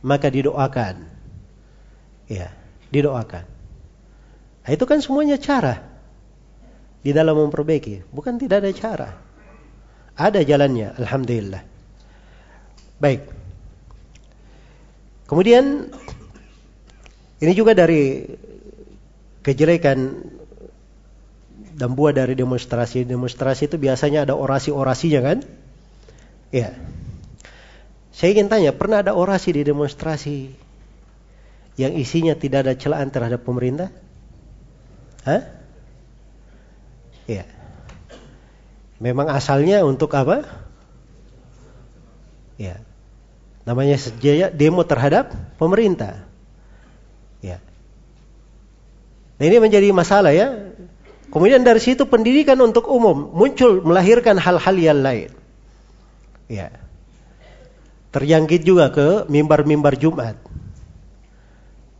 [0.00, 1.04] maka didoakan.
[2.32, 2.56] Iya,
[2.88, 3.44] didoakan.
[4.64, 5.84] Nah, itu kan semuanya cara
[7.04, 9.08] di dalam memperbaiki, bukan tidak ada cara.
[10.16, 11.62] Ada jalannya, alhamdulillah.
[12.96, 13.28] Baik.
[15.28, 15.92] Kemudian
[17.44, 18.24] ini juga dari
[19.48, 20.28] kejelekan
[21.78, 23.08] dan buah dari demonstrasi.
[23.08, 25.38] Demonstrasi itu biasanya ada orasi-orasinya kan?
[26.52, 26.76] Ya.
[28.12, 30.52] Saya ingin tanya, pernah ada orasi di demonstrasi
[31.78, 33.94] yang isinya tidak ada celaan terhadap pemerintah?
[35.22, 35.46] Hah?
[37.30, 37.46] Ya.
[38.98, 40.42] Memang asalnya untuk apa?
[42.58, 42.82] Ya.
[43.62, 45.30] Namanya sejaya demo terhadap
[45.60, 46.26] pemerintah.
[47.38, 47.62] Ya.
[49.38, 50.74] Nah ini menjadi masalah ya.
[51.30, 55.30] Kemudian dari situ pendidikan untuk umum muncul melahirkan hal-hal yang lain.
[56.50, 56.74] Ya.
[58.10, 60.34] Terjangkit juga ke mimbar-mimbar Jumat.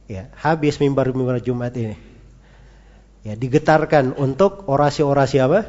[0.08, 2.00] Ya, habis mimbar-mimbar Jumat ini.
[3.28, 5.68] Ya, digetarkan untuk orasi-orasi apa?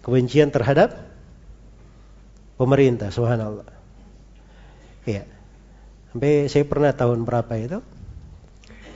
[0.00, 0.96] Kebencian terhadap
[2.56, 3.68] pemerintah, subhanallah.
[5.04, 5.28] Ya.
[6.08, 7.78] Sampai saya pernah tahun berapa itu?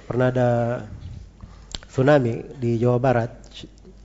[0.08, 0.50] Pernah ada
[1.94, 3.30] tsunami di Jawa Barat.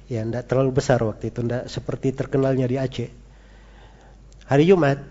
[0.05, 3.09] Ya, tidak terlalu besar waktu itu, tidak seperti terkenalnya di Aceh.
[4.45, 5.01] Hari Jumat,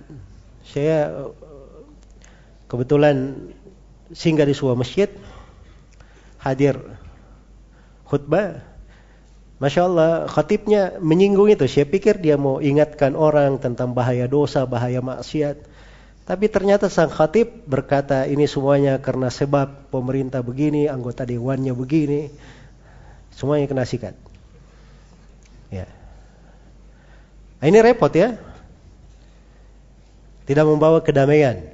[0.63, 1.27] saya
[2.71, 3.35] kebetulan
[4.15, 5.11] singgah di sebuah masjid,
[6.39, 6.79] hadir
[8.07, 8.63] khutbah.
[9.59, 11.67] Masya Allah, khatibnya menyinggung itu.
[11.67, 15.67] Saya pikir dia mau ingatkan orang tentang bahaya dosa, bahaya maksiat.
[16.27, 22.31] Tapi ternyata sang khatib berkata ini semuanya karena sebab pemerintah begini, anggota dewannya begini.
[23.39, 24.19] Semuanya kena sikat.
[25.71, 25.87] Ya.
[27.63, 28.35] Nah, ini repot ya.
[30.43, 31.71] Tidak membawa kedamaian.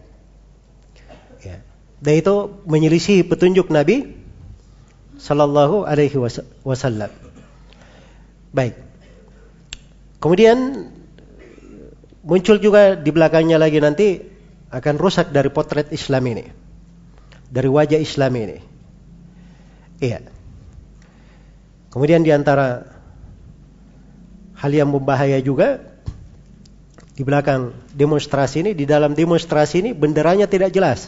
[1.41, 1.65] Ya.
[2.05, 4.13] Dan itu menyelisih petunjuk Nabi
[5.17, 6.21] Sallallahu Alaihi
[6.69, 7.09] Wasallam.
[8.53, 8.77] Baik.
[10.21, 10.93] Kemudian
[12.29, 14.21] muncul juga di belakangnya lagi nanti
[14.69, 16.45] akan rusak dari potret Islam ini.
[17.49, 18.59] Dari wajah Islam ini.
[20.05, 20.34] Iya.
[21.95, 22.91] Kemudian di antara
[24.59, 25.79] hal yang membahaya juga
[27.15, 31.07] di belakang demonstrasi ini, di dalam demonstrasi ini benderanya tidak jelas.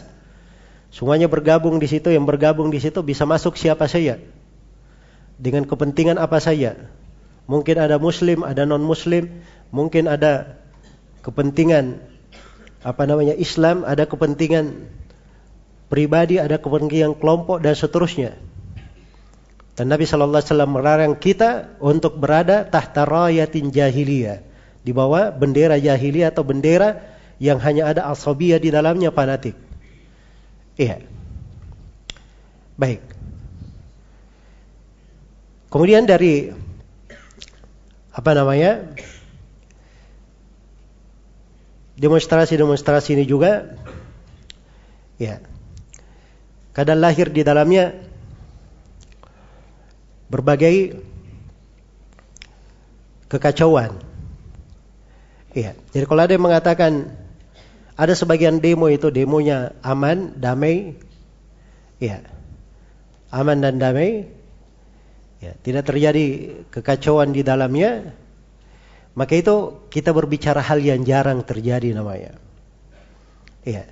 [0.87, 4.15] Semuanya bergabung di situ, yang bergabung di situ bisa masuk siapa saja.
[5.35, 6.79] Dengan kepentingan apa saja.
[7.51, 9.43] Mungkin ada muslim, ada non muslim,
[9.75, 10.55] mungkin ada
[11.19, 11.99] kepentingan
[12.79, 14.87] apa namanya Islam, ada kepentingan
[15.91, 18.46] pribadi, ada kepentingan kelompok dan seterusnya.
[19.77, 24.41] Dan Nabi Shallallahu Alaihi Wasallam melarang kita untuk berada tahta rayatin jahiliyah
[24.81, 26.97] di bawah bendera jahiliyah atau bendera
[27.37, 29.53] yang hanya ada asabiyah di dalamnya fanatik.
[30.81, 31.05] Iya.
[32.73, 33.05] Baik.
[35.69, 36.49] Kemudian dari
[38.09, 38.81] apa namanya?
[41.97, 43.73] demonstrasi-demonstrasi ini juga
[45.17, 45.41] ya
[46.77, 48.06] kadang lahir di dalamnya
[50.27, 50.99] berbagai
[53.27, 53.95] kekacauan.
[55.55, 55.73] Iya.
[55.91, 57.11] Jadi kalau ada yang mengatakan
[57.97, 60.93] ada sebagian demo itu demonya aman, damai,
[61.97, 62.21] ya,
[63.33, 64.29] aman dan damai,
[65.41, 66.25] ya, tidak terjadi
[66.69, 68.13] kekacauan di dalamnya,
[69.17, 72.37] maka itu kita berbicara hal yang jarang terjadi namanya.
[73.65, 73.89] Iya.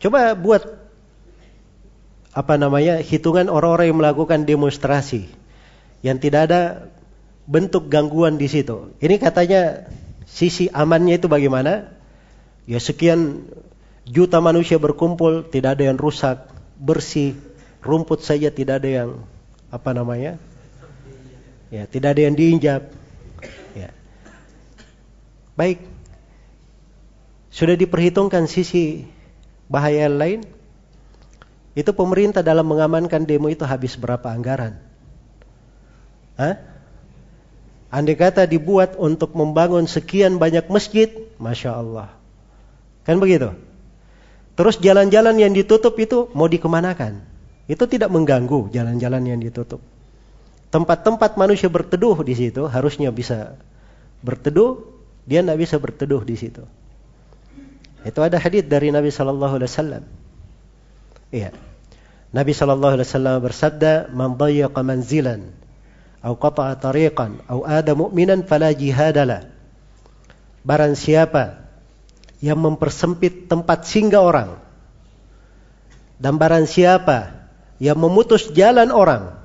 [0.00, 0.79] Coba buat
[2.40, 5.28] apa namanya hitungan orang-orang yang melakukan demonstrasi
[6.00, 6.88] yang tidak ada
[7.44, 8.96] bentuk gangguan di situ.
[8.96, 9.84] Ini katanya
[10.24, 11.92] sisi amannya itu bagaimana?
[12.64, 13.44] Ya sekian
[14.08, 16.48] juta manusia berkumpul, tidak ada yang rusak,
[16.80, 17.36] bersih,
[17.84, 19.10] rumput saja tidak ada yang
[19.68, 20.40] apa namanya?
[21.68, 22.88] Ya, tidak ada yang diinjak.
[25.60, 25.84] Baik.
[27.52, 29.04] Sudah diperhitungkan sisi
[29.68, 30.40] bahaya lain?
[31.74, 34.78] Itu pemerintah dalam mengamankan demo itu habis berapa anggaran?
[36.34, 36.58] Hah?
[37.90, 41.10] Andai kata dibuat untuk membangun sekian banyak masjid,
[41.42, 42.08] Masya Allah.
[43.02, 43.54] Kan begitu?
[44.54, 47.22] Terus jalan-jalan yang ditutup itu mau dikemanakan?
[47.70, 49.82] Itu tidak mengganggu jalan-jalan yang ditutup.
[50.70, 53.58] Tempat-tempat manusia berteduh di situ harusnya bisa
[54.22, 54.86] berteduh
[55.26, 56.66] Dia tidak bisa berteduh di situ.
[58.02, 60.04] Itu ada hadis dari Nabi Shallallahu Alaihi Wasallam.
[61.30, 61.54] Iya.
[62.30, 65.50] Nabi Shallallahu Alaihi Wasallam bersabda, "Man dayyaqa manzilan,
[66.22, 69.50] atau qata'a tariqan, atau ada mu'minan fala jihadalah."
[70.62, 71.66] Barang siapa
[72.44, 74.50] yang mempersempit tempat singgah orang
[76.20, 77.48] dan barang siapa
[77.80, 79.40] yang memutus jalan orang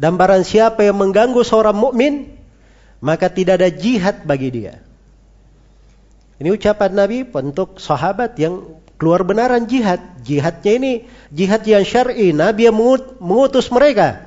[0.00, 2.40] dan barang siapa yang mengganggu seorang mukmin
[3.04, 4.80] maka tidak ada jihad bagi dia.
[6.36, 10.00] Ini ucapan Nabi untuk sahabat yang keluar benaran jihad.
[10.24, 10.92] Jihadnya ini
[11.30, 12.32] jihad yang syar'i.
[12.32, 12.76] Nabi yang
[13.22, 14.26] mengutus mereka.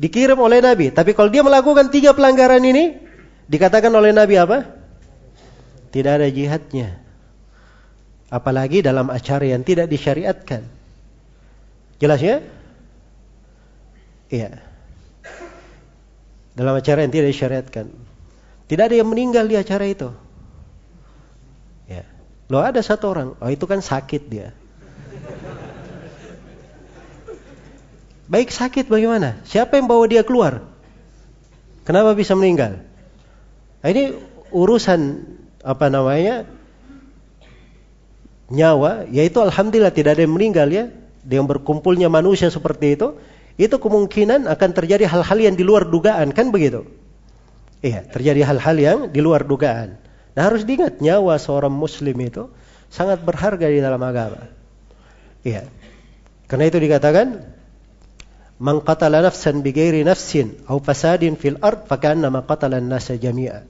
[0.00, 0.90] Dikirim oleh Nabi.
[0.90, 2.96] Tapi kalau dia melakukan tiga pelanggaran ini,
[3.46, 4.64] dikatakan oleh Nabi apa?
[5.92, 6.98] Tidak ada jihadnya.
[8.32, 10.64] Apalagi dalam acara yang tidak disyariatkan.
[12.00, 12.40] Jelas ya?
[14.32, 14.56] Iya.
[16.56, 17.86] Dalam acara yang tidak disyariatkan.
[18.72, 20.08] Tidak ada yang meninggal di acara itu.
[22.50, 24.56] Loh ada satu orang, oh itu kan sakit dia.
[28.32, 29.44] Baik sakit bagaimana?
[29.44, 30.64] Siapa yang bawa dia keluar?
[31.84, 32.80] Kenapa bisa meninggal?
[33.84, 34.16] Nah, ini
[34.54, 35.20] urusan
[35.60, 36.48] apa namanya
[38.48, 40.88] nyawa, yaitu alhamdulillah tidak ada yang meninggal ya.
[41.22, 43.14] Dengan berkumpulnya manusia seperti itu,
[43.60, 46.88] itu kemungkinan akan terjadi hal-hal yang di luar dugaan, kan begitu?
[47.82, 49.98] Iya, terjadi hal-hal yang di luar dugaan.
[50.32, 52.48] Nah harus diingat nyawa seorang muslim itu
[52.88, 54.48] sangat berharga di dalam agama.
[55.44, 55.68] Iya.
[56.48, 57.40] Karena itu dikatakan
[58.60, 63.64] man qatala nafsan bighairi nafsin aw fasadin fil ard fakannama qatala an-nasa jami'a.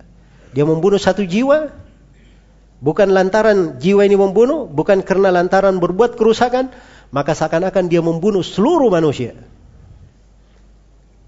[0.52, 1.72] Dia membunuh satu jiwa
[2.82, 6.74] bukan lantaran jiwa ini membunuh, bukan karena lantaran berbuat kerusakan,
[7.14, 9.38] maka seakan-akan dia membunuh seluruh manusia.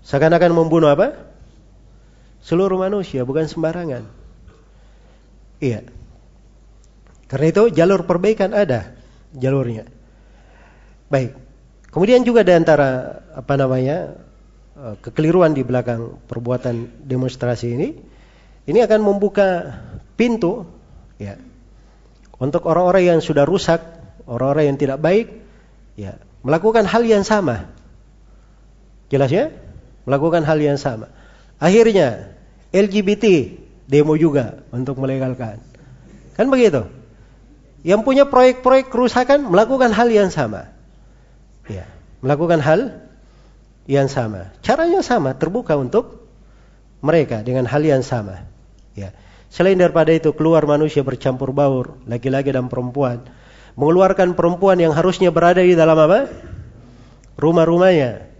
[0.04, 1.30] Seakan-akan membunuh apa?
[2.44, 4.04] Seluruh manusia, bukan sembarangan.
[5.64, 5.80] Iya.
[7.24, 8.92] Karena itu jalur perbaikan ada
[9.32, 9.88] jalurnya.
[11.08, 11.32] Baik.
[11.88, 12.90] Kemudian juga ada antara
[13.32, 14.12] apa namanya
[14.76, 17.88] eh, kekeliruan di belakang perbuatan demonstrasi ini,
[18.68, 19.80] ini akan membuka
[20.20, 20.68] pintu
[21.16, 21.40] ya
[22.36, 23.80] untuk orang-orang yang sudah rusak,
[24.28, 25.26] orang-orang yang tidak baik,
[25.96, 27.72] ya melakukan hal yang sama.
[29.08, 29.48] Jelas ya?
[30.04, 31.08] Melakukan hal yang sama.
[31.56, 32.36] Akhirnya
[32.74, 33.56] LGBT
[33.88, 35.60] demo juga untuk melegalkan.
[36.34, 36.88] Kan begitu?
[37.84, 40.72] Yang punya proyek-proyek kerusakan melakukan hal yang sama.
[41.68, 41.84] Ya,
[42.24, 43.04] melakukan hal
[43.84, 44.52] yang sama.
[44.64, 46.24] Caranya sama, terbuka untuk
[47.04, 48.48] mereka dengan hal yang sama.
[48.96, 49.12] Ya.
[49.52, 53.22] Selain daripada itu keluar manusia bercampur baur, laki-laki dan perempuan,
[53.78, 56.26] mengeluarkan perempuan yang harusnya berada di dalam apa?
[57.38, 58.33] Rumah-rumahnya,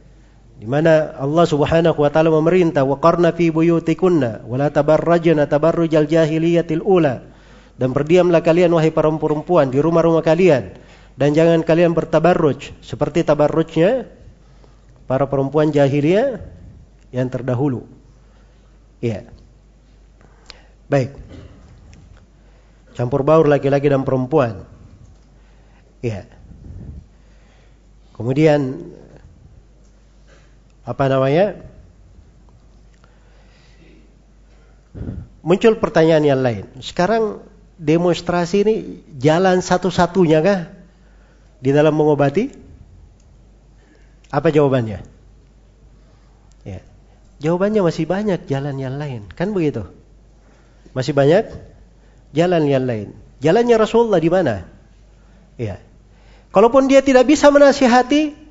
[0.54, 6.82] di mana Allah Subhanahu wa taala memerintah waqarna fi buyutikunna wa la tabarrajna tabarrujal jahiliyatil
[6.82, 7.26] ula
[7.74, 10.78] dan berdiamlah kalian wahai para perempuan di rumah-rumah kalian
[11.18, 14.06] dan jangan kalian bertabarruj seperti tabarrujnya
[15.10, 16.42] para perempuan jahiliyah
[17.14, 17.86] yang terdahulu.
[18.98, 19.30] Iya.
[20.90, 21.14] Baik.
[22.94, 24.66] Campur baur laki-laki dan perempuan.
[26.02, 26.26] Iya.
[28.14, 28.90] Kemudian
[30.84, 31.64] apa namanya?
[35.44, 36.64] Muncul pertanyaan yang lain.
[36.80, 37.44] Sekarang
[37.76, 38.74] demonstrasi ini
[39.18, 40.60] jalan satu-satunya kah
[41.60, 42.52] di dalam mengobati?
[44.28, 45.00] Apa jawabannya?
[46.64, 46.80] Ya.
[47.40, 49.84] Jawabannya masih banyak jalan yang lain, kan begitu?
[50.96, 51.50] Masih banyak
[52.32, 53.12] jalan yang lain.
[53.42, 54.64] Jalannya Rasulullah di mana?
[55.60, 55.82] Ya.
[56.54, 58.43] Kalaupun dia tidak bisa menasihati,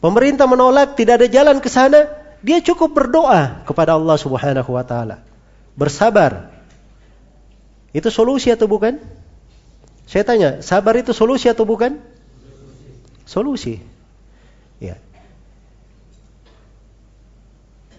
[0.00, 2.10] Pemerintah menolak, tidak ada jalan ke sana,
[2.44, 5.24] dia cukup berdoa kepada Allah Subhanahu wa taala.
[5.72, 6.52] Bersabar.
[7.96, 9.00] Itu solusi atau bukan?
[10.06, 11.98] Saya tanya, sabar itu solusi atau bukan?
[13.26, 13.80] Solusi.
[14.78, 15.00] Ya.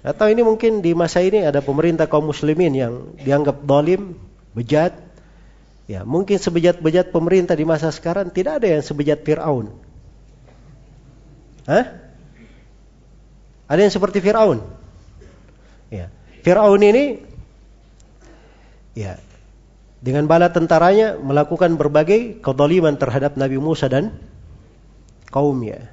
[0.05, 4.15] Atau ini mungkin di masa ini ada pemerintah kaum muslimin yang dianggap dolim,
[4.55, 4.95] bejat.
[5.89, 9.86] Ya, mungkin sebejat-bejat pemerintah di masa sekarang tidak ada yang sebejat Fir'aun.
[11.67, 11.85] Hah?
[13.67, 14.63] Ada yang seperti Fir'aun.
[15.91, 16.07] Ya.
[16.41, 17.19] Fir'aun ini
[18.95, 19.19] ya
[19.99, 24.15] dengan bala tentaranya melakukan berbagai kedoliman terhadap Nabi Musa dan
[25.27, 25.91] kaumnya.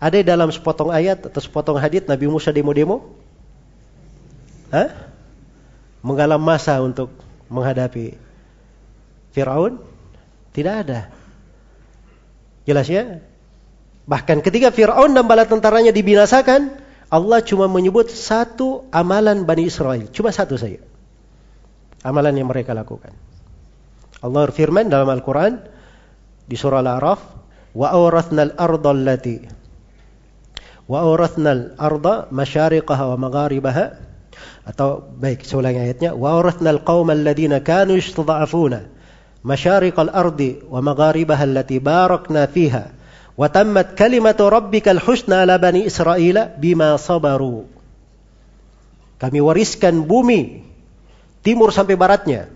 [0.00, 3.14] Ada dalam sepotong ayat atau sepotong hadis Nabi Musa demo-demo?
[4.72, 4.90] Hah?
[6.02, 7.12] Masa untuk
[7.52, 8.16] menghadapi
[9.36, 9.78] Fir'aun?
[10.56, 11.12] Tidak ada.
[12.66, 13.22] Jelas ya?
[14.02, 16.74] Bahkan ketika Fir'aun dan bala tentaranya dibinasakan,
[17.12, 20.10] Allah cuma menyebut satu amalan Bani Israel.
[20.10, 20.80] Cuma satu saja.
[22.02, 23.14] amalan yang mereka lakukan.
[24.26, 25.62] Allah berfirman dalam Al-Quran
[26.50, 27.22] di surah Al-A'raf,
[27.78, 29.36] allati
[30.90, 33.96] wa awrathnal arda masyariqaha wa magharibaha
[34.66, 36.10] atau baik saya ulangi ayatnya
[36.82, 38.90] qauma alladhina kanu yastad'afuna
[39.46, 42.90] masyariqal ardi wa magharibaha allati barakna fiha
[43.36, 47.68] wa tammat kalimatu rabbikal ala bani israila bima sabaru
[49.16, 50.66] kami wariskan bumi
[51.40, 52.52] timur sampai baratnya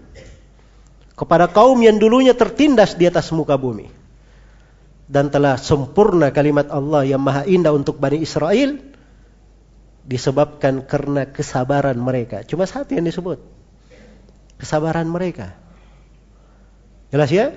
[1.17, 3.89] kepada kaum yang dulunya tertindas di atas muka bumi
[5.07, 8.79] dan telah sempurna kalimat Allah yang maha indah untuk Bani Israel
[10.07, 12.43] disebabkan karena kesabaran mereka.
[12.47, 13.43] Cuma satu yang disebut.
[14.59, 15.55] Kesabaran mereka.
[17.11, 17.55] Jelas ya?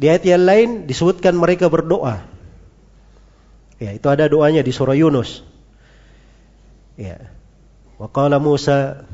[0.00, 2.24] Di ayat yang lain disebutkan mereka berdoa.
[3.76, 5.44] Ya, itu ada doanya di surah Yunus.
[6.96, 7.28] Ya.
[8.00, 9.04] Wa qala Musa,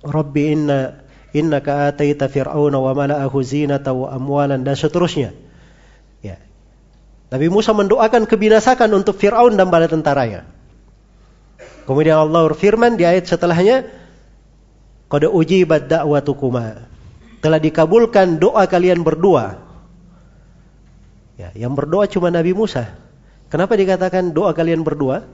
[0.00, 1.04] "Rabbi inna
[1.36, 5.36] innaka ataita fir'auna wa mala'ahu zinata wa amwalan" dan seterusnya.
[7.26, 10.46] Nabi Musa mendoakan kebinasakan untuk Fir'aun dan bala tentaranya.
[11.86, 13.86] Kemudian Allah berfirman di ayat setelahnya,
[15.06, 16.86] Qad ujibat da'watukuma.
[17.38, 19.65] Telah dikabulkan doa kalian berdua.
[21.36, 22.96] Ya, yang berdoa cuma Nabi Musa.
[23.52, 25.28] Kenapa dikatakan doa kalian berdua?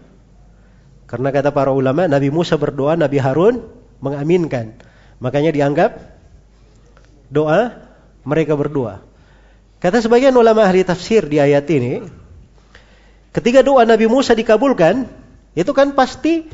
[1.06, 3.62] Karena kata para ulama, Nabi Musa berdoa, Nabi Harun
[4.02, 4.74] mengaminkan.
[5.22, 6.02] Makanya dianggap
[7.30, 7.78] doa
[8.26, 9.00] mereka berdua.
[9.78, 12.02] Kata sebagian ulama ahli tafsir di ayat ini,
[13.30, 15.06] ketika doa Nabi Musa dikabulkan,
[15.54, 16.46] itu kan pasti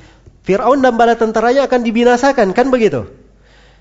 [0.44, 3.04] Fir'aun dan bala tentaranya akan dibinasakan, kan begitu?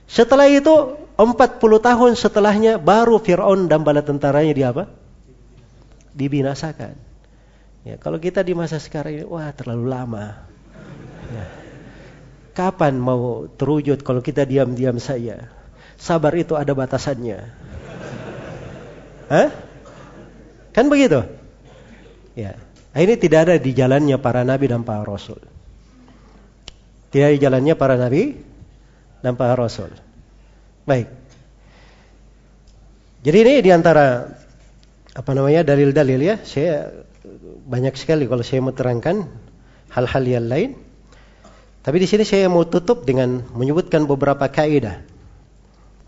[0.07, 4.96] Setelah itu, 40 tahun setelahnya, baru Fir'aun dan bala tentaranya di apa?
[6.18, 6.98] Dibinasakan.
[7.85, 10.44] Ya, kalau kita di masa sekarang ini, wah terlalu lama.
[11.31, 11.45] Ya.
[12.57, 15.45] Kapan mau terwujud kalau kita diam-diam saja?
[15.95, 17.39] Sabar itu ada batasannya.
[19.30, 19.49] Hah?
[20.73, 21.22] Kan begitu?
[22.34, 22.57] Ya.
[22.94, 25.38] Nah, ini tidak ada di jalannya para nabi dan para rasul.
[27.14, 28.34] Tidak di jalannya para nabi
[29.22, 29.94] dan para rasul.
[30.84, 31.10] Baik.
[33.22, 34.36] Jadi ini di antara
[35.18, 36.35] apa namanya dalil-dalil ya.
[36.45, 36.94] Saya
[37.65, 39.26] banyak sekali kalau saya mau terangkan
[39.89, 40.77] hal-hal yang lain.
[41.81, 45.02] Tapi di sini saya mau tutup dengan menyebutkan beberapa kaidah.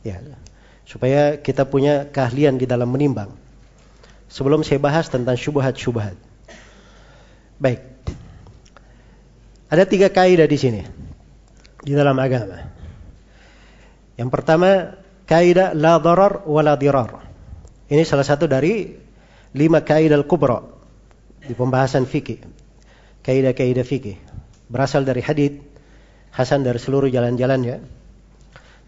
[0.06, 0.22] Ya,
[0.86, 3.34] supaya kita punya keahlian di dalam menimbang.
[4.30, 6.14] Sebelum saya bahas tentang syubhat-syubhat.
[7.58, 7.82] Baik.
[9.74, 10.82] Ada tiga kaidah di sini
[11.82, 12.62] di dalam agama.
[14.20, 17.29] Yang pertama, kaidah la darar wa la dirar.
[17.90, 18.94] Ini salah satu dari
[19.58, 20.62] lima kaidah al-kubra
[21.42, 22.40] di pembahasan fikih.
[23.26, 24.18] Kaidah-kaidah fikih
[24.70, 25.70] berasal dari hadith
[26.30, 27.82] Hasan dari seluruh jalan-jalannya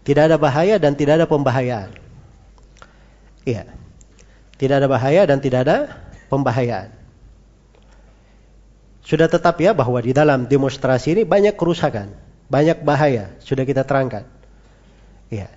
[0.02, 1.90] tidak ada bahaya dan tidak ada pembahayaan.
[3.46, 3.66] Iya.
[4.58, 5.78] Tidak ada bahaya dan tidak ada
[6.30, 6.90] pembahayaan.
[9.02, 12.14] Sudah tetap ya bahwa di dalam demonstrasi ini banyak kerusakan,
[12.46, 14.26] banyak bahaya, sudah kita terangkan.
[15.30, 15.50] Iya.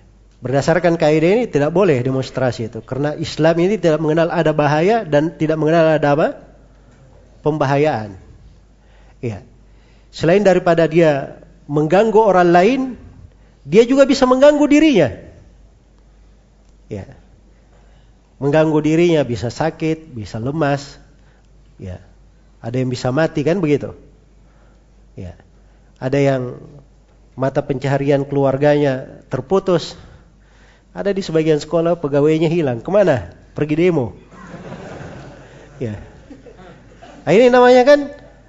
[0.46, 5.34] Berdasarkan kaidah ini tidak boleh demonstrasi itu karena Islam ini tidak mengenal ada bahaya dan
[5.34, 6.28] tidak mengenal ada apa?
[7.42, 8.14] pembahayaan.
[9.18, 9.42] Iya.
[10.14, 12.80] Selain daripada dia mengganggu orang lain,
[13.66, 15.10] dia juga bisa mengganggu dirinya.
[16.86, 17.10] Ya.
[18.38, 21.02] Mengganggu dirinya bisa sakit, bisa lemas.
[21.74, 21.98] Ya.
[22.62, 23.98] Ada yang bisa mati kan begitu?
[25.18, 25.34] Ya.
[25.98, 26.42] Ada yang
[27.34, 29.98] mata pencaharian keluarganya terputus.
[30.96, 32.80] Ada di sebagian sekolah pegawainya hilang.
[32.80, 33.36] Ke mana?
[33.52, 34.16] Pergi demo.
[35.76, 36.00] ya.
[37.28, 38.00] Nah, ini namanya kan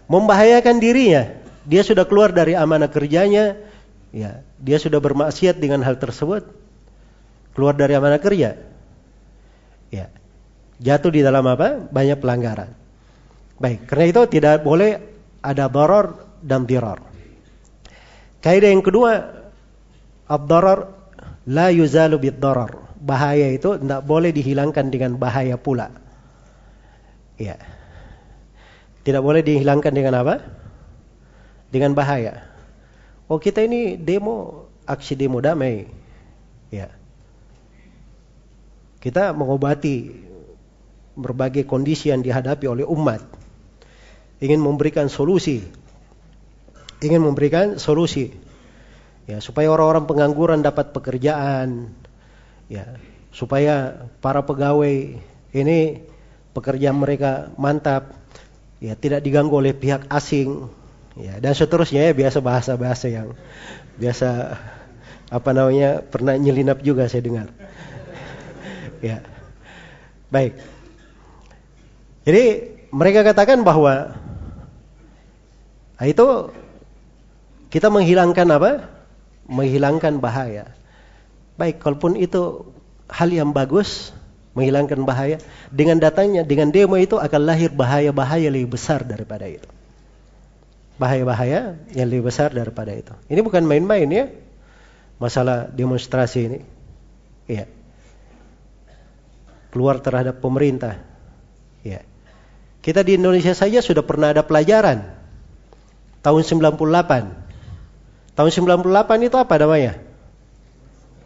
[0.08, 1.28] membahayakan dirinya.
[1.68, 3.60] Dia sudah keluar dari amanah kerjanya,
[4.12, 6.48] ya dia sudah bermaksiat dengan hal tersebut
[7.54, 8.58] keluar dari amanah kerja
[9.94, 10.06] ya
[10.82, 12.74] jatuh di dalam apa banyak pelanggaran
[13.62, 14.98] baik karena itu tidak boleh
[15.46, 16.98] ada doror dan dirar
[18.42, 19.12] kaidah yang kedua
[20.26, 20.97] ad-darar
[21.48, 25.96] la yuzalu bid darar bahaya itu tidak boleh dihilangkan dengan bahaya pula
[27.40, 27.56] ya
[29.08, 30.44] tidak boleh dihilangkan dengan apa
[31.72, 32.48] dengan bahaya
[33.28, 35.84] Oh kita ini demo, aksi demo damai.
[36.72, 36.88] Ya.
[39.04, 40.16] Kita mengobati
[41.20, 43.20] berbagai kondisi yang dihadapi oleh umat.
[44.40, 45.60] Ingin memberikan solusi.
[47.04, 48.32] Ingin memberikan solusi.
[49.28, 51.92] Ya, supaya orang-orang pengangguran dapat pekerjaan.
[52.72, 52.96] Ya,
[53.36, 55.20] supaya para pegawai
[55.52, 55.80] ini
[56.56, 58.16] pekerjaan mereka mantap.
[58.80, 60.72] Ya, tidak diganggu oleh pihak asing
[61.18, 63.34] Ya, dan seterusnya ya biasa bahasa-bahasa yang
[63.98, 64.54] biasa
[65.34, 67.50] apa namanya pernah nyelinap juga saya dengar.
[69.02, 69.26] ya.
[70.30, 70.62] Baik.
[72.22, 72.44] Jadi
[72.94, 74.14] mereka katakan bahwa
[75.98, 76.54] nah itu
[77.74, 78.72] kita menghilangkan apa?
[79.48, 80.76] Menghilangkan bahaya.
[81.58, 82.68] Baik, kalaupun itu
[83.10, 84.12] hal yang bagus,
[84.54, 85.38] menghilangkan bahaya,
[85.72, 89.70] dengan datangnya, dengan demo itu akan lahir bahaya-bahaya lebih besar daripada itu.
[90.98, 93.14] Bahaya-bahaya yang lebih besar daripada itu.
[93.32, 94.26] Ini bukan main-main ya,
[95.22, 96.60] masalah demonstrasi ini.
[97.48, 97.66] Iya.
[99.72, 101.00] Keluar terhadap pemerintah.
[101.86, 102.02] Iya.
[102.82, 105.06] Kita di Indonesia saja sudah pernah ada pelajaran.
[106.26, 107.47] Tahun 98.
[108.38, 108.86] Tahun 98
[109.26, 109.98] itu apa namanya?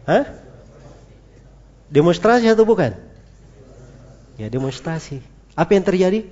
[0.08, 0.24] Hah?
[1.92, 2.96] Demonstrasi atau bukan?
[4.40, 5.20] Ya demonstrasi.
[5.52, 6.24] Apa yang terjadi?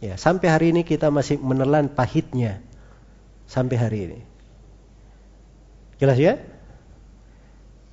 [0.00, 2.64] Ya, sampai hari ini kita masih menelan pahitnya.
[3.44, 4.20] Sampai hari ini.
[6.00, 6.40] Jelas ya?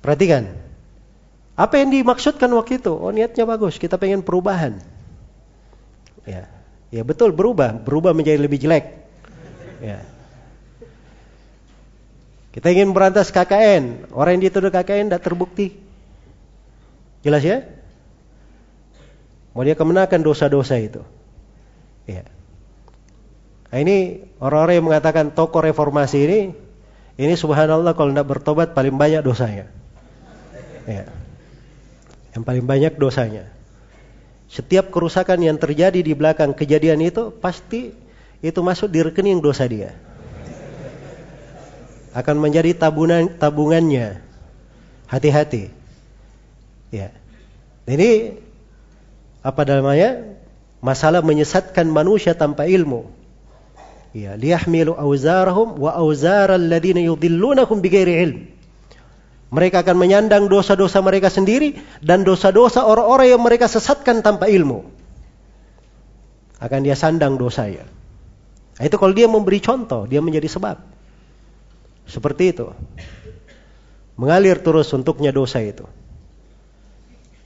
[0.00, 0.56] Perhatikan.
[1.60, 2.96] Apa yang dimaksudkan waktu itu?
[2.96, 4.80] Oh niatnya bagus, kita pengen perubahan.
[6.24, 6.48] Ya,
[6.88, 8.96] ya betul berubah, berubah menjadi lebih jelek.
[9.84, 10.02] Ya.
[12.50, 15.78] Kita ingin berantas KKN, orang yang dituduh KKN tidak terbukti.
[17.22, 17.62] Jelas ya?
[19.54, 21.02] Mau dia kemenakan dosa-dosa itu.
[22.10, 22.26] Ya.
[23.70, 26.40] Nah, ini orang-orang yang mengatakan tokoh reformasi ini,
[27.22, 29.70] ini subhanallah kalau tidak bertobat paling banyak dosanya.
[30.90, 31.06] Ya.
[32.34, 33.46] Yang paling banyak dosanya.
[34.50, 37.94] Setiap kerusakan yang terjadi di belakang kejadian itu pasti
[38.42, 40.09] itu masuk di rekening dosa dia
[42.10, 44.18] akan menjadi tabungan tabungannya.
[45.06, 45.70] Hati-hati.
[46.90, 47.14] Ya.
[47.86, 48.38] Ini
[49.42, 50.38] apa namanya?
[50.80, 53.04] Masalah menyesatkan manusia tanpa ilmu.
[54.10, 58.38] Ya, liyahmilu awzarahum wa awzaral ladina yudhillunahum bighairi ilm.
[59.50, 64.86] Mereka akan menyandang dosa-dosa mereka sendiri dan dosa-dosa orang-orang yang mereka sesatkan tanpa ilmu.
[66.62, 67.86] Akan dia sandang dosanya.
[68.78, 70.99] Nah, itu kalau dia memberi contoh, dia menjadi sebab.
[72.10, 72.74] Seperti itu.
[74.18, 75.86] Mengalir terus untuknya dosa itu.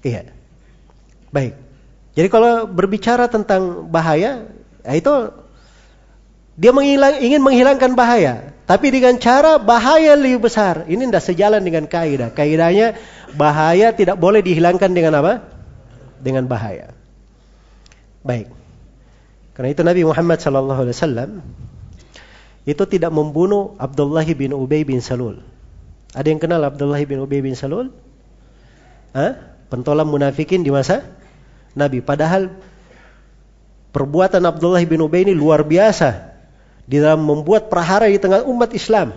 [0.01, 0.33] Iya.
[1.31, 1.55] Baik.
[2.15, 4.49] Jadi kalau berbicara tentang bahaya,
[4.87, 5.13] ya itu
[6.55, 10.87] dia menghilang, ingin menghilangkan bahaya, tapi dengan cara bahaya lebih besar.
[10.87, 12.31] Ini tidak sejalan dengan kaidah.
[12.31, 12.95] Kaidahnya
[13.35, 15.43] bahaya tidak boleh dihilangkan dengan apa?
[16.23, 16.95] Dengan bahaya.
[18.23, 18.49] Baik.
[19.59, 21.43] Karena itu Nabi Muhammad wasallam
[22.65, 25.45] itu tidak membunuh Abdullah bin Ubay bin Salul.
[26.17, 27.93] Ada yang kenal Abdullah bin Ubay bin Salul?
[29.13, 29.37] Hah?
[29.69, 31.05] Pentolan munafikin di masa
[31.77, 32.01] Nabi.
[32.01, 32.49] Padahal
[33.93, 36.35] perbuatan Abdullah bin Ubay ini luar biasa
[36.89, 39.13] di dalam membuat prahara di tengah umat Islam.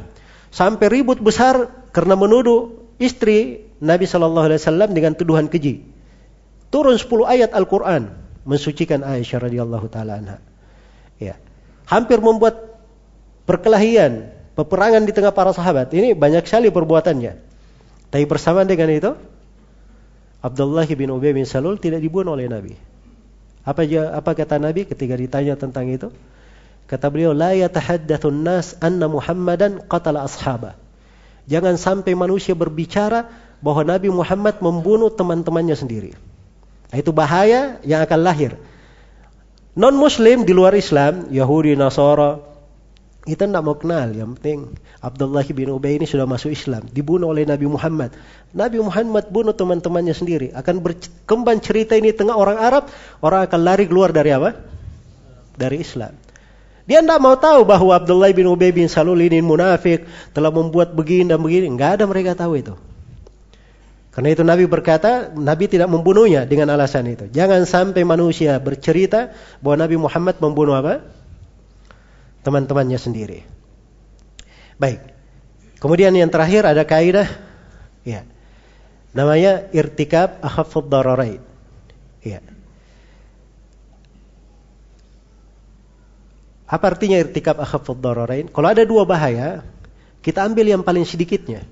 [0.52, 4.57] Sampai ribut besar karena menuduh istri Nabi Shallallahu
[4.91, 5.86] dengan tuduhan keji.
[6.68, 8.11] Turun 10 ayat Al-Quran
[8.44, 10.38] mensucikan Aisyah radhiyallahu taala anha.
[11.19, 11.40] Ya.
[11.88, 12.76] Hampir membuat
[13.48, 15.90] perkelahian, peperangan di tengah para sahabat.
[15.95, 17.34] Ini banyak sekali perbuatannya.
[18.11, 19.11] Tapi bersama dengan itu,
[20.44, 22.76] Abdullah bin Ubay bin Salul tidak dibunuh oleh Nabi.
[23.64, 23.84] Apa
[24.14, 26.11] apa kata Nabi ketika ditanya tentang itu?
[26.88, 30.80] Kata beliau, "La yatahaddatsun nas anna Muhammadan qatala ashabah."
[31.48, 33.28] Jangan sampai manusia berbicara
[33.60, 36.11] bahwa Nabi Muhammad membunuh teman-temannya sendiri.
[36.95, 38.56] Itu bahaya yang akan lahir.
[39.76, 42.40] Non muslim di luar Islam, Yahudi, Nasara,
[43.27, 44.71] kita tidak mau kenal, yang penting
[45.03, 48.15] Abdullah bin Ubay ini sudah masuk Islam, dibunuh oleh Nabi Muhammad.
[48.55, 50.55] Nabi Muhammad bunuh teman-temannya sendiri.
[50.55, 52.87] Akan berkembang cerita ini tengah orang Arab,
[53.19, 54.55] orang akan lari keluar dari apa?
[55.59, 56.15] Dari Islam.
[56.87, 61.27] Dia tidak mau tahu bahwa Abdullah bin Ubay bin Salul ini munafik, telah membuat begini
[61.27, 61.67] dan begini.
[61.67, 62.79] Enggak ada mereka tahu itu.
[64.15, 67.29] Karena itu Nabi berkata, Nabi tidak membunuhnya dengan alasan itu.
[67.29, 71.16] Jangan sampai manusia bercerita bahwa Nabi Muhammad membunuh apa?
[72.48, 73.44] Teman-temannya sendiri.
[74.80, 75.03] Baik.
[75.84, 77.28] Kemudian yang terakhir ada kaidah
[78.07, 78.24] ya.
[79.11, 81.44] Namanya irtikab akhafud dararain.
[82.24, 82.40] Ya.
[86.64, 88.48] Apa artinya irtikab akhafud dararain?
[88.48, 89.68] Kalau ada dua bahaya,
[90.24, 91.68] kita ambil yang paling sedikitnya.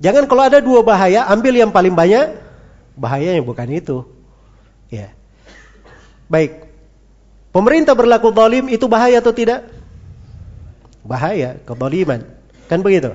[0.00, 2.40] Jangan kalau ada dua bahaya, ambil yang paling banyak.
[2.96, 4.08] Bahayanya bukan itu.
[4.88, 5.12] Ya.
[6.32, 6.71] Baik.
[7.52, 9.68] Pemerintah berlaku zalim itu bahaya atau tidak?
[11.04, 12.24] Bahaya, kezaliman.
[12.64, 13.12] Kan begitu?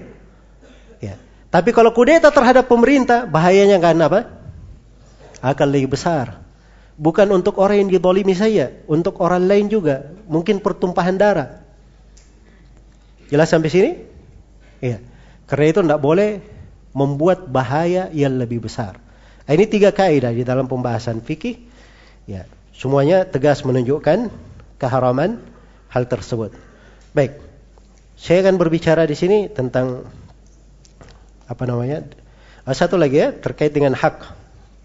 [1.01, 1.17] Ya.
[1.49, 4.29] Tapi kalau kudeta terhadap pemerintah, bahayanya kan apa?
[5.41, 6.45] Akan lebih besar.
[7.01, 10.13] Bukan untuk orang yang didolimi saya, untuk orang lain juga.
[10.29, 11.65] Mungkin pertumpahan darah.
[13.33, 13.91] Jelas sampai sini?
[14.85, 15.01] Iya.
[15.49, 16.29] Karena itu tidak boleh
[16.93, 19.01] membuat bahaya yang lebih besar.
[19.47, 21.55] Ini tiga kaidah di dalam pembahasan fikih.
[22.27, 22.43] Ya,
[22.77, 24.29] semuanya tegas menunjukkan
[24.77, 25.41] keharaman
[25.89, 26.53] hal tersebut.
[27.17, 27.41] Baik,
[28.13, 30.05] saya akan berbicara di sini tentang
[31.49, 32.05] apa namanya?
[32.61, 34.29] Ah, satu lagi ya terkait dengan hak.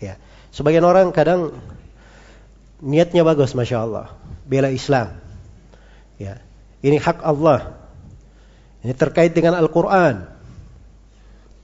[0.00, 0.16] Ya,
[0.56, 1.52] sebagian orang kadang
[2.80, 4.06] niatnya bagus, masya Allah,
[4.48, 5.12] bela Islam.
[6.16, 6.40] Ya,
[6.80, 7.76] ini hak Allah.
[8.82, 10.26] Ini terkait dengan Al-Quran.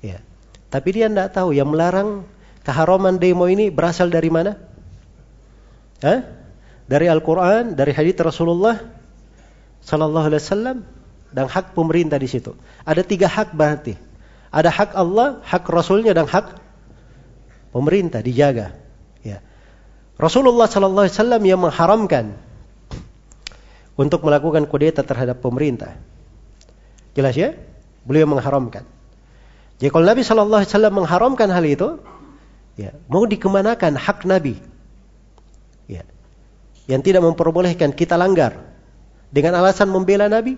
[0.05, 0.23] Ya,
[0.69, 2.29] tapi dia tidak tahu yang melarang
[2.63, 4.68] keharaman demo ini berasal dari mana?
[6.03, 8.79] Dari Al-Quran, dari hadits Rasulullah
[9.83, 10.79] Sallallahu Alaihi Wasallam
[11.35, 12.57] dan hak pemerintah di situ.
[12.87, 13.99] Ada tiga hak berarti.
[14.49, 16.57] Ada hak Allah, hak Rasulnya dan hak
[17.75, 18.73] pemerintah dijaga.
[19.21, 19.45] Ya.
[20.17, 22.25] Rasulullah Sallallahu Alaihi Wasallam yang mengharamkan
[23.99, 25.99] untuk melakukan kudeta terhadap pemerintah.
[27.19, 27.59] Jelas ya?
[28.07, 28.87] Beliau mengharamkan.
[29.79, 31.89] Jadi kalau Nabi Shallallahu Alaihi Wasallam mengharamkan hal itu,
[32.79, 34.59] ya mau dikemanakan hak Nabi,
[36.89, 38.65] yang tidak memperbolehkan kita langgar
[39.29, 40.57] dengan alasan membela Nabi,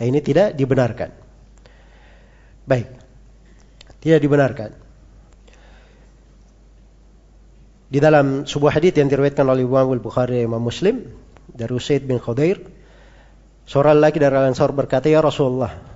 [0.00, 1.12] nah, ini tidak dibenarkan.
[2.64, 2.88] Baik,
[4.00, 4.70] tidak dibenarkan.
[7.92, 11.04] Di dalam sebuah hadis yang diriwayatkan oleh Imam Al-Bukhari Imam Muslim
[11.46, 12.58] dari Usaid bin Khudair,
[13.68, 15.94] seorang laki dari Ansar berkata, "Ya Rasulullah,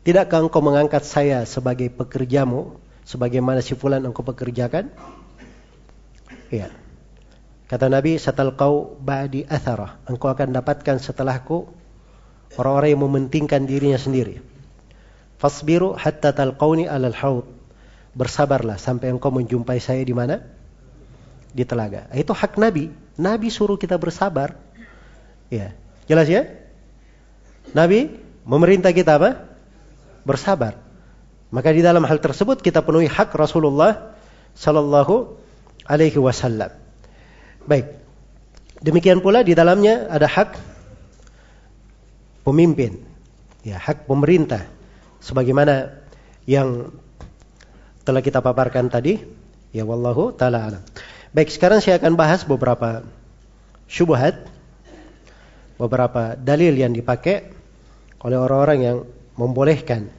[0.00, 4.88] Tidakkah engkau mengangkat saya sebagai pekerjamu sebagaimana si fulan engkau pekerjakan?
[6.48, 6.72] Iya.
[7.70, 11.70] Kata Nabi, "Satal kau ba'di athara." Engkau akan dapatkan setelahku
[12.58, 14.42] orang-orang yang mementingkan dirinya sendiri.
[15.38, 17.46] Fasbiru hatta talqauni 'alal haud.
[18.10, 20.42] Bersabarlah sampai engkau menjumpai saya di mana?
[21.54, 22.10] Di telaga.
[22.10, 22.90] Itu hak Nabi.
[23.14, 24.58] Nabi suruh kita bersabar.
[25.46, 25.78] Ya.
[26.10, 26.50] Jelas ya?
[27.70, 29.46] Nabi memerintah kita apa?
[30.26, 30.74] bersabar.
[31.54, 34.14] Maka di dalam hal tersebut kita penuhi hak Rasulullah
[34.58, 35.38] sallallahu
[35.86, 36.70] alaihi wasallam.
[37.66, 37.86] Baik.
[38.80, 40.56] Demikian pula di dalamnya ada hak
[42.44, 42.96] pemimpin.
[43.60, 44.64] Ya, hak pemerintah
[45.20, 46.00] sebagaimana
[46.48, 46.88] yang
[48.04, 49.20] telah kita paparkan tadi.
[49.70, 50.82] Ya wallahu taala alam.
[51.30, 53.06] Baik, sekarang saya akan bahas beberapa
[53.86, 54.50] syubhat
[55.78, 57.54] beberapa dalil yang dipakai
[58.20, 58.96] oleh orang-orang yang
[59.38, 60.10] membolehkan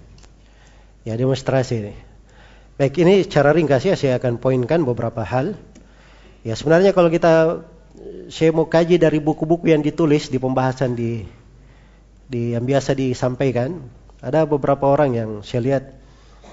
[1.06, 1.94] ya demonstrasi ini.
[2.80, 5.54] Baik, ini secara ringkas ya saya akan poinkan beberapa hal.
[6.42, 7.62] Ya sebenarnya kalau kita
[8.34, 11.22] saya mau kaji dari buku-buku yang ditulis di pembahasan di
[12.32, 13.84] di yang biasa disampaikan,
[14.24, 15.84] ada beberapa orang yang saya lihat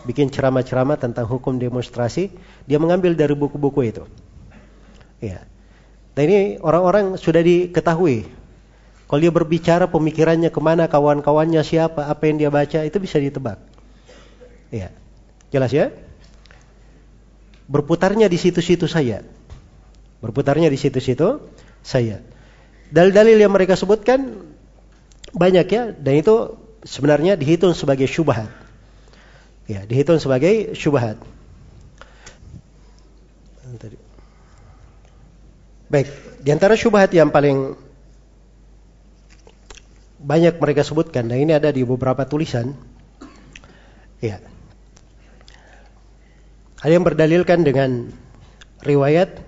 [0.05, 2.35] bikin ceramah-ceramah tentang hukum demonstrasi,
[2.66, 4.05] dia mengambil dari buku-buku itu.
[5.23, 5.47] Ya.
[6.19, 8.27] Dan ini orang-orang sudah diketahui
[9.09, 13.56] kalau dia berbicara pemikirannya ke mana, kawan-kawannya siapa, apa yang dia baca, itu bisa ditebak.
[14.69, 14.93] Ya,
[15.48, 15.89] jelas ya?
[17.73, 19.24] Berputarnya di situ-situ saya.
[20.19, 21.43] Berputarnya di situ-situ
[21.81, 22.20] saya.
[22.90, 24.51] Dalil-dalil yang mereka sebutkan
[25.31, 28.51] banyak ya, dan itu sebenarnya dihitung sebagai syubhat.
[29.69, 31.20] Ya, dihitung sebagai syubhat.
[35.89, 36.09] Baik,
[36.40, 37.77] di antara syubhat yang paling
[40.19, 42.74] banyak mereka sebutkan dan ini ada di beberapa tulisan.
[44.19, 44.43] Ya.
[46.82, 48.11] Ada yang berdalilkan dengan
[48.82, 49.48] riwayat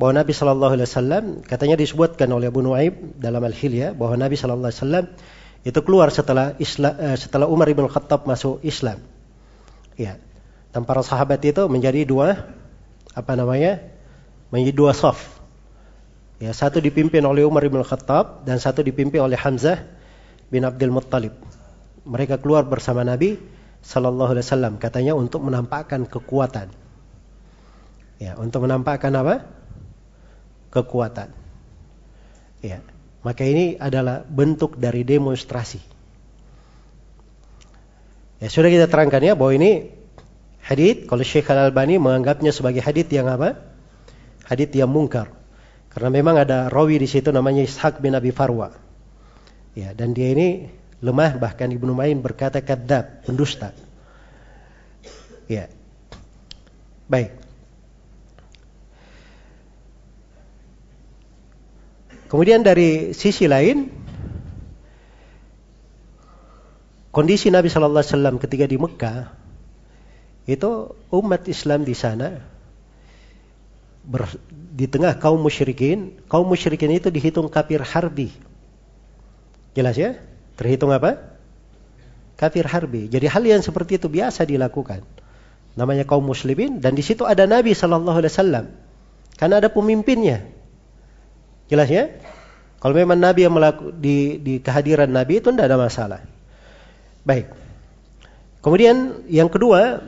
[0.00, 4.40] bahwa Nabi Shallallahu Alaihi Wasallam katanya disebutkan oleh Abu Nuaib dalam Al Hilya bahwa Nabi
[4.40, 5.06] Shallallahu Alaihi Wasallam
[5.60, 9.04] itu keluar setelah Islam, eh, setelah Umar bin Khattab masuk Islam.
[10.00, 10.16] Ya.
[10.72, 12.48] Dan para sahabat itu menjadi dua
[13.12, 13.84] apa namanya?
[14.48, 15.40] Menjadi dua soft
[16.40, 19.84] Ya, satu dipimpin oleh Umar bin Khattab dan satu dipimpin oleh Hamzah
[20.48, 21.36] bin Abdul Muttalib.
[22.08, 23.36] Mereka keluar bersama Nabi
[23.84, 26.72] Sallallahu Alaihi Wasallam katanya untuk menampakkan kekuatan.
[28.16, 29.59] Ya, untuk menampakkan apa?
[30.70, 31.34] Kekuatan.
[32.60, 32.84] Ya,
[33.26, 35.80] maka ini adalah bentuk dari demonstrasi.
[38.40, 39.92] Ya, sudah kita terangkan ya bahwa ini
[40.64, 43.60] hadith kalau Syekh Al Albani menganggapnya sebagai hadith yang apa?
[44.48, 45.32] Hadith yang mungkar.
[45.90, 48.72] Karena memang ada rawi di situ namanya Ishaq bin Abi Farwa.
[49.74, 50.70] Ya, dan dia ini
[51.02, 53.74] lemah bahkan Ibnu Ma'in berkata kadzab, pendusta.
[55.50, 55.66] Ya.
[57.10, 57.39] Baik.
[62.30, 63.90] Kemudian dari sisi lain
[67.10, 69.34] kondisi Nabi Shallallahu Alaihi Wasallam ketika di Mekah
[70.46, 72.38] itu umat Islam di sana
[74.06, 78.30] ber, di tengah kaum musyrikin, kaum musyrikin itu dihitung kafir harbi.
[79.74, 80.18] Jelas ya?
[80.54, 81.18] Terhitung apa?
[82.38, 83.10] Kafir harbi.
[83.10, 85.02] Jadi hal yang seperti itu biasa dilakukan.
[85.74, 88.64] Namanya kaum muslimin dan di situ ada Nabi Shallallahu Alaihi Wasallam.
[89.34, 90.59] Karena ada pemimpinnya.
[91.70, 92.10] Jelas ya?
[92.82, 96.20] Kalau memang Nabi yang melaku, di, di kehadiran Nabi itu tidak ada masalah.
[97.22, 97.46] Baik.
[98.60, 100.02] Kemudian yang kedua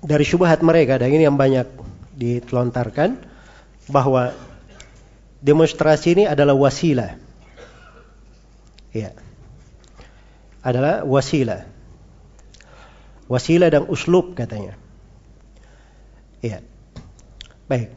[0.00, 1.68] dari syubhat mereka dan ini yang banyak
[2.16, 3.20] ditelontarkan
[3.90, 4.32] bahwa
[5.42, 7.18] demonstrasi ini adalah wasilah.
[8.94, 9.12] Ya.
[10.64, 11.66] Adalah wasilah.
[13.26, 14.78] Wasilah dan uslub katanya.
[16.40, 16.62] Ya.
[17.66, 17.94] Baik.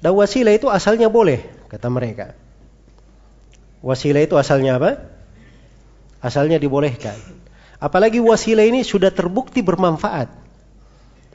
[0.00, 2.34] Dan wasilah itu asalnya boleh, kata mereka.
[3.80, 5.00] Wasilah itu asalnya apa?
[6.20, 7.16] Asalnya dibolehkan.
[7.80, 10.28] Apalagi wasilah ini sudah terbukti bermanfaat.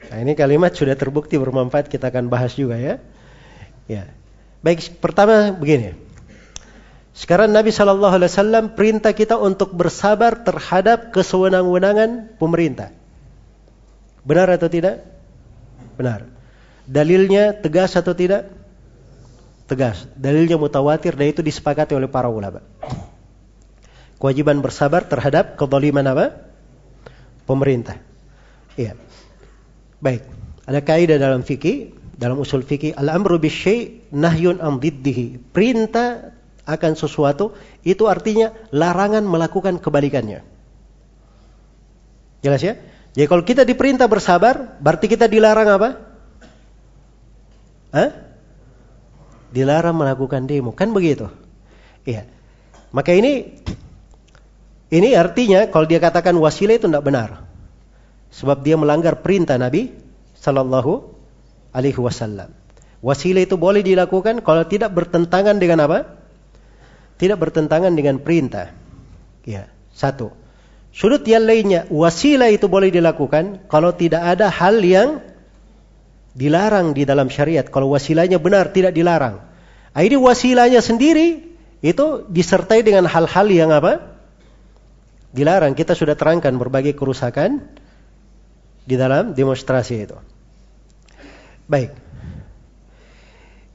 [0.06, 3.02] Nah, ini kalimat sudah terbukti bermanfaat kita akan bahas juga ya.
[3.90, 4.06] Ya.
[4.62, 5.98] Baik, pertama begini.
[7.16, 12.92] Sekarang Nabi Shallallahu Alaihi Wasallam perintah kita untuk bersabar terhadap kesewenang-wenangan pemerintah.
[14.22, 15.02] Benar atau tidak?
[15.96, 16.28] Benar.
[16.84, 18.46] Dalilnya tegas atau tidak?
[19.66, 20.06] Tegas.
[20.14, 22.62] Dalilnya mutawatir dan itu disepakati oleh para ulama.
[24.16, 26.26] Kewajiban bersabar terhadap kezaliman apa?
[27.44, 27.98] Pemerintah.
[28.78, 28.94] Iya.
[29.98, 30.24] Baik.
[30.66, 35.52] Ada kaidah dalam fikih, dalam usul fikih, al-amru bisyai' nahyun an diddihi.
[35.52, 36.34] Perintah
[36.66, 37.54] akan sesuatu
[37.86, 40.42] itu artinya larangan melakukan kebalikannya.
[42.42, 42.74] Jelas ya?
[43.14, 45.88] Jadi kalau kita diperintah bersabar, berarti kita dilarang apa?
[47.94, 48.25] Hah?
[49.56, 51.32] Dilarang melakukan demo, kan begitu?
[52.04, 52.28] Iya.
[52.92, 53.56] Maka ini
[54.92, 57.48] ini artinya kalau dia katakan wasilah itu tidak benar.
[58.36, 59.96] Sebab dia melanggar perintah Nabi
[60.36, 61.08] sallallahu
[61.72, 62.52] alaihi wasallam.
[63.00, 66.20] Wasilah itu boleh dilakukan kalau tidak bertentangan dengan apa?
[67.16, 68.76] Tidak bertentangan dengan perintah.
[69.48, 70.36] Ya, satu.
[70.92, 75.24] Sudut yang lainnya, wasilah itu boleh dilakukan kalau tidak ada hal yang
[76.36, 77.64] dilarang di dalam syariat.
[77.64, 79.45] Kalau wasilahnya benar tidak dilarang.
[79.96, 84.20] Ini wasilahnya sendiri itu disertai dengan hal-hal yang apa?
[85.32, 85.72] Dilarang.
[85.72, 87.64] Kita sudah terangkan berbagai kerusakan
[88.84, 90.16] di dalam demonstrasi itu.
[91.64, 91.96] Baik.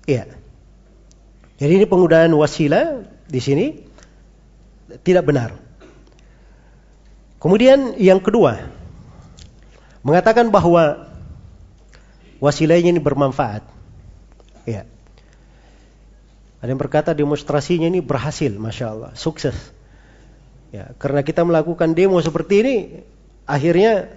[0.05, 0.29] Iya.
[1.57, 3.65] Jadi ini penggunaan wasilah di sini
[5.01, 5.57] tidak benar.
[7.41, 8.69] Kemudian yang kedua,
[10.05, 11.09] mengatakan bahwa
[12.37, 13.65] wasilahnya ini bermanfaat.
[14.69, 14.85] Ya.
[16.61, 19.57] Ada yang berkata demonstrasinya ini berhasil, masya Allah, sukses.
[20.69, 22.75] Ya, karena kita melakukan demo seperti ini,
[23.49, 24.13] akhirnya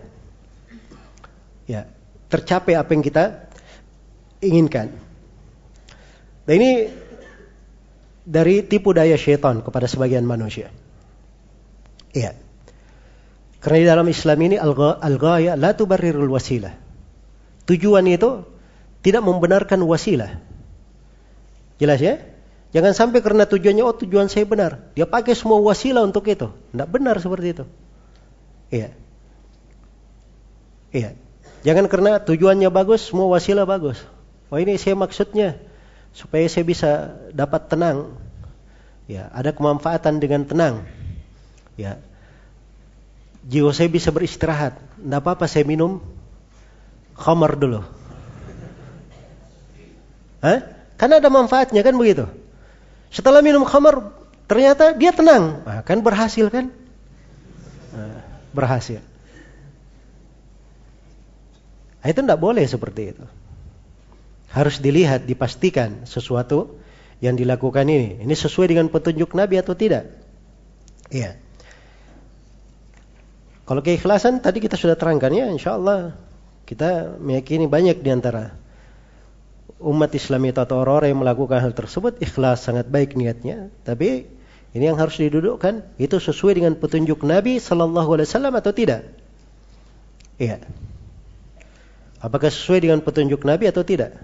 [1.64, 1.88] ya
[2.28, 3.48] tercapai apa yang kita
[4.44, 4.92] inginkan.
[6.44, 6.72] Dan ini
[8.28, 10.68] dari tipu daya syaitan kepada sebagian manusia.
[12.12, 12.36] Iya.
[13.64, 16.76] Karena di dalam Islam ini al-ghaya la tubarrirul wasilah.
[17.64, 18.44] Tujuan itu
[19.00, 20.36] tidak membenarkan wasilah.
[21.80, 22.33] Jelas ya?
[22.74, 24.90] Jangan sampai karena tujuannya, oh tujuan saya benar.
[24.98, 26.50] Dia pakai semua wasilah untuk itu.
[26.50, 27.64] Tidak benar seperti itu.
[28.74, 28.90] Iya.
[30.90, 31.10] Iya.
[31.62, 34.02] Jangan karena tujuannya bagus, semua wasilah bagus.
[34.50, 35.54] Oh ini saya maksudnya
[36.10, 38.18] supaya saya bisa dapat tenang.
[39.06, 40.82] Ya, ada kemanfaatan dengan tenang.
[41.78, 42.02] Ya.
[43.46, 44.82] Jiwa saya bisa beristirahat.
[44.98, 46.02] Tidak apa-apa saya minum
[47.14, 47.86] khamar dulu.
[50.42, 50.58] Hah?
[50.98, 52.26] Karena ada manfaatnya kan begitu.
[53.14, 54.10] Setelah minum khamar,
[54.50, 55.62] ternyata dia tenang.
[55.62, 56.74] Nah, kan berhasil kan?
[57.94, 58.98] Nah, berhasil.
[62.02, 63.24] Nah, itu tidak boleh seperti itu.
[64.50, 66.74] Harus dilihat, dipastikan sesuatu
[67.22, 68.18] yang dilakukan ini.
[68.18, 70.10] Ini sesuai dengan petunjuk Nabi atau tidak?
[71.14, 71.38] Iya.
[73.64, 76.18] Kalau keikhlasan tadi kita sudah terangkan ya, insya Allah
[76.66, 78.63] kita meyakini banyak di antara
[79.84, 83.68] umat Islam itu atau orang-orang yang melakukan hal tersebut ikhlas sangat baik niatnya.
[83.84, 84.26] Tapi
[84.74, 89.06] ini yang harus didudukkan itu sesuai dengan petunjuk Nabi Sallallahu Alaihi Wasallam atau tidak?
[90.40, 90.64] Iya.
[92.18, 94.16] Apakah sesuai dengan petunjuk Nabi atau tidak?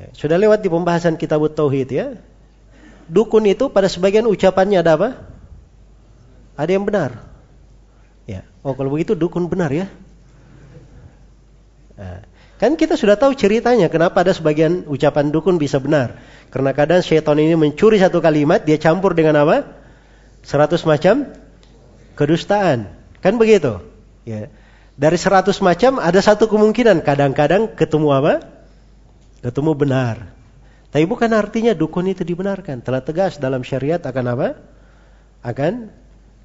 [0.00, 2.16] Ya, sudah lewat di pembahasan kitab Tauhid ya.
[3.06, 5.08] Dukun itu pada sebagian ucapannya ada apa?
[6.56, 7.22] Ada yang benar.
[8.24, 8.48] Ya.
[8.64, 9.86] Oh kalau begitu dukun benar ya.
[12.00, 12.24] Nah,
[12.62, 16.22] kan kita sudah tahu ceritanya kenapa ada sebagian ucapan dukun bisa benar.
[16.54, 19.66] Karena kadang syaitan ini mencuri satu kalimat, dia campur dengan apa?
[20.46, 21.26] Seratus macam
[22.14, 22.86] kedustaan.
[23.18, 23.82] Kan begitu?
[24.22, 24.46] Ya.
[24.94, 27.02] Dari seratus macam ada satu kemungkinan.
[27.02, 28.34] Kadang-kadang ketemu apa?
[29.42, 30.30] Ketemu benar.
[30.94, 32.78] Tapi bukan artinya dukun itu dibenarkan.
[32.78, 34.48] Telah tegas dalam syariat akan apa?
[35.42, 35.90] Akan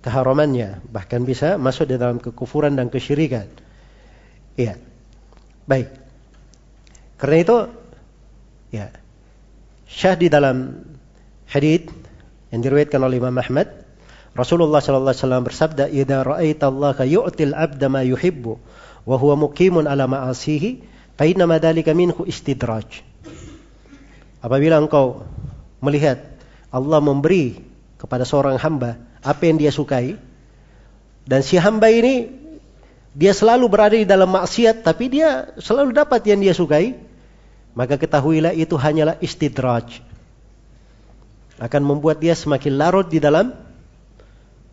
[0.01, 3.45] keharamannya, bahkan bisa masuk di dalam kekufuran dan kesyirikan.
[4.57, 4.81] Iya.
[5.67, 6.06] Baik.
[7.17, 7.57] Karena itu
[8.69, 8.93] ya
[9.89, 10.85] syah di dalam
[11.49, 11.89] hadis
[12.53, 13.67] yang diriwayatkan oleh Imam Ahmad,
[14.37, 18.53] Rasulullah sallallahu alaihi wasallam bersabda, "Idza ra'aita Allah yu'til 'abda ma yuhibbu
[19.09, 20.85] wa huwa muqimun 'ala ma'asihi,
[21.17, 21.49] fa inna
[21.97, 23.01] minhu istidraj."
[24.37, 25.25] Apabila engkau
[25.81, 26.21] melihat
[26.69, 27.57] Allah memberi
[27.97, 30.15] kepada seorang hamba apa yang dia sukai
[31.25, 32.29] dan si hamba ini
[33.17, 37.06] dia selalu berada di dalam maksiat tapi dia selalu dapat yang dia sukai
[37.77, 40.01] maka ketahuilah itu hanyalah istidraj.
[41.61, 43.53] Akan membuat dia semakin larut di dalam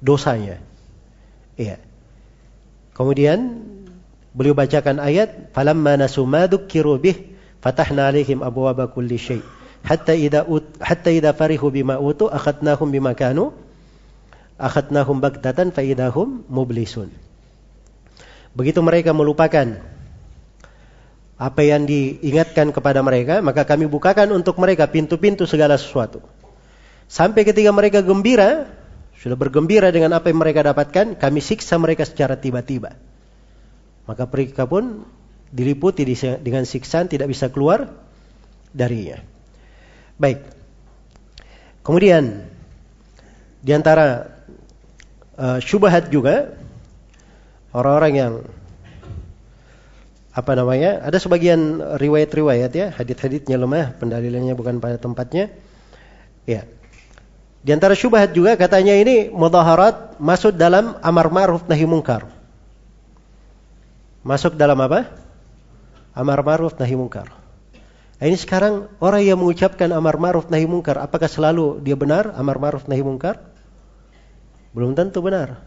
[0.01, 0.57] dosanya.
[1.61, 1.77] Iya.
[2.97, 3.61] Kemudian
[4.33, 9.45] beliau bacakan ayat falamma nasu ma dzukkiru bih fatahna alaihim abwaaba kulli syai'
[9.85, 10.49] hatta idza
[10.81, 13.53] hatta idza farihu bima utu akhadnahum bima kanu
[14.57, 17.13] akhadnahum bagdatan faidahum mublisun.
[18.57, 19.94] Begitu mereka melupakan
[21.35, 26.23] apa yang diingatkan kepada mereka, maka kami bukakan untuk mereka pintu-pintu segala sesuatu.
[27.11, 28.71] Sampai ketika mereka gembira,
[29.19, 32.95] sudah bergembira dengan apa yang mereka dapatkan, kami siksa mereka secara tiba-tiba.
[34.07, 35.03] Maka mereka pun
[35.51, 36.07] diliputi
[36.43, 37.91] dengan siksaan tidak bisa keluar
[38.71, 39.23] darinya.
[40.19, 40.43] Baik.
[41.83, 42.47] Kemudian
[43.65, 44.35] di antara
[45.39, 46.55] uh, syubhat juga
[47.75, 48.33] orang-orang yang
[50.35, 50.99] apa namanya?
[51.07, 55.55] Ada sebagian riwayat-riwayat ya, hadit-haditnya lemah, pendalilannya bukan pada tempatnya.
[56.43, 56.67] Ya.
[57.65, 62.29] Di antara syubhat juga katanya ini mudhaharat masuk dalam amar ma'ruf nahi munkar.
[64.27, 65.09] Masuk dalam apa?
[66.13, 67.31] Amar ma'ruf nahi munkar.
[68.19, 72.59] Nah, ini sekarang orang yang mengucapkan amar ma'ruf nahi munkar, apakah selalu dia benar amar
[72.59, 73.39] ma'ruf nahi munkar?
[74.75, 75.63] Belum tentu benar.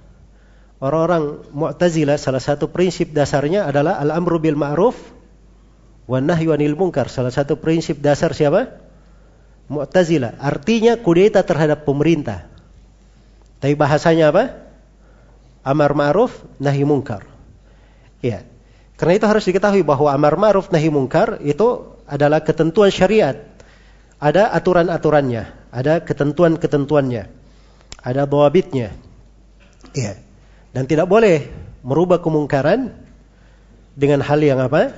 [0.77, 4.93] Orang-orang Mu'tazilah salah satu prinsip dasarnya adalah al-amru bil ma'ruf
[6.05, 7.09] wa nahyu anil munkar.
[7.09, 8.77] Salah satu prinsip dasar siapa?
[9.67, 10.37] Mu'tazilah.
[10.37, 12.45] Artinya kudeta terhadap pemerintah.
[13.57, 14.43] Tapi bahasanya apa?
[15.65, 16.31] Amar ma'ruf
[16.61, 17.25] nahi munkar.
[18.21, 18.45] Ya.
[18.97, 23.35] Karena itu harus diketahui bahwa amar ma'ruf nahi munkar itu adalah ketentuan syariat.
[24.17, 27.37] Ada aturan-aturannya, ada ketentuan-ketentuannya
[28.07, 28.95] ada bawabitnya.
[29.91, 30.15] Ya.
[30.77, 31.49] Dan tidak boleh
[31.81, 32.93] merubah kemungkaran
[33.97, 34.93] dengan hal yang apa?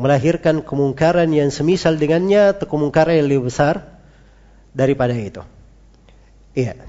[0.00, 3.84] Melahirkan kemungkaran yang semisal dengannya atau kemungkaran yang lebih besar
[4.72, 5.44] daripada itu.
[6.56, 6.80] Iya.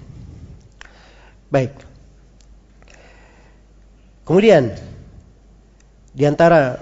[1.52, 1.76] Baik.
[4.24, 4.80] Kemudian
[6.16, 6.80] di antara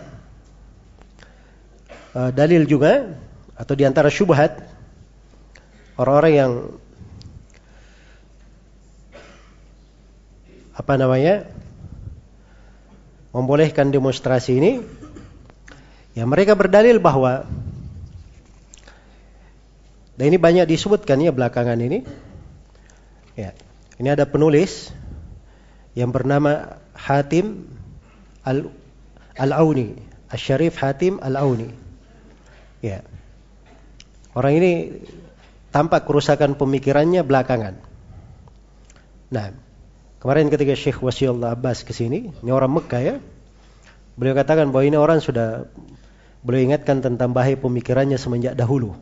[2.13, 3.17] uh, dalil juga
[3.57, 4.69] atau di antara syubhat
[5.97, 6.51] orang-orang yang
[10.77, 11.49] apa namanya?
[13.33, 14.71] Membolehkan demonstrasi ini
[16.17, 17.45] ya mereka berdalil bahwa
[20.17, 22.01] dan ini banyak disebutkan ya belakangan ini
[23.37, 23.53] ya
[24.01, 24.89] ini ada penulis
[25.93, 27.69] yang bernama Hatim
[28.41, 28.73] Al
[29.37, 29.93] Al-Auni
[30.33, 31.69] Al-Syarif Hatim Al-Auni.
[32.81, 33.05] Ya
[34.33, 34.71] orang ini
[35.69, 37.77] tampak kerusakan pemikirannya belakangan.
[39.29, 39.53] Nah
[40.17, 43.15] Kemarin ketika Syekh Wasiullah Abbas ke sini, ini orang Mekah ya.
[44.17, 45.69] Beliau katakan bahwa ini orang sudah
[46.41, 48.97] beliau ingatkan tentang bahaya pemikirannya semenjak dahulu.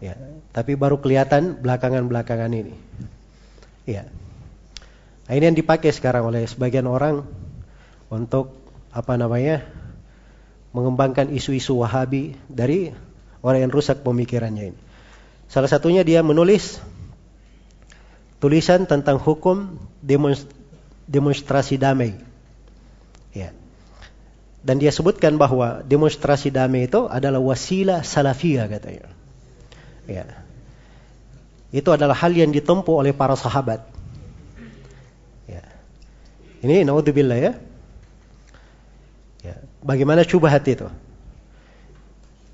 [0.00, 0.16] Ya,
[0.56, 2.72] tapi baru kelihatan belakangan-belakangan ini.
[3.84, 4.08] Ya.
[5.28, 7.24] Nah, ini yang dipakai sekarang oleh sebagian orang
[8.08, 8.56] untuk
[8.92, 9.64] apa namanya?
[10.74, 12.90] mengembangkan isu-isu Wahabi dari
[13.46, 14.80] orang yang rusak pemikirannya ini.
[15.46, 16.82] Salah satunya dia menulis
[18.44, 19.80] tulisan tentang hukum
[21.08, 22.12] demonstrasi damai.
[23.32, 23.56] Ya.
[24.60, 29.08] Dan dia sebutkan bahwa demonstrasi damai itu adalah wasilah salafiyah katanya.
[30.04, 30.28] Ya.
[31.72, 33.80] Itu adalah hal yang ditempuh oleh para sahabat.
[35.48, 35.64] Ya.
[36.60, 37.52] Ini naudzubillah ya.
[39.40, 39.56] ya.
[39.80, 40.92] Bagaimana syubhat itu?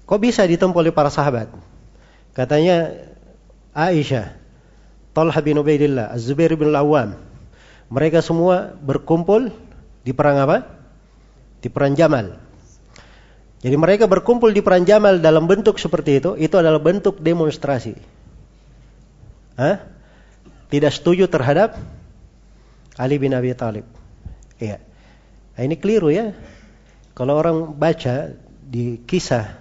[0.07, 1.51] Kok bisa ditempuh oleh para sahabat?
[2.31, 2.95] Katanya
[3.75, 4.40] Aisyah
[5.11, 7.19] Talha bin Ubaidillah, Az-Zubair bin Al-Awwam.
[7.91, 9.51] Mereka semua berkumpul
[10.07, 10.63] di perang apa?
[11.59, 12.39] Di perang Jamal.
[13.61, 17.99] Jadi mereka berkumpul di perang Jamal dalam bentuk seperti itu, itu adalah bentuk demonstrasi.
[19.61, 19.85] Hah?
[20.71, 21.77] Tidak setuju terhadap
[22.97, 23.85] Ali bin Abi Thalib.
[24.63, 24.79] Iya.
[25.59, 26.33] Nah, ini keliru ya.
[27.13, 28.33] Kalau orang baca
[28.65, 29.61] di kisah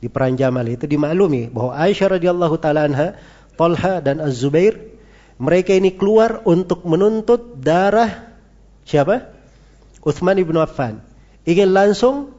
[0.00, 2.88] di perang Jamal itu dimaklumi bahwa Aisyah radhiyallahu taala
[3.56, 4.76] Talha dan Az-Zubair
[5.36, 8.32] Mereka ini keluar untuk menuntut darah
[8.88, 9.28] siapa?
[10.00, 11.04] Utsman ibnu Affan.
[11.44, 12.32] Ingin langsung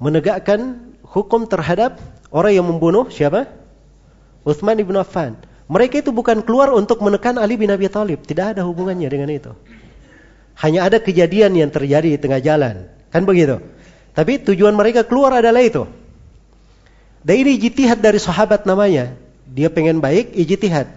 [0.00, 2.00] menegakkan hukum terhadap
[2.32, 3.52] orang yang membunuh siapa?
[4.48, 5.36] Utsman ibnu Affan.
[5.66, 8.22] Mereka itu bukan keluar untuk menekan Ali bin Abi Thalib.
[8.22, 9.52] Tidak ada hubungannya dengan itu.
[10.56, 12.88] Hanya ada kejadian yang terjadi di tengah jalan.
[13.10, 13.60] Kan begitu?
[14.14, 15.84] Tapi tujuan mereka keluar adalah itu.
[17.26, 19.18] Dan ini ijtihad dari sahabat namanya.
[19.46, 20.90] Dia pengen baik, ijtihad.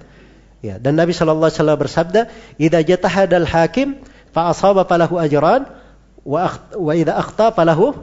[0.60, 2.22] Ya, dan Nabi Shallallahu Alaihi Wasallam bersabda,
[2.60, 4.04] "Ida jatahadal hakim
[4.36, 5.72] fa asaba falahu ajran
[6.28, 7.96] wa wa idza akhta falahu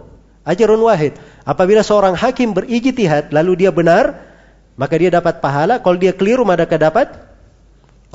[0.49, 4.25] ajrun wahid." Apabila seorang hakim berijtihad lalu dia benar,
[4.81, 5.85] maka dia dapat pahala.
[5.85, 7.13] Kalau dia keliru maka dapat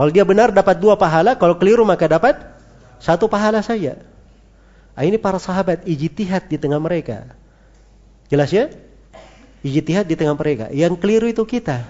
[0.01, 2.39] kalau dia benar dapat dua pahala, kalau keliru maka dapat
[2.97, 4.01] satu pahala saja.
[4.97, 7.37] Nah, ini para sahabat ijtihad di tengah mereka.
[8.25, 8.73] Jelas ya?
[9.61, 10.73] Ijtihad di tengah mereka.
[10.73, 11.85] Yang keliru itu kita.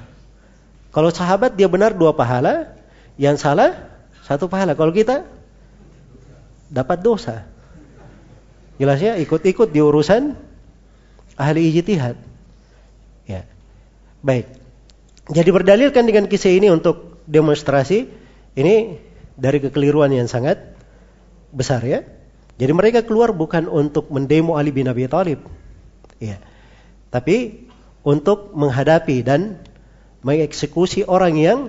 [0.91, 2.75] Kalau sahabat dia benar dua pahala,
[3.15, 3.91] yang salah
[4.27, 4.75] satu pahala.
[4.75, 5.23] Kalau kita
[6.71, 7.47] dapat dosa.
[8.79, 10.33] Jelas ya, ikut-ikut di urusan
[11.37, 12.17] ahli ijtihad.
[13.27, 13.45] Ya.
[14.25, 14.49] Baik.
[15.31, 18.09] Jadi berdalilkan dengan kisah ini untuk demonstrasi
[18.57, 18.99] ini
[19.37, 20.75] dari kekeliruan yang sangat
[21.53, 22.03] besar ya.
[22.57, 25.45] Jadi mereka keluar bukan untuk mendemo Ali bin Abi Thalib.
[26.17, 26.41] Ya.
[27.13, 27.69] Tapi
[28.01, 29.61] untuk menghadapi dan
[30.21, 31.59] mengeksekusi orang yang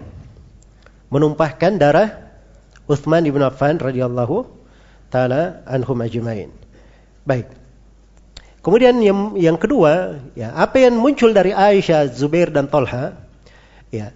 [1.08, 2.32] menumpahkan darah
[2.88, 4.48] Uthman ibn Affan radhiyallahu
[5.12, 6.52] taala anhum ajmain.
[7.24, 7.48] Baik.
[8.62, 13.18] Kemudian yang yang kedua, ya, apa yang muncul dari Aisyah, Zubair dan Talha,
[13.90, 14.14] ya.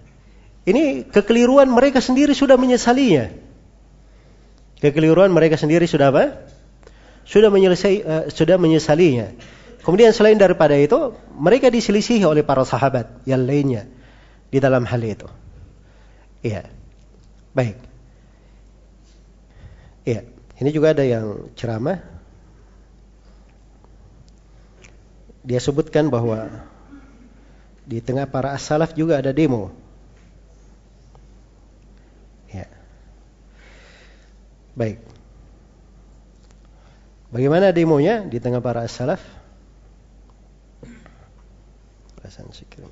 [0.66, 3.30] Ini kekeliruan mereka sendiri sudah menyesalinya.
[4.82, 6.42] Kekeliruan mereka sendiri sudah apa?
[7.22, 9.30] Sudah menyelesai uh, sudah menyesalinya.
[9.86, 13.86] Kemudian selain daripada itu, mereka diselisihi oleh para sahabat yang lainnya
[14.50, 15.28] di dalam hal itu.
[16.42, 16.68] Iya.
[17.56, 17.76] Baik.
[20.06, 20.20] Iya.
[20.56, 22.00] Ini juga ada yang ceramah.
[25.46, 26.48] Dia sebutkan bahwa
[27.86, 29.70] di tengah para as-salaf juga ada demo.
[32.50, 32.66] Ya.
[34.74, 34.98] Baik.
[37.30, 39.22] Bagaimana demonya di tengah para as-salaf?
[42.18, 42.90] Perasaan kirim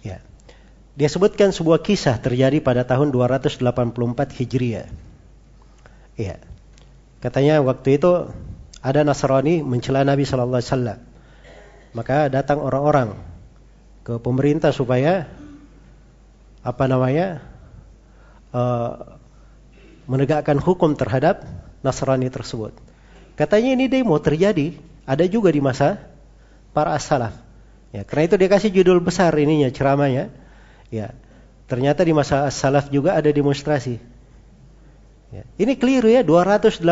[0.00, 0.16] Ya.
[1.00, 3.64] Dia sebutkan sebuah kisah terjadi pada tahun 284
[4.36, 4.84] Hijriah.
[6.20, 6.36] Ya.
[7.24, 8.28] Katanya waktu itu
[8.84, 10.98] ada Nasrani mencela Nabi Shallallahu Alaihi Wasallam.
[11.96, 13.16] Maka datang orang-orang
[14.04, 15.24] ke pemerintah supaya
[16.60, 17.40] apa namanya
[18.52, 19.16] uh,
[20.04, 21.48] menegakkan hukum terhadap
[21.80, 22.76] Nasrani tersebut.
[23.40, 24.76] Katanya ini demo terjadi
[25.08, 25.96] ada juga di masa
[26.76, 27.32] para as-salaf.
[27.88, 30.28] Ya, karena itu dia kasih judul besar ininya ceramahnya.
[30.90, 31.14] Ya.
[31.70, 34.02] Ternyata di masa salaf juga ada demonstrasi.
[35.30, 35.46] Ya.
[35.54, 36.82] Ini keliru ya, 285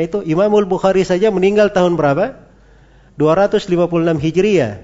[0.00, 2.40] itu Imamul Bukhari saja meninggal tahun berapa?
[3.20, 3.68] 256
[4.24, 4.80] Hijriah.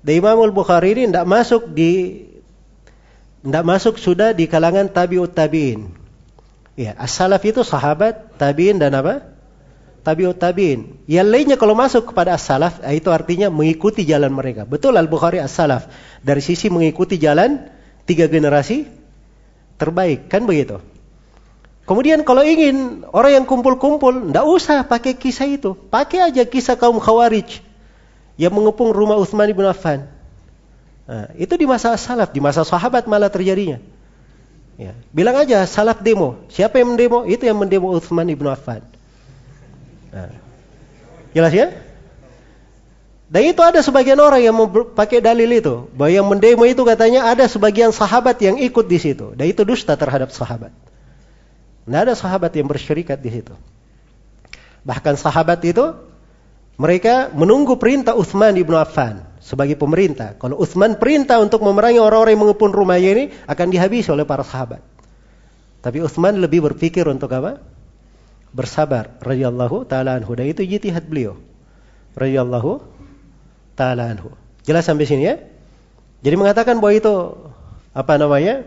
[0.00, 2.24] Dan Imamul Bukhari ini tidak masuk di
[3.44, 5.92] tidak masuk sudah di kalangan tabiut tabiin.
[6.80, 9.33] Ya, as-salaf itu sahabat, tabiin dan apa?
[10.04, 11.00] Tabiut tabiin.
[11.08, 14.68] Yang lainnya kalau masuk kepada as-salaf, eh, itu artinya mengikuti jalan mereka.
[14.68, 15.88] Betul Al-Bukhari as-salaf.
[16.20, 17.72] Dari sisi mengikuti jalan
[18.04, 18.84] tiga generasi
[19.80, 20.28] terbaik.
[20.28, 20.78] Kan begitu?
[21.84, 25.76] Kemudian kalau ingin orang yang kumpul-kumpul, tidak usah pakai kisah itu.
[25.76, 27.60] Pakai aja kisah kaum khawarij
[28.40, 30.08] yang mengepung rumah Utsman bin Affan.
[31.04, 33.76] Nah, itu di masa salaf, di masa sahabat malah terjadinya.
[34.80, 34.96] Ya.
[35.12, 36.40] Bilang aja salaf demo.
[36.48, 37.28] Siapa yang mendemo?
[37.28, 38.93] Itu yang mendemo Utsman bin Affan.
[40.14, 40.30] Nah.
[41.34, 41.74] Jelas ya?
[43.26, 44.54] Dan itu ada sebagian orang yang
[44.94, 45.90] pakai dalil itu.
[45.90, 49.34] Bahwa yang mendemo itu katanya ada sebagian sahabat yang ikut di situ.
[49.34, 50.70] Dan itu dusta terhadap sahabat.
[51.84, 53.54] Tidak ada sahabat yang bersyirikat di situ.
[54.86, 55.98] Bahkan sahabat itu
[56.78, 60.38] mereka menunggu perintah Uthman ibnu Affan sebagai pemerintah.
[60.38, 64.80] Kalau Uthman perintah untuk memerangi orang-orang yang mengepun rumahnya ini akan dihabisi oleh para sahabat.
[65.84, 67.60] Tapi Uthman lebih berpikir untuk apa?
[68.54, 71.36] Bersabar radhiyallahu taala anhu dan itu jitihad beliau
[72.14, 72.80] radhiyallahu
[73.74, 74.32] taala anhu.
[74.64, 75.36] Jelas sampai sini ya?
[76.24, 77.14] Jadi mengatakan bahwa itu
[77.92, 78.64] apa namanya?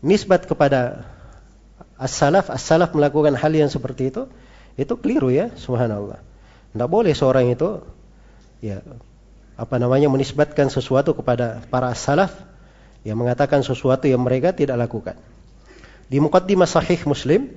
[0.00, 1.04] nisbat kepada
[2.00, 4.32] as-salaf, as-salaf melakukan hal yang seperti itu,
[4.80, 6.24] itu keliru ya, subhanallah.
[6.72, 7.84] Tidak boleh seorang itu
[8.64, 8.80] ya
[9.60, 12.32] apa namanya menisbatkan sesuatu kepada para as-salaf
[13.04, 15.20] yang mengatakan sesuatu yang mereka tidak lakukan.
[16.08, 17.52] Di muqaddimah sahih Muslim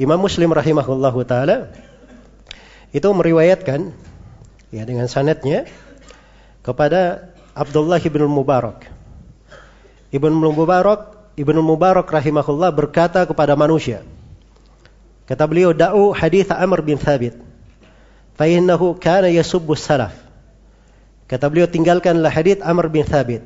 [0.00, 1.72] Imam Muslim rahimahullahu taala
[2.92, 3.92] itu meriwayatkan
[4.72, 5.68] ya dengan sanetnya
[6.64, 8.88] kepada Abdullah ibn Mubarak.
[10.12, 14.04] Ibn Mubarak, Ibn Mubarak rahimahullah berkata kepada manusia.
[15.28, 17.36] Kata beliau, "Da'u hadis Amr bin Thabit."
[18.36, 20.16] Fa innahu kana yasubbu salaf.
[21.28, 23.44] Kata beliau, tinggalkanlah hadis Amr bin Thabit.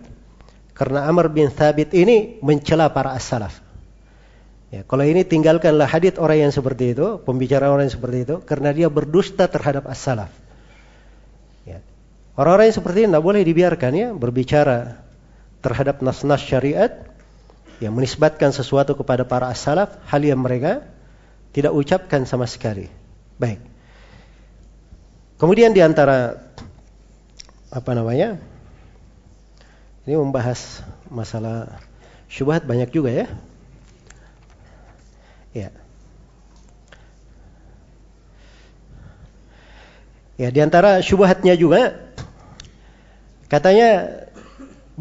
[0.74, 3.65] Karena Amr bin Thabit ini mencela para as-salaf.
[4.66, 8.74] Ya, kalau ini tinggalkanlah hadis orang yang seperti itu, pembicara orang yang seperti itu, karena
[8.74, 10.34] dia berdusta terhadap as-salaf.
[11.62, 11.78] Ya.
[12.34, 15.06] Orang-orang yang seperti ini tidak boleh dibiarkan ya berbicara
[15.62, 17.06] terhadap nas-nas syariat
[17.78, 20.82] yang menisbatkan sesuatu kepada para as-salaf, hal yang mereka
[21.54, 22.90] tidak ucapkan sama sekali.
[23.38, 23.62] Baik.
[25.38, 26.42] Kemudian di antara
[27.70, 28.40] apa namanya?
[30.08, 31.78] Ini membahas masalah
[32.26, 33.26] syubhat banyak juga ya.
[35.56, 35.72] Ya.
[40.36, 42.12] Ya, di antara syubhatnya juga
[43.48, 44.20] katanya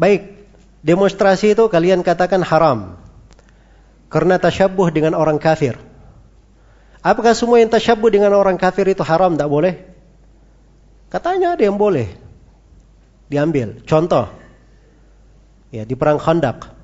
[0.00, 0.48] baik
[0.80, 2.96] demonstrasi itu kalian katakan haram
[4.08, 5.76] karena tasyabuh dengan orang kafir.
[7.04, 9.36] Apakah semua yang tasyabuh dengan orang kafir itu haram?
[9.36, 9.92] Tidak boleh?
[11.12, 12.16] Katanya ada yang boleh
[13.28, 13.84] diambil.
[13.84, 14.32] Contoh,
[15.68, 16.75] ya di perang Khandaq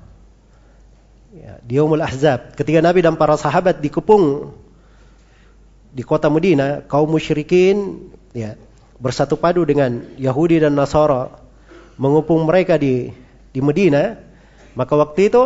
[1.43, 4.55] ya, di Umul Ahzab ketika Nabi dan para sahabat dikepung
[5.91, 8.55] di kota Medina kaum musyrikin ya
[8.97, 11.35] bersatu padu dengan Yahudi dan Nasara
[11.99, 13.11] mengepung mereka di
[13.51, 14.15] di Medina
[14.73, 15.43] maka waktu itu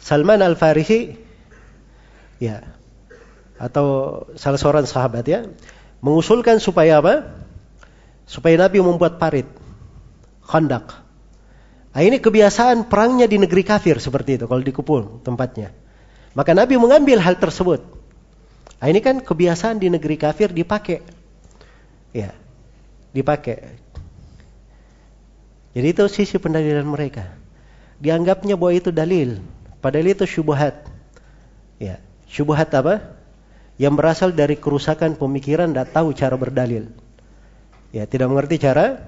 [0.00, 1.12] Salman Al Farisi
[2.40, 2.64] ya
[3.56, 5.44] atau salah seorang sahabat ya
[6.04, 7.44] mengusulkan supaya apa?
[8.26, 9.46] Supaya Nabi membuat parit
[10.42, 11.05] khandak
[11.96, 15.72] Nah, ini kebiasaan perangnya di negeri kafir seperti itu kalau dikepung tempatnya.
[16.36, 17.80] Maka Nabi mengambil hal tersebut.
[18.76, 21.00] Nah, ini kan kebiasaan di negeri kafir dipakai.
[22.12, 22.36] Ya.
[23.16, 23.80] Dipakai.
[25.72, 27.32] Jadi itu sisi pendalilan mereka.
[27.96, 29.40] Dianggapnya bahwa itu dalil,
[29.80, 30.84] padahal itu syubhat.
[31.80, 31.96] Ya,
[32.28, 33.16] syubhat apa?
[33.80, 36.92] Yang berasal dari kerusakan pemikiran tidak tahu cara berdalil.
[37.88, 39.00] Ya, tidak mengerti cara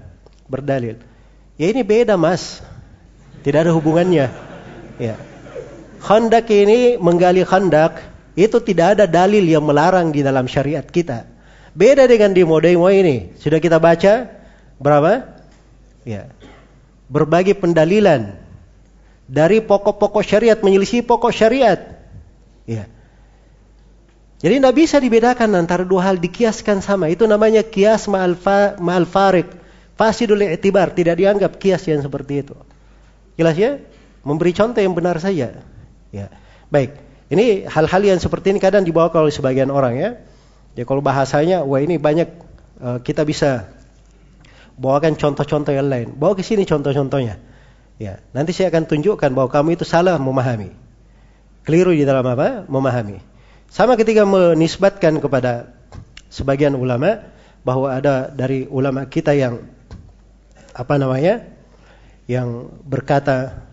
[0.48, 0.96] berdalil.
[1.60, 2.64] Ya ini beda, Mas.
[3.42, 4.26] Tidak ada hubungannya.
[4.98, 5.14] Ya.
[5.98, 8.02] Khandak ini menggali khandak
[8.38, 11.26] itu tidak ada dalil yang melarang di dalam syariat kita.
[11.74, 13.34] Beda dengan di demo ini.
[13.38, 14.30] Sudah kita baca
[14.78, 15.42] berapa?
[16.06, 16.30] Ya.
[17.10, 18.38] Berbagai pendalilan
[19.28, 21.98] dari pokok-pokok syariat menyelisih pokok syariat.
[22.66, 22.86] Ya.
[24.38, 27.10] Jadi tidak bisa dibedakan antara dua hal dikiaskan sama.
[27.10, 28.38] Itu namanya kias ma'al
[28.78, 29.50] ma farik.
[29.98, 30.94] Fasidul i'tibar.
[30.94, 32.54] Tidak dianggap kias yang seperti itu.
[33.38, 33.78] Jelas ya?
[34.26, 35.62] Memberi contoh yang benar saja.
[36.10, 36.26] Ya.
[36.68, 36.98] Baik.
[37.30, 40.10] Ini hal-hal yang seperti ini kadang dibawa oleh sebagian orang ya.
[40.74, 42.28] Ya kalau bahasanya, wah ini banyak
[42.82, 43.70] uh, kita bisa
[44.78, 46.14] bawakan contoh-contoh yang lain.
[46.14, 47.38] Bawa ke sini contoh-contohnya.
[47.98, 50.70] Ya, nanti saya akan tunjukkan bahwa kamu itu salah memahami.
[51.66, 52.64] Keliru di dalam apa?
[52.70, 53.18] Memahami.
[53.68, 55.74] Sama ketika menisbatkan kepada
[56.30, 57.26] sebagian ulama
[57.66, 59.66] bahwa ada dari ulama kita yang
[60.72, 61.57] apa namanya?
[62.28, 63.64] Yang berkata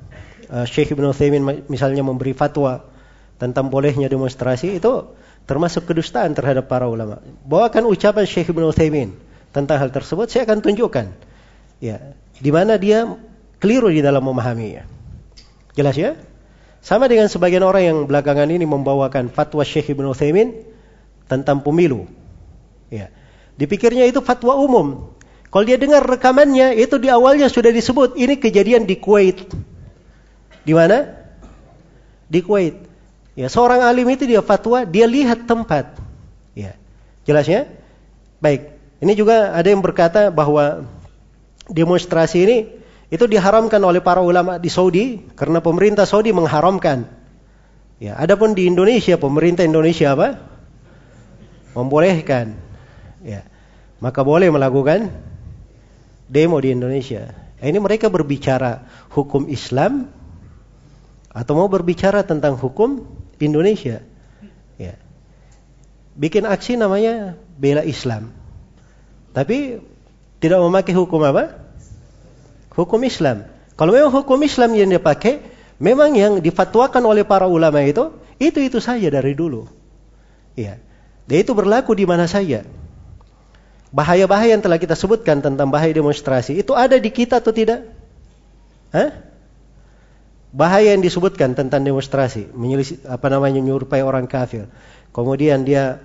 [0.48, 2.88] uh, Syekh Ibn Uthaymin misalnya memberi fatwa
[3.36, 5.12] tentang bolehnya demonstrasi itu
[5.46, 7.22] termasuk kedustaan terhadap para ulama.
[7.46, 9.14] Bawakan ucapan Syekh Ibn Uthaymin
[9.52, 11.12] tentang hal tersebut saya akan tunjukkan.
[11.84, 13.06] Ya, di mana dia
[13.60, 14.88] keliru di dalam memahaminya.
[15.76, 16.16] Jelas ya?
[16.80, 20.54] Sama dengan sebagian orang yang belakangan ini membawakan fatwa Syekh Ibn Uthaymin
[21.28, 22.08] tentang pemilu.
[22.88, 23.12] Ya.
[23.60, 25.15] Dipikirnya itu fatwa umum.
[25.56, 28.20] Kalau dia dengar rekamannya, itu di awalnya sudah disebut.
[28.20, 29.40] Ini kejadian di Kuwait.
[30.68, 31.16] Di mana?
[32.28, 32.76] Di Kuwait.
[33.40, 35.96] Ya, seorang alim itu dia fatwa, dia lihat tempat.
[36.60, 36.76] Ya.
[37.24, 37.72] Jelas ya?
[38.44, 38.68] Baik.
[39.00, 40.92] Ini juga ada yang berkata bahwa
[41.72, 42.58] demonstrasi ini
[43.08, 47.08] itu diharamkan oleh para ulama di Saudi karena pemerintah Saudi mengharamkan.
[48.04, 50.36] Ya, adapun di Indonesia pemerintah Indonesia apa?
[51.80, 52.60] Membolehkan.
[53.24, 53.48] Ya.
[54.04, 55.16] Maka boleh melakukan
[56.26, 57.34] demo di Indonesia.
[57.62, 60.12] Ini mereka berbicara hukum Islam
[61.32, 63.06] atau mau berbicara tentang hukum
[63.42, 64.04] Indonesia.
[64.78, 64.96] Ya.
[66.16, 68.32] Bikin aksi namanya bela Islam.
[69.36, 69.84] Tapi
[70.40, 71.58] tidak memakai hukum apa?
[72.76, 73.48] Hukum Islam.
[73.76, 75.44] Kalau memang hukum Islam yang dia pakai,
[75.80, 79.68] memang yang difatwakan oleh para ulama itu, itu-itu saja dari dulu.
[80.56, 80.80] Ya.
[81.28, 82.64] Dan itu berlaku di mana saja
[83.96, 87.88] bahaya-bahaya yang telah kita sebutkan tentang bahaya demonstrasi itu ada di kita atau tidak?
[88.92, 89.24] Hah?
[90.52, 94.68] Bahaya yang disebutkan tentang demonstrasi, menyelisih apa namanya menyerupai orang kafir.
[95.16, 96.00] Kemudian dia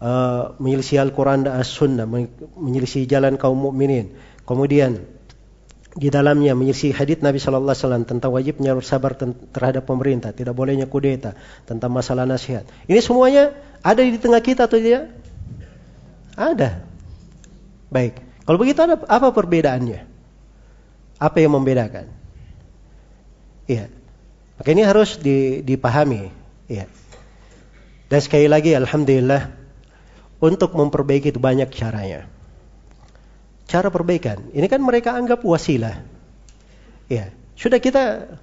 [0.00, 2.08] uh, menyelisih Al-Quran dan As-Sunnah,
[2.56, 4.16] menyelisih jalan kaum mukminin.
[4.48, 5.04] Kemudian
[5.96, 9.16] di dalamnya menyelisih hadits Nabi Shallallahu Alaihi Wasallam tentang wajibnya bersabar
[9.52, 11.32] terhadap pemerintah, tidak bolehnya kudeta,
[11.64, 12.68] tentang masalah nasihat.
[12.84, 15.08] Ini semuanya ada di tengah kita atau tidak?
[16.36, 16.95] Ada.
[17.96, 18.20] Baik.
[18.44, 20.04] Kalau begitu ada apa perbedaannya?
[21.16, 22.12] Apa yang membedakan?
[23.64, 23.88] Iya.
[24.60, 25.16] Maka ini harus
[25.64, 26.28] dipahami.
[26.68, 26.92] Iya.
[28.12, 29.48] Dan sekali lagi Alhamdulillah
[30.44, 32.28] untuk memperbaiki itu banyak caranya.
[33.64, 34.52] Cara perbaikan.
[34.52, 36.04] Ini kan mereka anggap wasilah.
[37.08, 38.36] Ya, sudah kita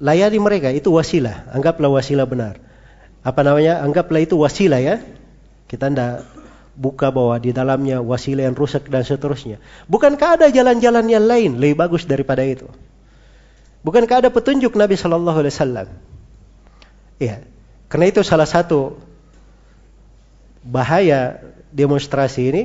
[0.00, 1.52] layani mereka itu wasilah.
[1.52, 2.56] Anggaplah wasilah benar.
[3.20, 3.84] Apa namanya?
[3.84, 5.04] Anggaplah itu wasilah ya.
[5.68, 6.24] Kita tidak
[6.78, 9.58] buka bahwa di dalamnya wasilah yang rusak dan seterusnya.
[9.90, 12.70] Bukankah ada jalan-jalan yang lain lebih bagus daripada itu?
[13.82, 15.88] Bukankah ada petunjuk Nabi Shallallahu Alaihi Wasallam?
[17.18, 17.42] Iya.
[17.90, 18.94] Karena itu salah satu
[20.62, 21.42] bahaya
[21.74, 22.62] demonstrasi ini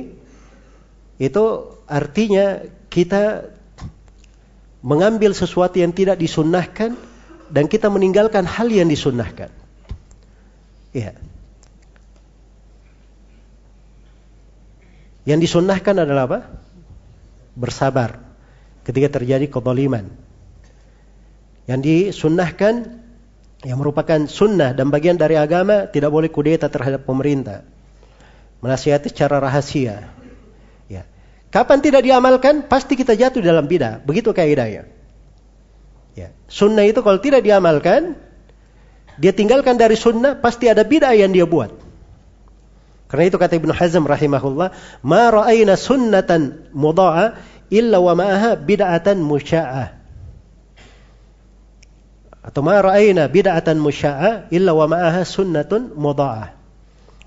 [1.18, 1.44] itu
[1.90, 3.50] artinya kita
[4.84, 6.94] mengambil sesuatu yang tidak disunnahkan
[7.50, 9.50] dan kita meninggalkan hal yang disunnahkan.
[10.94, 11.18] Iya.
[15.24, 16.40] Yang disunnahkan adalah apa?
[17.56, 18.20] Bersabar
[18.84, 20.12] ketika terjadi kezaliman.
[21.64, 23.00] Yang disunnahkan
[23.64, 27.64] yang merupakan sunnah dan bagian dari agama tidak boleh kudeta terhadap pemerintah.
[28.60, 30.12] Menasihati secara rahasia.
[30.88, 31.08] Ya.
[31.48, 34.04] Kapan tidak diamalkan, pasti kita jatuh dalam bidah.
[34.04, 34.84] Begitu kaidahnya.
[36.12, 36.36] Ya.
[36.48, 38.20] Sunnah itu kalau tidak diamalkan,
[39.16, 41.83] dia tinggalkan dari sunnah, pasti ada bidah yang dia buat.
[43.06, 44.72] Karena itu kata Ibnu Hazm rahimahullah,
[45.04, 47.36] "Ma ra'ayna sunnatan muda'a
[47.68, 50.04] illa wa ma'aha bid'atan musya'ah."
[52.44, 56.52] Atau ma ra'ayna bid'atan musya'a illa wa ma'aha sunnatun mudha'ah.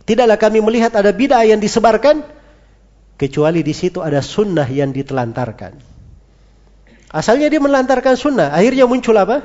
[0.06, 2.22] Tidaklah kami melihat ada bid'ah yang disebarkan
[3.18, 5.74] kecuali di situ ada sunnah yang ditelantarkan.
[7.10, 9.42] Asalnya dia melantarkan sunnah, akhirnya muncul apa?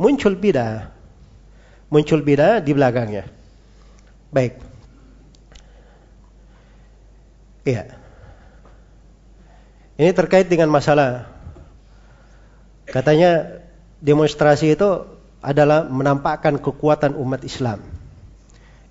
[0.00, 0.88] Muncul bid'ah.
[1.92, 3.28] Muncul bid'ah di belakangnya.
[4.32, 4.71] Baik.
[7.62, 7.94] Iya.
[10.00, 11.30] Ini terkait dengan masalah
[12.88, 13.62] katanya
[14.02, 15.06] demonstrasi itu
[15.42, 17.82] adalah menampakkan kekuatan umat Islam.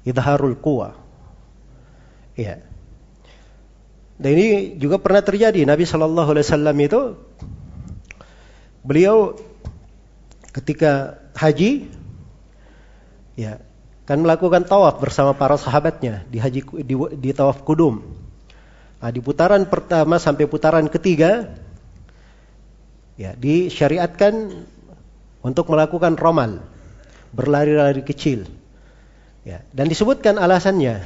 [0.07, 0.95] Idharul kuwa.
[2.35, 2.63] Iya.
[4.21, 5.65] Dan ini juga pernah terjadi.
[5.65, 7.01] Nabi Shallallahu Alaihi Wasallam itu
[8.85, 9.33] beliau
[10.53, 11.89] ketika haji,
[13.33, 13.57] ya
[14.05, 18.03] kan melakukan tawaf bersama para sahabatnya di haji di, di tawaf kudum.
[19.01, 21.49] Nah, di putaran pertama sampai putaran ketiga,
[23.17, 24.61] ya disyariatkan
[25.41, 26.61] untuk melakukan romal,
[27.33, 28.45] berlari-lari kecil.
[29.41, 31.01] Ya, dan disebutkan alasannya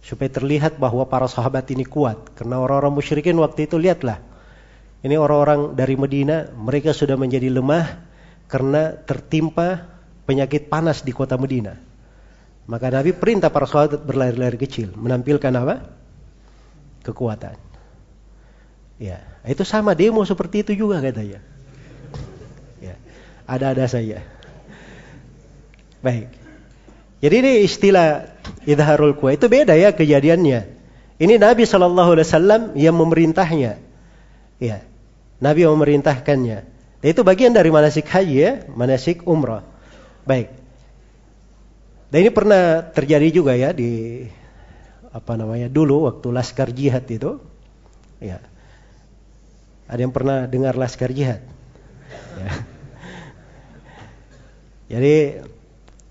[0.00, 4.16] supaya terlihat bahwa para sahabat ini kuat karena orang-orang musyrikin waktu itu lihatlah
[5.04, 8.00] ini orang-orang dari Medina mereka sudah menjadi lemah
[8.48, 9.84] karena tertimpa
[10.24, 11.76] penyakit panas di kota Medina.
[12.64, 15.84] Maka Nabi perintah para sahabat berlari-lari kecil, menampilkan apa?
[17.04, 17.60] Kekuatan.
[18.96, 21.44] Ya, itu sama demo seperti itu juga katanya
[23.44, 24.24] ada-ada saja.
[26.04, 26.28] Baik.
[27.24, 28.36] Jadi ini istilah
[28.68, 30.76] idharul kuwa itu beda ya kejadiannya.
[31.16, 33.80] Ini Nabi Shallallahu Alaihi Wasallam yang memerintahnya.
[34.60, 34.84] Ya,
[35.40, 36.58] Nabi yang memerintahkannya.
[37.00, 39.64] Dan itu bagian dari manasik haji ya, manasik umrah.
[40.28, 40.52] Baik.
[42.12, 44.24] Dan ini pernah terjadi juga ya di
[45.14, 47.38] apa namanya dulu waktu laskar jihad itu.
[48.18, 48.42] Ya.
[49.86, 51.38] Ada yang pernah dengar laskar jihad?
[52.34, 52.50] Ya.
[54.90, 55.14] Jadi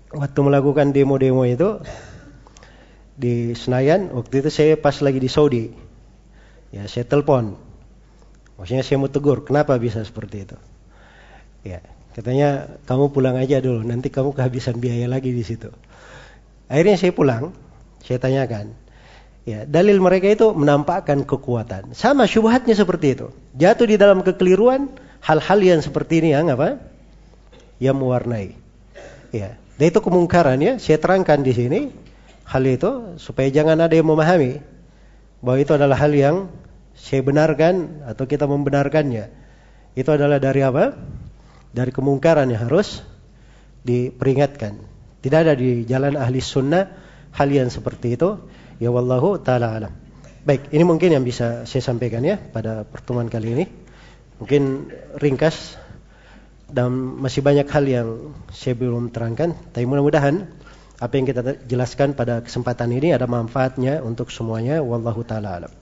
[0.08, 1.84] waktu melakukan demo-demo itu
[3.14, 5.70] di Senayan, waktu itu saya pas lagi di Saudi.
[6.74, 7.54] Ya, saya telepon.
[8.58, 10.58] Maksudnya saya mau tegur, kenapa bisa seperti itu?
[11.62, 11.82] Ya,
[12.14, 15.70] katanya kamu pulang aja dulu, nanti kamu kehabisan biaya lagi di situ.
[16.66, 17.54] Akhirnya saya pulang,
[18.02, 18.83] saya tanyakan.
[19.44, 21.92] Ya, dalil mereka itu menampakkan kekuatan.
[21.92, 23.26] Sama syubhatnya seperti itu.
[23.52, 24.88] Jatuh di dalam kekeliruan
[25.20, 26.80] hal-hal yang seperti ini yang apa?
[27.76, 28.48] Yang mewarnai.
[29.36, 30.80] Ya, dan itu kemungkaran ya.
[30.80, 31.80] Saya terangkan di sini
[32.48, 34.64] hal itu supaya jangan ada yang memahami
[35.44, 36.48] bahwa itu adalah hal yang
[36.96, 39.28] saya benarkan atau kita membenarkannya.
[39.92, 40.96] Itu adalah dari apa?
[41.74, 43.04] Dari kemungkaran yang harus
[43.84, 44.80] diperingatkan.
[45.20, 46.88] Tidak ada di jalan ahli sunnah
[47.36, 48.40] hal yang seperti itu.
[48.82, 49.92] Ya wallahu taala alam.
[50.44, 53.64] Baik, ini mungkin yang bisa saya sampaikan ya pada pertemuan kali ini.
[54.38, 55.78] Mungkin ringkas
[56.68, 56.90] dan
[57.22, 58.08] masih banyak hal yang
[58.50, 60.50] saya belum terangkan tapi mudah-mudahan
[60.98, 65.72] apa yang kita jelaskan pada kesempatan ini ada manfaatnya untuk semuanya wallahu taala alam.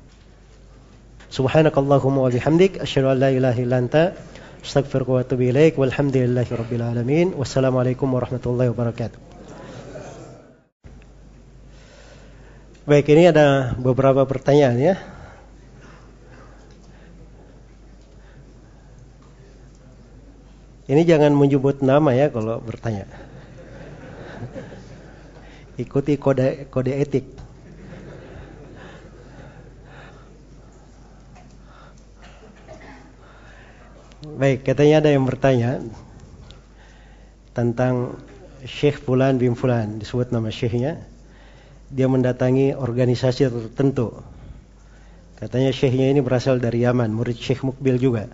[1.32, 4.12] Subhanakallahumma wa bihamdik asyhadu an la ilaha illa anta
[4.60, 7.26] astaghfiruka wa atubu ilaik walhamdulillahi rabbil alamin.
[7.32, 9.31] Wassalamualaikum warahmatullahi wabarakatuh.
[12.82, 14.94] Baik, ini ada beberapa pertanyaan ya.
[20.90, 23.06] Ini jangan menyebut nama ya kalau bertanya.
[25.78, 27.30] Ikuti kode kode etik.
[34.26, 35.86] Baik, katanya ada yang bertanya
[37.54, 38.18] tentang
[38.66, 41.11] Syekh Fulan bin Fulan, disebut nama syekhnya.
[41.92, 44.16] Dia mendatangi organisasi tertentu.
[45.36, 48.32] Katanya syekhnya ini berasal dari Yaman, murid Syekh Mukbil juga.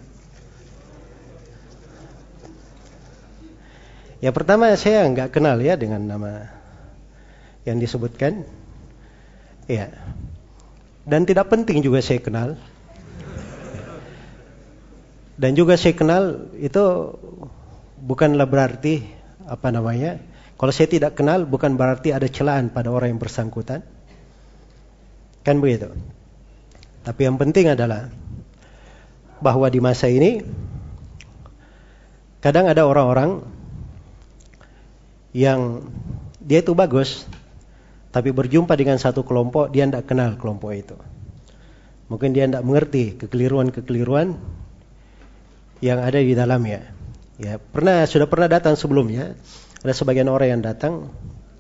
[4.19, 6.51] Ya pertama saya nggak kenal ya dengan nama
[7.63, 8.43] yang disebutkan.
[9.71, 9.95] Ya.
[11.09, 12.61] Dan tidak penting juga saya kenal.
[15.39, 17.15] Dan juga saya kenal itu
[18.03, 19.07] bukanlah berarti
[19.47, 20.19] apa namanya.
[20.59, 23.87] Kalau saya tidak kenal bukan berarti ada celaan pada orang yang bersangkutan.
[25.47, 25.95] Kan begitu.
[27.07, 28.11] Tapi yang penting adalah
[29.39, 30.43] bahwa di masa ini
[32.43, 33.47] kadang ada orang-orang
[35.31, 35.87] yang
[36.43, 37.23] dia itu bagus,
[38.11, 40.97] tapi berjumpa dengan satu kelompok dia tidak kenal kelompok itu.
[42.11, 44.35] Mungkin dia tidak mengerti kekeliruan-kekeliruan
[45.79, 46.91] yang ada di dalamnya.
[47.39, 49.39] Ya, pernah sudah pernah datang sebelumnya.
[49.85, 51.13] Ada sebagian orang yang datang,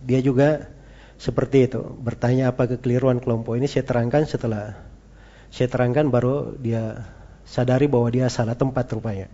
[0.02, 0.70] dia juga
[1.18, 3.66] seperti itu, bertanya apa kekeliruan kelompok ini.
[3.66, 4.78] Saya terangkan setelah
[5.48, 7.08] saya terangkan baru dia
[7.48, 9.30] sadari bahwa dia salah tempat rupanya.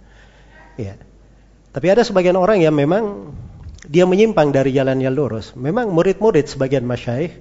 [0.79, 1.01] Ya.
[1.75, 3.35] Tapi ada sebagian orang yang memang
[3.85, 5.53] dia menyimpang dari jalan yang lurus.
[5.59, 7.35] Memang murid-murid sebagian masyaikh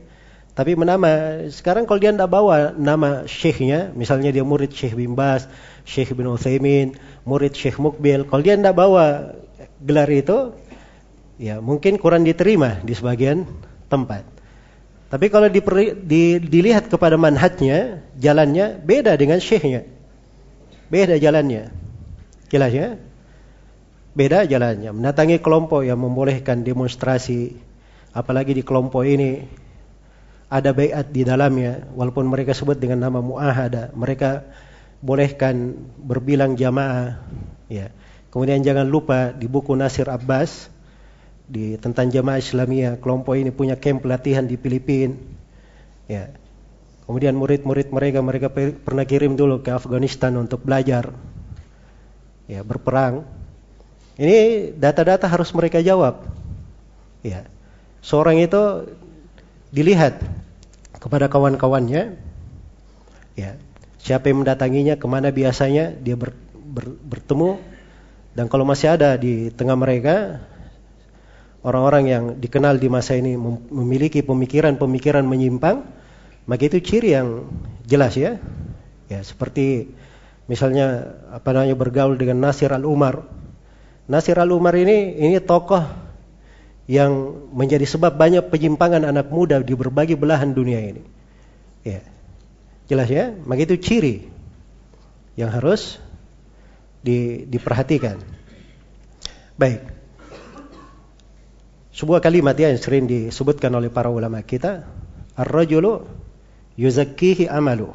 [0.53, 5.49] tapi menama, sekarang kalau dia tidak bawa nama syekhnya, misalnya dia murid Syekh bin Bas,
[5.81, 6.93] Syekh bin Uthaymin,
[7.25, 9.33] murid Syekh Mukbil, kalau dia tidak bawa
[9.81, 10.53] gelar itu,
[11.37, 13.45] ya mungkin kurang diterima di sebagian
[13.87, 14.25] tempat.
[15.13, 19.85] Tapi kalau diperi, di, dilihat kepada manhajnya, jalannya beda dengan syekhnya.
[20.89, 21.69] Beda jalannya.
[22.49, 22.97] Jelas ya?
[24.17, 24.89] Beda jalannya.
[24.89, 27.53] Mendatangi kelompok yang membolehkan demonstrasi,
[28.09, 29.45] apalagi di kelompok ini
[30.53, 34.45] ada bayat di dalamnya walaupun mereka sebut dengan nama muahada mereka
[35.01, 37.25] bolehkan berbilang jamaah
[37.65, 37.89] ya
[38.29, 40.69] kemudian jangan lupa di buku Nasir Abbas
[41.43, 45.15] di tentang jamaah Islamiyah kelompok ini punya camp pelatihan di Filipina
[46.07, 46.31] ya.
[47.03, 48.47] Kemudian murid-murid mereka mereka
[48.79, 51.11] pernah kirim dulu ke Afghanistan untuk belajar.
[52.47, 53.27] Ya berperang.
[54.15, 56.23] Ini data-data harus mereka jawab.
[57.19, 57.43] Ya.
[57.99, 58.87] Seorang itu
[59.75, 60.23] dilihat
[60.95, 62.15] kepada kawan-kawannya.
[63.35, 63.51] Ya.
[63.99, 67.59] Siapa yang mendatanginya ke mana biasanya dia ber, ber, bertemu.
[68.31, 70.39] Dan kalau masih ada di tengah mereka
[71.63, 73.39] orang-orang yang dikenal di masa ini
[73.71, 75.83] memiliki pemikiran-pemikiran menyimpang
[76.43, 77.47] maka itu ciri yang
[77.87, 78.37] jelas ya
[79.07, 79.87] ya seperti
[80.51, 83.23] misalnya apa namanya bergaul dengan Nasir Al-Umar
[84.11, 86.03] Nasir Al-Umar ini ini tokoh
[86.83, 91.03] yang menjadi sebab banyak penyimpangan anak muda di berbagai belahan dunia ini.
[91.87, 92.03] Ya.
[92.91, 93.31] Jelas ya?
[93.47, 94.27] Maka itu ciri
[95.39, 96.03] yang harus
[96.99, 98.19] di, diperhatikan.
[99.55, 99.92] Baik.
[101.93, 104.81] Sebuah kalimat ya yang sering disebutkan oleh para ulama kita,
[105.37, 106.09] ar-rajulu
[106.73, 107.93] yuzakkihi amalu.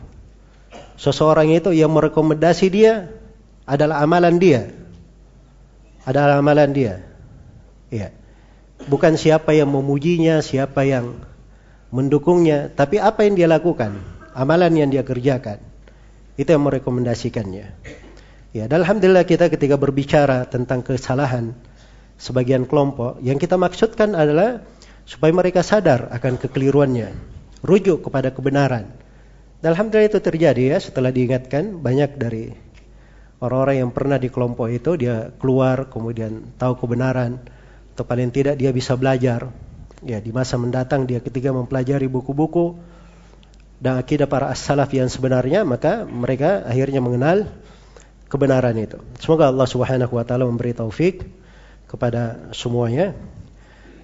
[0.94, 3.10] Seseorang itu yang merekomendasi dia
[3.66, 4.70] adalah amalan dia.
[6.06, 6.94] Adalah amalan dia.
[7.90, 8.14] Iya.
[8.86, 11.18] Bukan siapa yang memujinya, siapa yang
[11.90, 13.98] mendukungnya, tapi apa yang dia lakukan,
[14.30, 15.58] amalan yang dia kerjakan.
[16.38, 17.66] Itu yang merekomendasikannya.
[18.54, 21.52] Ya, dan alhamdulillah kita ketika berbicara tentang kesalahan
[22.18, 24.66] sebagian kelompok, yang kita maksudkan adalah
[25.08, 27.14] supaya mereka sadar akan kekeliruannya,
[27.64, 28.90] rujuk kepada kebenaran.
[29.58, 32.52] Dan alhamdulillah itu terjadi ya setelah diingatkan banyak dari
[33.42, 37.42] orang-orang yang pernah di kelompok itu dia keluar kemudian tahu kebenaran
[37.94, 39.50] atau paling tidak dia bisa belajar
[40.06, 42.78] ya di masa mendatang dia ketika mempelajari buku-buku
[43.78, 47.50] dan akidah para as-salaf yang sebenarnya maka mereka akhirnya mengenal
[48.26, 48.98] kebenaran itu.
[49.22, 51.26] Semoga Allah Subhanahu wa taala memberi taufik
[51.88, 53.16] kepada semuanya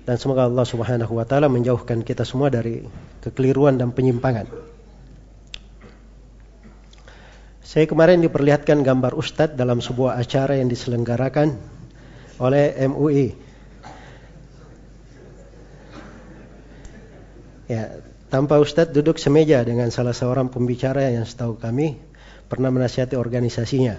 [0.08, 2.84] dan semoga Allah Subhanahu wa taala menjauhkan kita semua dari
[3.20, 4.48] kekeliruan dan penyimpangan.
[7.64, 11.56] Saya kemarin diperlihatkan gambar ustadz dalam sebuah acara yang diselenggarakan
[12.38, 13.44] oleh MUI
[17.64, 17.96] Ya,
[18.28, 21.96] tanpa Ustadz duduk semeja dengan salah seorang pembicara yang setahu kami
[22.44, 23.96] pernah menasihati organisasinya.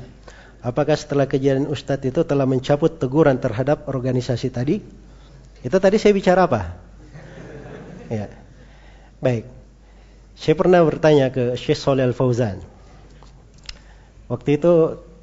[0.65, 4.81] Apakah setelah kejadian Ustadz itu telah mencabut teguran terhadap organisasi tadi?
[5.61, 6.73] Itu tadi saya bicara apa?
[8.09, 8.33] Ya.
[9.21, 9.45] Baik.
[10.33, 12.65] Saya pernah bertanya ke Syekh Soleh Al-Fauzan.
[14.25, 14.73] Waktu itu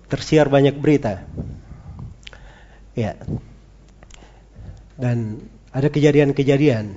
[0.07, 1.27] tersiar banyak berita.
[2.95, 3.19] Ya.
[4.95, 5.43] Dan
[5.75, 6.95] ada kejadian-kejadian.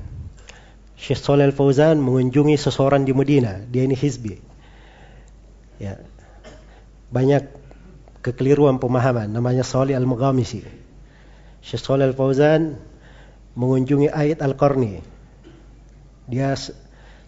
[1.02, 3.58] Syekh Soleh Al-Fauzan mengunjungi seseorang di Medina.
[3.74, 4.38] Dia ini hizbi.
[5.82, 5.98] Ya.
[7.10, 7.65] Banyak
[8.26, 10.66] kekeliruan pemahaman namanya Salih Al-Mughamisi.
[11.62, 12.74] Syekh Salih Al-Fauzan
[13.54, 15.06] mengunjungi ayat Al-Qarni.
[16.26, 16.58] Dia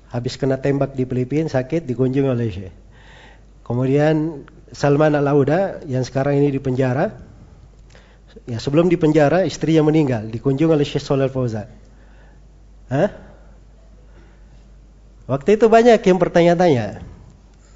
[0.09, 2.75] habis kena tembak di Filipina sakit dikunjungi oleh Syekh.
[3.61, 4.41] Kemudian
[4.73, 7.13] Salman Al-Auda yang sekarang ini di penjara.
[8.45, 11.69] Ya, sebelum di penjara istrinya meninggal, dikunjungi oleh Syekh Salih Al-Fauzan.
[12.89, 13.09] Hah?
[15.29, 17.05] Waktu itu banyak yang bertanya-tanya.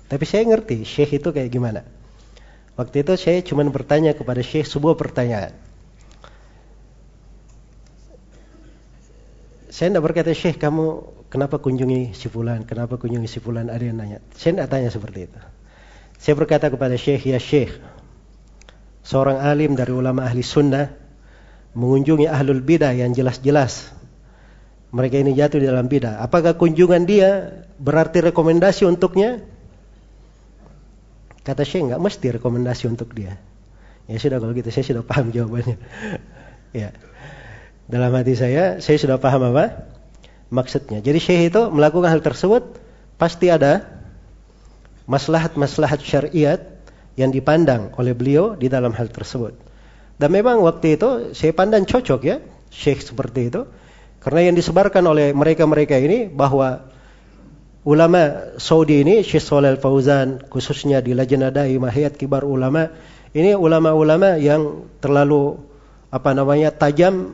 [0.10, 2.01] Tapi saya ngerti Syekh itu kayak gimana.
[2.82, 5.54] Waktu itu saya cuma bertanya kepada Syekh sebuah pertanyaan.
[9.70, 14.02] Saya tidak berkata, Syekh kamu kenapa kunjungi si Fulan, kenapa kunjungi si Fulan, ada yang
[14.02, 14.18] nanya.
[14.34, 15.40] Saya tidak tanya seperti itu.
[16.18, 17.78] Saya berkata kepada Syekh, ya Syekh,
[19.06, 20.90] seorang alim dari ulama ahli sunnah,
[21.78, 23.94] mengunjungi ahlul bidah yang jelas-jelas
[24.92, 26.20] mereka ini jatuh di dalam bidah.
[26.20, 29.40] Apakah kunjungan dia berarti rekomendasi untuknya?
[31.42, 33.42] Kata Syekh nggak mesti rekomendasi untuk dia.
[34.06, 35.78] Ya sudah kalau gitu saya sudah paham jawabannya.
[36.82, 36.94] ya.
[37.92, 39.90] Dalam hati saya, saya sudah paham apa
[40.54, 41.02] maksudnya.
[41.02, 42.78] Jadi Syekh itu melakukan hal tersebut
[43.18, 44.02] pasti ada
[45.10, 46.62] maslahat-maslahat syariat
[47.18, 49.58] yang dipandang oleh beliau di dalam hal tersebut.
[50.22, 52.38] Dan memang waktu itu saya pandang cocok ya
[52.70, 53.66] Syekh seperti itu.
[54.22, 56.94] Karena yang disebarkan oleh mereka-mereka ini bahwa
[57.82, 62.94] ulama Saudi ini Syekh Shalal Fauzan khususnya di Lajnah Daimah Hayat Kibar Ulama
[63.32, 65.58] ini ulama-ulama yang terlalu
[66.12, 67.32] apa namanya tajam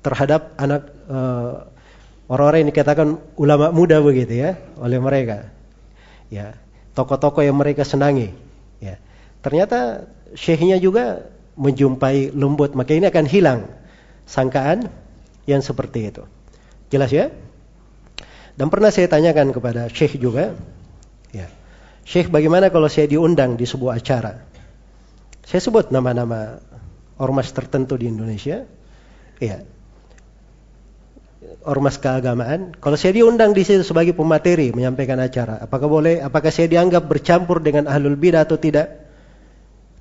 [0.00, 1.66] terhadap anak uh,
[2.30, 5.50] orang-orang yang dikatakan ulama muda begitu ya oleh mereka.
[6.32, 6.56] Ya
[6.94, 8.30] tokoh-tokoh yang mereka senangi.
[8.78, 9.02] Ya
[9.42, 10.06] ternyata
[10.38, 11.26] syekhnya juga
[11.58, 13.60] menjumpai lembut maka ini akan hilang
[14.24, 14.88] sangkaan
[15.44, 16.22] yang seperti itu.
[16.88, 17.34] Jelas ya
[18.56, 20.52] dan pernah saya tanyakan kepada Syekh juga,
[21.32, 21.48] ya,
[22.04, 24.44] Syekh bagaimana kalau saya diundang di sebuah acara?
[25.42, 26.60] Saya sebut nama-nama
[27.16, 28.64] ormas tertentu di Indonesia,
[29.40, 29.64] ya,
[31.64, 32.74] ormas keagamaan.
[32.78, 36.20] Kalau saya diundang di situ sebagai pemateri menyampaikan acara, apakah boleh?
[36.22, 39.02] Apakah saya dianggap bercampur dengan ahlul bidah atau tidak?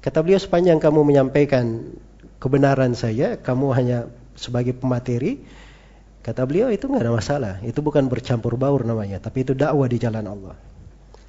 [0.01, 1.93] Kata beliau sepanjang kamu menyampaikan
[2.41, 3.97] kebenaran saya, kamu hanya
[4.33, 5.45] sebagai pemateri,
[6.21, 7.53] Kata beliau itu nggak ada masalah.
[7.65, 10.53] Itu bukan bercampur baur namanya, tapi itu dakwah di jalan Allah.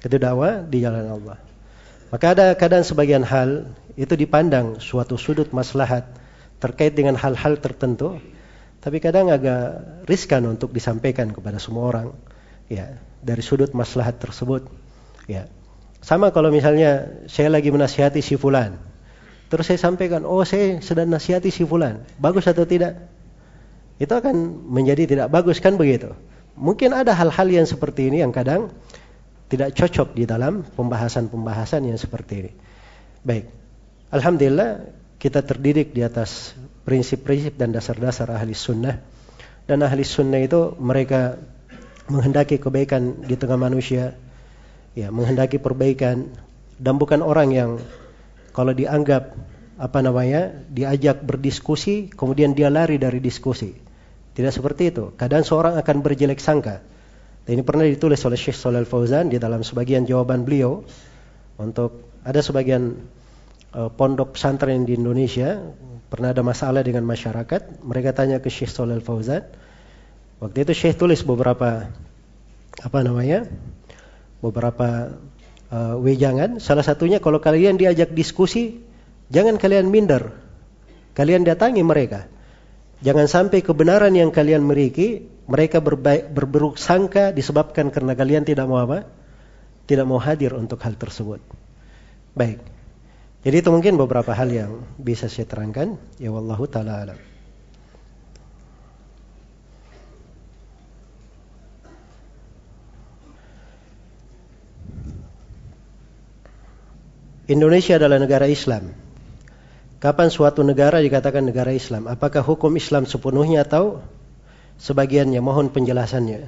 [0.05, 1.37] Itu dakwah di jalan Allah.
[2.13, 6.05] Maka ada kadang sebagian hal itu dipandang suatu sudut maslahat
[6.61, 8.21] terkait dengan hal-hal tertentu,
[8.85, 12.07] tapi kadang agak riskan untuk disampaikan kepada semua orang.
[12.69, 14.69] Ya, dari sudut maslahat tersebut.
[15.25, 15.49] Ya.
[16.05, 18.77] Sama kalau misalnya saya lagi menasihati si fulan.
[19.49, 23.12] Terus saya sampaikan, "Oh, saya sedang nasihati si fulan." Bagus atau tidak?
[24.01, 26.13] Itu akan menjadi tidak bagus kan begitu.
[26.53, 28.69] Mungkin ada hal-hal yang seperti ini yang kadang
[29.49, 32.51] tidak cocok di dalam pembahasan-pembahasan yang seperti ini.
[33.21, 33.49] Baik.
[34.13, 36.53] Alhamdulillah kita terdidik di atas
[36.85, 39.01] prinsip-prinsip dan dasar-dasar ahli sunnah.
[39.65, 41.37] Dan ahli sunnah itu mereka
[42.09, 44.17] menghendaki kebaikan di tengah manusia.
[44.93, 46.29] Ya, menghendaki perbaikan
[46.77, 47.69] dan bukan orang yang
[48.53, 49.33] kalau dianggap
[49.73, 53.73] apa namanya diajak berdiskusi kemudian dia lari dari diskusi
[54.33, 55.13] tidak seperti itu.
[55.15, 56.81] Kadang seorang akan berjelek sangka.
[57.43, 60.85] Dan ini pernah ditulis oleh Syekh Shalal Fauzan di dalam sebagian jawaban beliau
[61.59, 63.03] untuk ada sebagian
[63.75, 65.59] uh, pondok pesantren di Indonesia.
[66.07, 67.83] Pernah ada masalah dengan masyarakat.
[67.83, 69.43] Mereka tanya ke Syekh Shalal Fauzan.
[70.39, 71.87] Waktu itu Syekh tulis beberapa
[72.79, 73.45] apa namanya
[74.39, 75.13] beberapa
[75.69, 76.63] uh, wejangan.
[76.63, 78.81] Salah satunya kalau kalian diajak diskusi
[79.33, 80.29] Jangan kalian minder.
[81.17, 82.29] Kalian datangi mereka.
[83.03, 88.79] Jangan sampai kebenaran yang kalian miliki mereka berbaik, berburuk sangka disebabkan karena kalian tidak mau
[88.79, 89.03] apa?
[89.83, 91.43] Tidak mau hadir untuk hal tersebut.
[92.31, 92.63] Baik.
[93.43, 95.99] Jadi itu mungkin beberapa hal yang bisa saya terangkan.
[96.15, 97.19] Ya wallahu taala alam.
[107.51, 109.02] Indonesia adalah negara Islam.
[110.03, 112.11] Kapan suatu negara dikatakan negara Islam?
[112.11, 114.03] Apakah hukum Islam sepenuhnya atau
[114.75, 115.39] sebagiannya?
[115.39, 116.43] Mohon penjelasannya.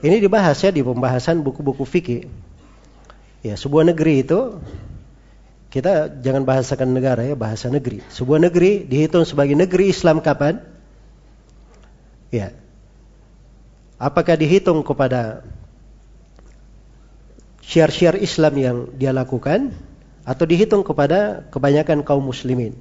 [0.00, 2.32] Ini dibahas ya di pembahasan buku-buku fikih.
[3.44, 4.56] Ya, sebuah negeri itu
[5.68, 8.00] kita jangan bahasakan negara ya, bahasa negeri.
[8.08, 10.64] Sebuah negeri dihitung sebagai negeri Islam kapan?
[12.32, 12.56] Ya.
[14.00, 15.44] Apakah dihitung kepada
[17.68, 19.76] syiar-syiar Islam yang dia lakukan
[20.28, 22.76] atau dihitung kepada kebanyakan kaum muslimin?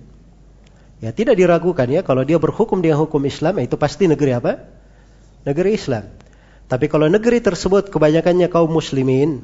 [0.99, 4.68] Ya, tidak diragukan ya kalau dia berhukum dengan hukum Islam itu pasti negeri apa?
[5.48, 6.11] Negeri Islam.
[6.68, 9.40] Tapi kalau negeri tersebut kebanyakannya kaum muslimin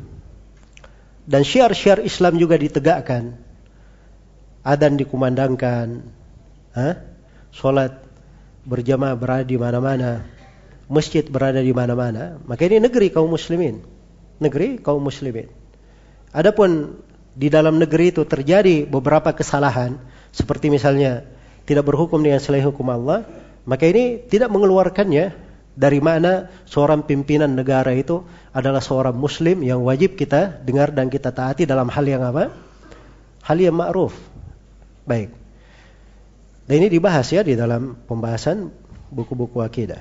[1.23, 3.39] dan syiar-syiar Islam juga ditegakkan,
[4.59, 6.03] adan dikumandangkan,
[6.75, 6.99] ha?
[7.55, 8.03] sholat
[8.67, 10.27] berjamaah berada di mana-mana,
[10.91, 13.79] masjid berada di mana-mana, maka ini negeri kaum muslimin.
[14.43, 15.47] Negeri kaum muslimin.
[16.35, 16.99] Adapun
[17.33, 19.97] di dalam negeri itu terjadi beberapa kesalahan,
[20.29, 21.25] seperti misalnya
[21.65, 23.25] tidak berhukum dengan selain hukum Allah,
[23.65, 25.33] maka ini tidak mengeluarkannya
[25.73, 28.21] dari mana seorang pimpinan negara itu
[28.53, 32.53] adalah seorang muslim yang wajib kita dengar dan kita taati dalam hal yang apa?
[33.41, 34.13] Hal yang ma'ruf.
[35.03, 35.33] Baik.
[36.69, 38.71] Dan ini dibahas ya di dalam pembahasan
[39.11, 39.99] buku-buku akidah.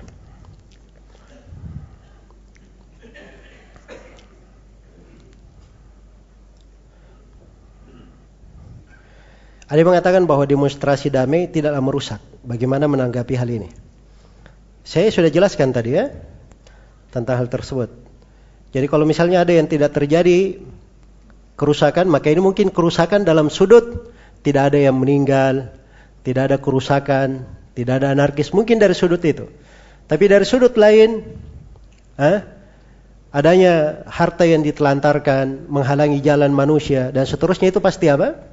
[9.72, 12.20] Ada mengatakan bahwa demonstrasi damai tidaklah merusak.
[12.44, 13.72] Bagaimana menanggapi hal ini?
[14.84, 16.12] Saya sudah jelaskan tadi ya
[17.08, 17.88] tentang hal tersebut.
[18.76, 20.60] Jadi kalau misalnya ada yang tidak terjadi
[21.56, 24.12] kerusakan, maka ini mungkin kerusakan dalam sudut
[24.44, 25.72] tidak ada yang meninggal,
[26.20, 29.48] tidak ada kerusakan, tidak ada anarkis, mungkin dari sudut itu.
[30.04, 31.24] Tapi dari sudut lain,
[32.20, 32.44] eh,
[33.32, 38.51] adanya harta yang ditelantarkan, menghalangi jalan manusia dan seterusnya itu pasti apa?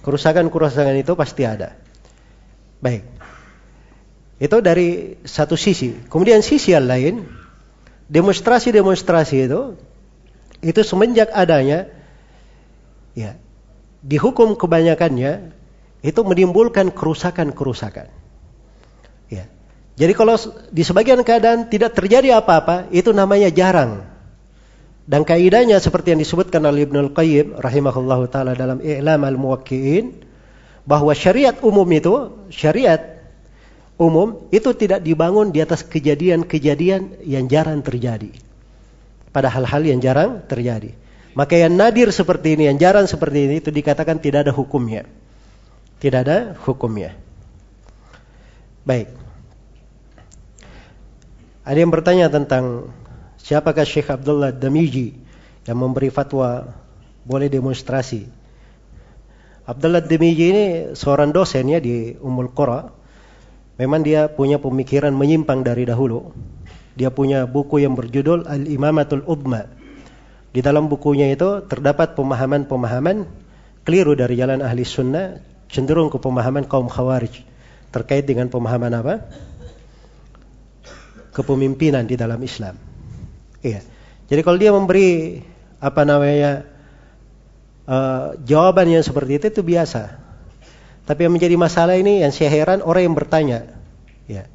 [0.00, 1.76] Kerusakan-kerusakan itu pasti ada.
[2.80, 3.04] Baik.
[4.40, 5.92] Itu dari satu sisi.
[6.08, 7.28] Kemudian sisi yang lain,
[8.08, 9.76] demonstrasi-demonstrasi itu
[10.60, 11.88] itu semenjak adanya
[13.16, 13.36] ya
[14.04, 15.52] dihukum kebanyakannya
[16.00, 18.08] itu menimbulkan kerusakan-kerusakan.
[19.28, 19.44] Ya.
[20.00, 20.34] Jadi kalau
[20.72, 24.09] di sebagian keadaan tidak terjadi apa-apa, itu namanya jarang.
[25.10, 30.22] Dan kaidahnya seperti yang disebutkan oleh Ibnu Al-Qayyim rahimahullahu taala dalam I'lam al-Muwaqqi'in
[30.86, 33.18] bahwa syariat umum itu, syariat
[33.98, 38.30] umum itu tidak dibangun di atas kejadian-kejadian yang jarang terjadi.
[39.34, 40.94] Pada hal-hal yang jarang terjadi.
[41.34, 45.10] Maka yang nadir seperti ini, yang jarang seperti ini itu dikatakan tidak ada hukumnya.
[45.98, 47.18] Tidak ada hukumnya.
[48.86, 49.10] Baik.
[51.66, 52.94] Ada yang bertanya tentang
[53.50, 55.10] Siapakah Syekh Abdullah Damiji
[55.66, 56.70] yang memberi fatwa
[57.26, 58.30] boleh demonstrasi?
[59.66, 60.64] Abdullah Damiji ini
[60.94, 62.94] seorang dosen ya di Ummul Qura.
[63.74, 66.30] Memang dia punya pemikiran menyimpang dari dahulu.
[66.94, 69.66] Dia punya buku yang berjudul Al-Imamatul Udma.
[70.54, 73.26] Di dalam bukunya itu terdapat pemahaman-pemahaman
[73.82, 77.42] keliru dari jalan ahli sunnah cenderung ke pemahaman kaum khawarij
[77.90, 79.26] terkait dengan pemahaman apa?
[81.34, 82.89] Kepemimpinan di dalam Islam.
[83.60, 83.80] Iya.
[84.30, 85.40] Jadi kalau dia memberi
[85.80, 86.68] apa namanya
[87.88, 90.20] uh, jawaban yang seperti itu itu biasa.
[91.08, 93.66] Tapi yang menjadi masalah ini yang saya heran orang yang bertanya,
[94.30, 94.46] ya,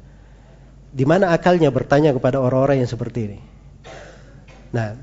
[0.88, 3.38] di mana akalnya bertanya kepada orang-orang yang seperti ini.
[4.72, 4.96] Nah,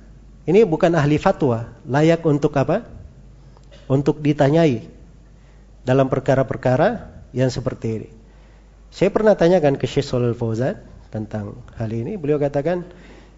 [0.50, 2.90] ini bukan ahli fatwa, layak untuk apa?
[3.86, 4.90] Untuk ditanyai
[5.86, 8.10] dalam perkara-perkara yang seperti ini.
[8.90, 10.82] Saya pernah tanyakan ke Syekh Shalal Fauzan
[11.14, 12.18] tentang hal ini.
[12.18, 12.88] Beliau katakan,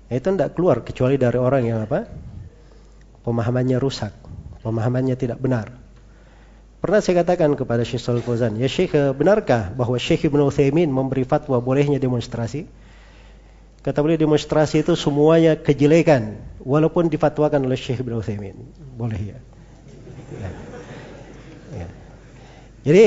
[0.09, 2.05] itu tidak keluar kecuali dari orang yang apa?
[3.25, 4.13] Pemahamannya rusak,
[4.61, 5.73] pemahamannya tidak benar.
[6.85, 8.21] Pernah saya katakan kepada Syekh Shalal
[8.61, 12.69] ya Syekh, benarkah bahwa Syekh Ibn Uthaymin memberi fatwa bolehnya demonstrasi?
[13.81, 18.53] Kata beliau demonstrasi itu semuanya kejelekan, walaupun difatwakan oleh Syekh Ibn Uthaymin.
[18.93, 19.37] Boleh ya.
[20.37, 20.49] ya.
[21.81, 21.87] ya.
[22.85, 23.05] Jadi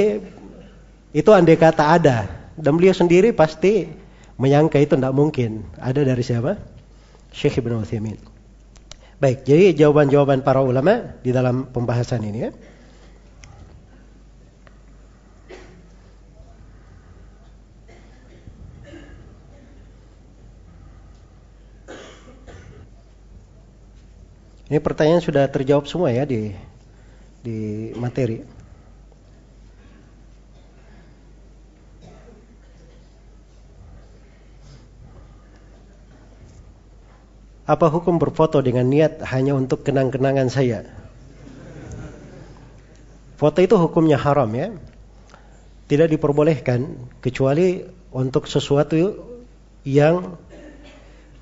[1.15, 2.27] itu andai kata ada,
[2.59, 3.87] dan beliau sendiri pasti
[4.39, 5.62] menyangka itu tidak mungkin.
[5.79, 6.78] Ada dari siapa?
[7.33, 8.19] Syekh Ibn Uthaymin.
[9.19, 12.51] Baik, jadi jawaban-jawaban para ulama di dalam pembahasan ini ya.
[24.69, 26.53] Ini pertanyaan sudah terjawab semua ya di
[27.41, 28.58] di materi.
[37.69, 40.89] Apa hukum berfoto dengan niat hanya untuk kenang-kenangan saya?
[43.36, 44.73] Foto itu hukumnya haram ya.
[45.85, 49.20] Tidak diperbolehkan kecuali untuk sesuatu
[49.85, 50.40] yang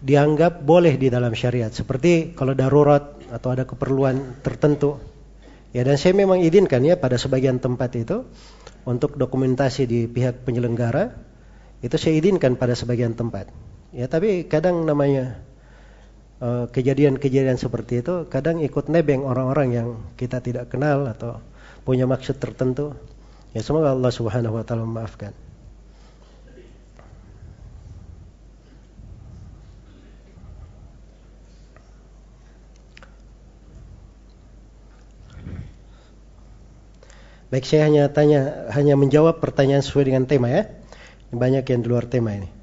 [0.03, 1.71] dianggap boleh di dalam syariat.
[1.71, 4.99] Seperti kalau darurat atau ada keperluan tertentu.
[5.71, 8.27] Ya dan saya memang izinkan ya pada sebagian tempat itu
[8.83, 11.15] untuk dokumentasi di pihak penyelenggara
[11.87, 13.47] itu saya izinkan pada sebagian tempat.
[13.95, 15.39] Ya tapi kadang namanya
[16.45, 19.89] kejadian-kejadian uh, seperti itu kadang ikut nebeng orang-orang yang
[20.21, 21.41] kita tidak kenal atau
[21.89, 22.93] punya maksud tertentu.
[23.57, 25.33] Ya semoga Allah Subhanahu wa taala memaafkan.
[37.47, 40.67] Baik, saya hanya tanya, hanya menjawab pertanyaan sesuai dengan tema ya.
[41.31, 42.56] Banyak yang di luar tema ini.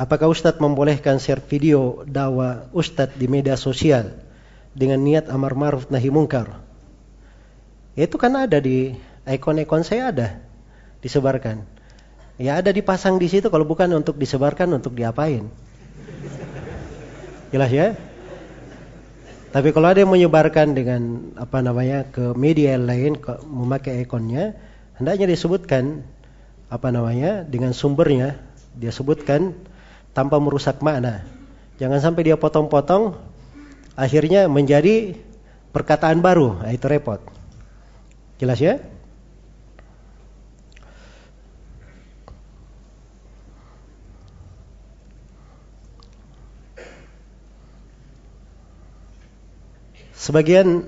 [0.00, 4.16] Apakah Ustadz membolehkan share video dakwah Ustadz di media sosial
[4.72, 6.56] dengan niat amar ma'ruf nahi mungkar?
[7.92, 8.96] Itu kan ada di
[9.28, 10.40] ikon-ikon saya ada
[11.04, 11.68] disebarkan.
[12.40, 15.52] Ya ada dipasang di situ kalau bukan untuk disebarkan untuk diapain?
[17.52, 17.92] Jelas ya?
[19.52, 24.56] Tapi kalau ada yang menyebarkan dengan apa namanya ke media lain ke, memakai ikonnya,
[24.96, 26.08] hendaknya disebutkan
[26.72, 28.40] apa namanya dengan sumbernya,
[28.72, 29.68] dia sebutkan
[30.12, 31.24] tanpa merusak makna.
[31.80, 33.16] Jangan sampai dia potong-potong
[33.96, 35.16] akhirnya menjadi
[35.70, 37.22] perkataan baru, nah, itu repot.
[38.40, 38.80] Jelas ya?
[50.20, 50.84] Sebagian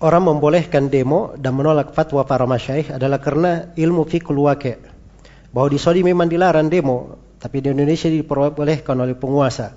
[0.00, 4.80] orang membolehkan demo dan menolak fatwa para masyaikh adalah karena ilmu fikul waqi'.
[5.52, 9.74] Bahwa di Saudi memang dilarang demo, tapi di Indonesia diperbolehkan oleh penguasa.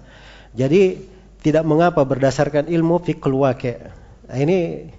[0.53, 0.99] Jadi
[1.39, 3.79] tidak mengapa berdasarkan ilmu fikul waqi'.
[4.29, 4.91] Nah, ini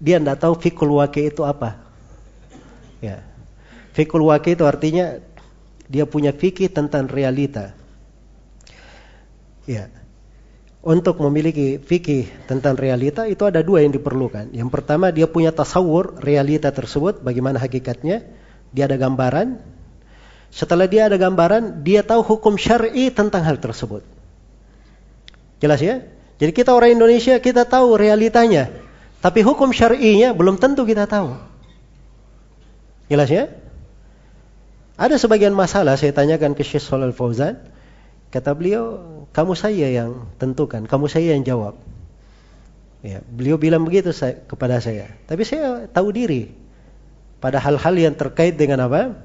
[0.00, 1.78] dia tidak tahu fikul waqi' itu apa.
[3.04, 3.22] Ya.
[3.92, 5.20] Fikul waqi' itu artinya
[5.86, 7.76] dia punya fikih tentang realita.
[9.68, 9.92] Ya
[10.86, 14.54] untuk memiliki fikih tentang realita itu ada dua yang diperlukan.
[14.54, 18.22] Yang pertama dia punya tasawur realita tersebut, bagaimana hakikatnya.
[18.70, 19.58] Dia ada gambaran.
[20.50, 24.02] Setelah dia ada gambaran, dia tahu hukum syar'i tentang hal tersebut.
[25.60, 26.04] Jelas ya?
[26.36, 28.68] Jadi kita orang Indonesia kita tahu realitanya,
[29.24, 31.32] tapi hukum syar'inya belum tentu kita tahu.
[33.08, 33.52] Jelas ya?
[34.96, 37.60] Ada sebagian masalah saya tanyakan ke Syekh Shalal Fauzan,
[38.32, 41.76] kata beliau kamu saya yang tentukan, kamu saya yang jawab.
[43.04, 45.12] Ya, beliau bilang begitu saya, kepada saya.
[45.28, 46.48] Tapi saya tahu diri
[47.38, 49.20] pada hal-hal yang terkait dengan apa?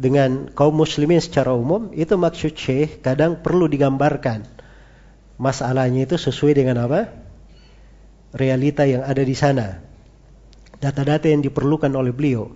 [0.00, 4.48] Dengan kaum muslimin secara umum, itu maksud syekh kadang perlu digambarkan.
[5.36, 7.12] Masalahnya itu sesuai dengan apa?
[8.32, 9.84] Realita yang ada di sana.
[10.80, 12.48] Data-data yang diperlukan oleh beliau.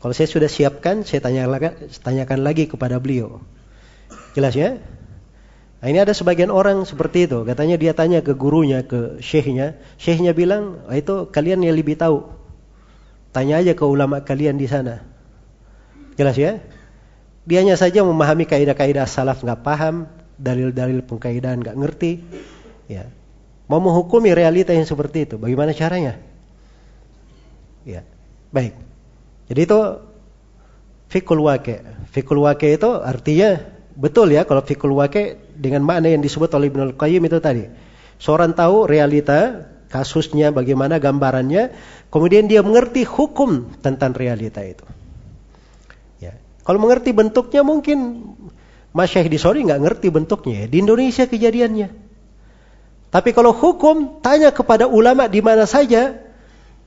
[0.00, 3.44] Kalau saya sudah siapkan, saya tanyakan, tanyakan lagi kepada beliau.
[4.32, 4.80] Jelas ya?
[5.84, 7.44] Nah, ini ada sebagian orang seperti itu.
[7.44, 9.76] Katanya dia tanya ke gurunya, ke syekhnya.
[10.00, 12.24] Syekhnya bilang, oh, itu kalian yang lebih tahu.
[13.36, 15.09] Tanya aja ke ulama kalian di sana.
[16.20, 16.60] Jelas ya?
[17.48, 20.04] Dianya saja memahami kaidah-kaidah salaf nggak paham,
[20.36, 22.20] dalil-dalil pengkaidahan nggak ngerti.
[22.92, 23.08] Ya.
[23.64, 26.20] Mau menghukumi realita yang seperti itu, bagaimana caranya?
[27.88, 28.04] Ya.
[28.52, 28.76] Baik.
[29.48, 29.80] Jadi itu
[31.08, 31.80] fikul wake.
[32.12, 33.56] Fikul wake itu artinya
[33.96, 37.64] betul ya kalau fikul wake dengan makna yang disebut oleh Ibnu Al-Qayyim itu tadi.
[38.20, 41.72] Seorang tahu realita, kasusnya bagaimana gambarannya,
[42.12, 44.84] kemudian dia mengerti hukum tentang realita itu.
[46.60, 46.66] Ya.
[46.68, 47.98] Kalau mengerti bentuknya mungkin
[48.90, 50.66] Masyaih di Saudi nggak ngerti bentuknya.
[50.66, 51.88] Di Indonesia kejadiannya.
[53.10, 56.14] Tapi kalau hukum, tanya kepada ulama di mana saja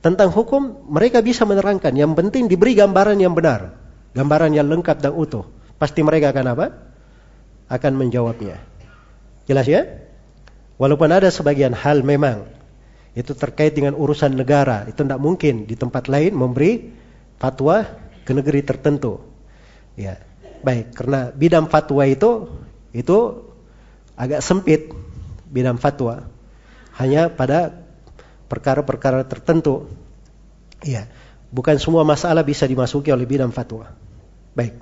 [0.00, 1.92] tentang hukum, mereka bisa menerangkan.
[1.96, 3.76] Yang penting diberi gambaran yang benar.
[4.12, 5.48] Gambaran yang lengkap dan utuh.
[5.80, 6.66] Pasti mereka akan apa?
[7.64, 8.60] akan menjawabnya.
[9.48, 10.04] Jelas ya?
[10.76, 12.44] Walaupun ada sebagian hal memang
[13.14, 16.90] itu terkait dengan urusan negara, itu tidak mungkin di tempat lain memberi
[17.38, 17.86] fatwa
[18.26, 19.22] ke negeri tertentu.
[19.94, 20.18] Ya,
[20.62, 20.94] baik.
[20.94, 22.50] Karena bidang fatwa itu
[22.94, 23.18] itu
[24.14, 24.90] agak sempit
[25.50, 26.26] bidang fatwa,
[26.98, 27.70] hanya pada
[28.50, 29.86] perkara-perkara tertentu.
[30.82, 31.06] Ya,
[31.54, 33.90] bukan semua masalah bisa dimasuki oleh bidang fatwa.
[34.54, 34.74] Baik.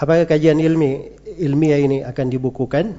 [0.00, 2.96] Apakah kajian ilmi ilmiah ini akan dibukukan?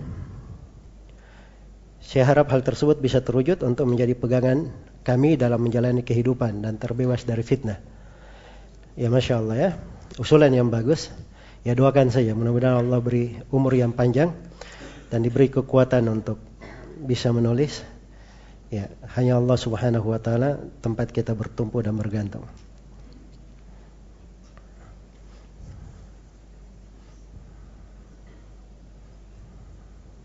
[2.11, 4.67] Saya harap hal tersebut bisa terwujud untuk menjadi pegangan
[5.07, 7.79] kami dalam menjalani kehidupan dan terbebas dari fitnah.
[8.99, 9.69] Ya Masya Allah ya,
[10.19, 11.07] usulan yang bagus.
[11.63, 14.35] Ya doakan saja mudah-mudahan Allah beri umur yang panjang
[15.07, 16.35] dan diberi kekuatan untuk
[16.99, 17.79] bisa menulis.
[18.67, 22.43] Ya, hanya Allah Subhanahu wa taala tempat kita bertumpu dan bergantung.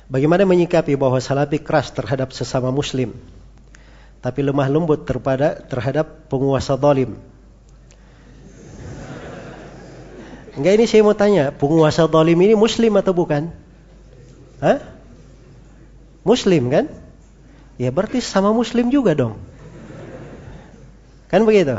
[0.06, 3.10] Bagaimana menyikapi bahwa salafi keras terhadap sesama muslim
[4.22, 7.18] tapi lemah lembut terhadap terhadap penguasa zalim?
[10.56, 13.52] Enggak ini saya mau tanya, penguasa zalim ini muslim atau bukan?
[14.58, 14.80] Hah?
[16.24, 16.88] Muslim kan?
[17.76, 19.36] Ya berarti sama muslim juga dong.
[21.28, 21.76] Kan begitu?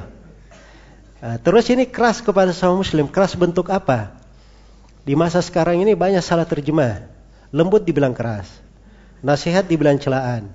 [1.17, 4.13] Nah, terus ini keras kepada sama muslim, keras bentuk apa?
[5.01, 7.16] Di masa sekarang ini banyak salah terjemah.
[7.55, 8.47] Lembut dibilang keras.
[9.23, 10.51] Nasihat dibilang celaan.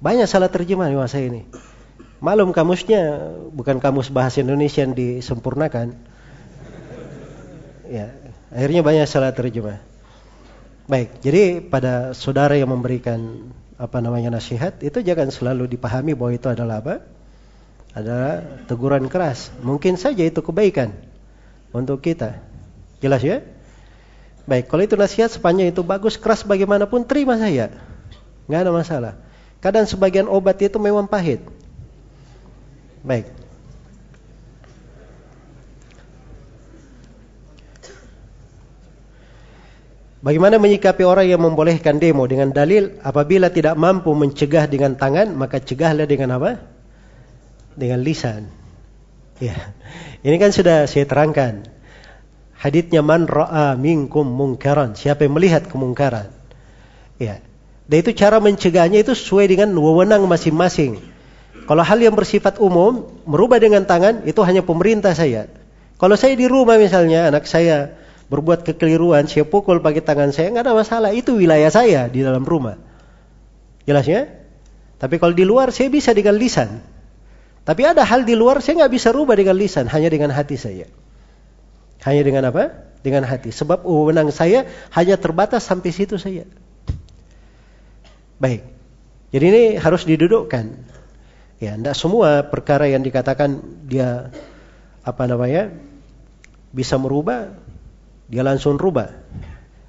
[0.00, 1.44] Banyak salah terjemah di masa ini.
[2.20, 5.96] Malum kamusnya bukan kamus bahasa Indonesia yang disempurnakan.
[7.88, 8.12] Ya,
[8.52, 9.80] akhirnya banyak salah terjemah.
[10.90, 16.48] Baik, jadi pada saudara yang memberikan apa namanya nasihat itu jangan selalu dipahami bahwa itu
[16.52, 17.00] adalah apa?
[17.96, 19.48] Adalah teguran keras.
[19.64, 20.92] Mungkin saja itu kebaikan
[21.72, 22.42] untuk kita.
[23.00, 23.40] Jelas ya?
[24.48, 27.72] Baik, kalau itu nasihat sepanjang itu bagus, keras bagaimanapun terima saya.
[28.50, 29.12] Nggak ada masalah.
[29.60, 31.44] Kadang sebagian obat itu memang pahit.
[33.04, 33.28] Baik.
[40.20, 45.64] Bagaimana menyikapi orang yang membolehkan demo dengan dalil apabila tidak mampu mencegah dengan tangan maka
[45.64, 46.60] cegahlah dengan apa?
[47.72, 48.52] Dengan lisan.
[49.40, 49.72] Ya.
[50.20, 51.64] Ini kan sudah saya terangkan.
[52.60, 54.92] Haditnya man ra'a minkum mungkaran.
[54.92, 56.28] Siapa yang melihat kemungkaran.
[57.16, 57.40] Ya.
[57.88, 61.00] Dan itu cara mencegahnya itu sesuai dengan wewenang masing-masing.
[61.64, 65.48] Kalau hal yang bersifat umum, merubah dengan tangan, itu hanya pemerintah saya.
[65.96, 67.96] Kalau saya di rumah misalnya, anak saya
[68.28, 71.10] berbuat kekeliruan, saya pukul pakai tangan saya, nggak ada masalah.
[71.16, 72.76] Itu wilayah saya di dalam rumah.
[73.88, 74.28] Jelas ya?
[75.00, 76.84] Tapi kalau di luar saya bisa dengan lisan.
[77.64, 80.84] Tapi ada hal di luar saya nggak bisa rubah dengan lisan, hanya dengan hati saya.
[82.04, 82.90] Hanya dengan apa?
[83.00, 83.52] Dengan hati.
[83.52, 86.44] Sebab wewenang saya hanya terbatas sampai situ saja.
[88.40, 88.64] Baik.
[89.30, 90.64] Jadi ini harus didudukkan.
[91.60, 94.32] Ya, tidak semua perkara yang dikatakan dia
[95.04, 95.72] apa namanya
[96.72, 97.52] bisa merubah
[98.30, 99.10] dia langsung rubah.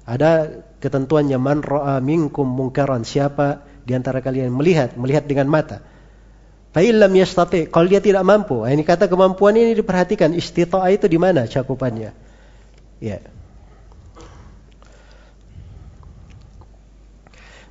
[0.02, 5.78] Ada ketentuannya man ra'a minkum mungkaran siapa di antara kalian melihat, melihat dengan mata.
[6.72, 8.64] Fa'ilam yastati, kalau dia tidak mampu.
[8.64, 12.16] Ini kata kemampuan ini diperhatikan istita'a itu di mana cakupannya.
[12.96, 13.20] Ya.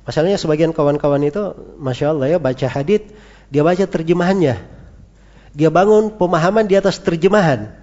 [0.06, 3.10] Masalahnya sebagian kawan-kawan itu, masya Allah ya baca hadit,
[3.50, 4.58] dia baca terjemahannya.
[5.54, 7.74] Dia bangun pemahaman di atas terjemahan.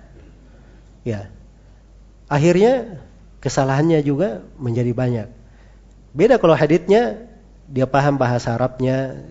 [1.04, 1.32] Ya,
[2.30, 3.02] Akhirnya
[3.41, 5.28] kesalahannya juga menjadi banyak.
[6.14, 7.26] Beda kalau haditnya
[7.66, 9.26] dia paham bahasa Arabnya,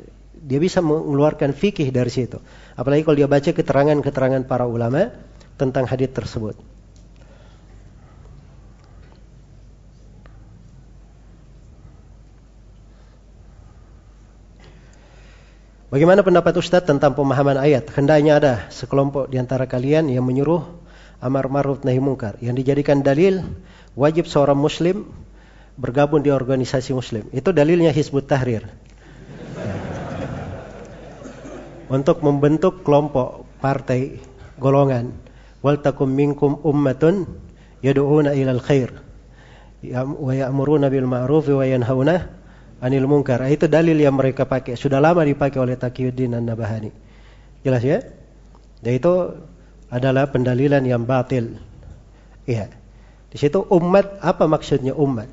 [0.48, 2.40] dia bisa mengeluarkan fikih dari situ.
[2.72, 5.12] Apalagi kalau dia baca keterangan-keterangan para ulama
[5.60, 6.56] tentang hadit tersebut.
[15.88, 17.88] Bagaimana pendapat Ustadz tentang pemahaman ayat?
[17.96, 20.64] Hendaknya ada sekelompok di antara kalian yang menyuruh
[21.20, 23.40] amar ma'ruf nahi mungkar yang dijadikan dalil
[23.96, 25.08] wajib seorang muslim
[25.80, 27.24] bergabung di organisasi muslim.
[27.32, 28.68] Itu dalilnya Hizbut Tahrir.
[31.89, 34.20] Untuk membentuk kelompok, partai,
[34.60, 35.12] golongan.
[35.65, 37.27] Wal takum minkum ummatun
[37.82, 39.09] yad'una ilal khair
[39.82, 42.31] wa ya'muruna bil ma'ruf wa yanhauna
[42.82, 43.43] 'anil munkar.
[43.47, 44.74] Itu dalil yang mereka pakai.
[44.78, 46.90] Sudah lama dipakai oleh Taqiyuddin An-Nabahani.
[47.62, 47.98] Jelas ya?
[48.78, 49.15] Dan itu
[49.90, 51.59] adalah pendalilan yang batil.
[52.47, 52.70] Iya.
[53.28, 55.28] Di situ umat apa maksudnya umat?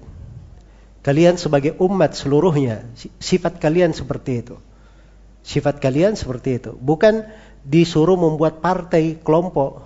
[1.06, 2.82] Kalian sebagai umat seluruhnya,
[3.22, 4.58] sifat kalian seperti itu.
[5.46, 6.72] Sifat kalian seperti itu.
[6.74, 7.30] Bukan
[7.62, 9.86] disuruh membuat partai kelompok.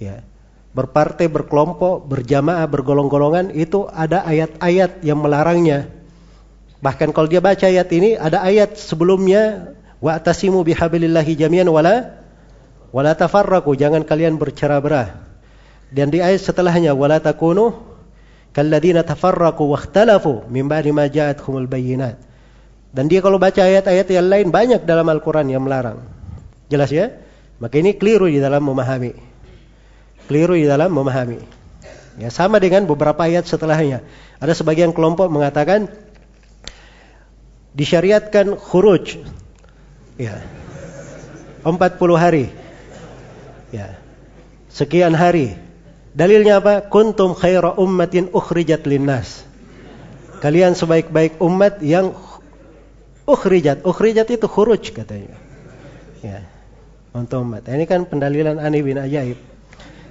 [0.00, 0.24] Ya.
[0.72, 5.90] Berpartai, berkelompok, berjamaah, bergolong-golongan itu ada ayat-ayat yang melarangnya.
[6.80, 12.20] Bahkan kalau dia baca ayat ini ada ayat sebelumnya wa atasimu bihablillahi jami'an wala
[12.90, 15.14] Wala tafarraqu, jangan kalian bercerah-berah.
[15.94, 17.74] Dan di ayat setelahnya wala takunu
[18.50, 22.18] kalladzina tafarraqu wakhtalafu min ba'di ma ja'atkumul bayyinat.
[22.90, 26.02] Dan dia kalau baca ayat-ayat yang lain banyak dalam Al-Qur'an yang melarang.
[26.66, 27.14] Jelas ya?
[27.62, 29.14] Maka ini keliru di dalam memahami.
[30.26, 31.38] Keliru di dalam memahami.
[32.18, 34.02] Ya, sama dengan beberapa ayat setelahnya.
[34.42, 35.86] Ada sebagian kelompok mengatakan
[37.74, 39.22] disyariatkan khuruj.
[40.18, 40.42] Ya.
[41.62, 41.76] 40
[42.18, 42.50] hari.
[43.70, 43.98] Ya.
[44.70, 45.54] Sekian hari
[46.10, 46.82] Dalilnya apa?
[46.82, 49.46] Kuntum khaira ummatin ukhrijat linnas.
[50.42, 52.16] Kalian sebaik-baik umat yang
[53.32, 53.86] ukhrijat.
[53.86, 55.34] Ukhrijat itu khuruj katanya.
[56.20, 56.44] Ya.
[57.10, 57.66] Untuk umat.
[57.66, 59.38] Ini kan pendalilan Ani bin Ajaib.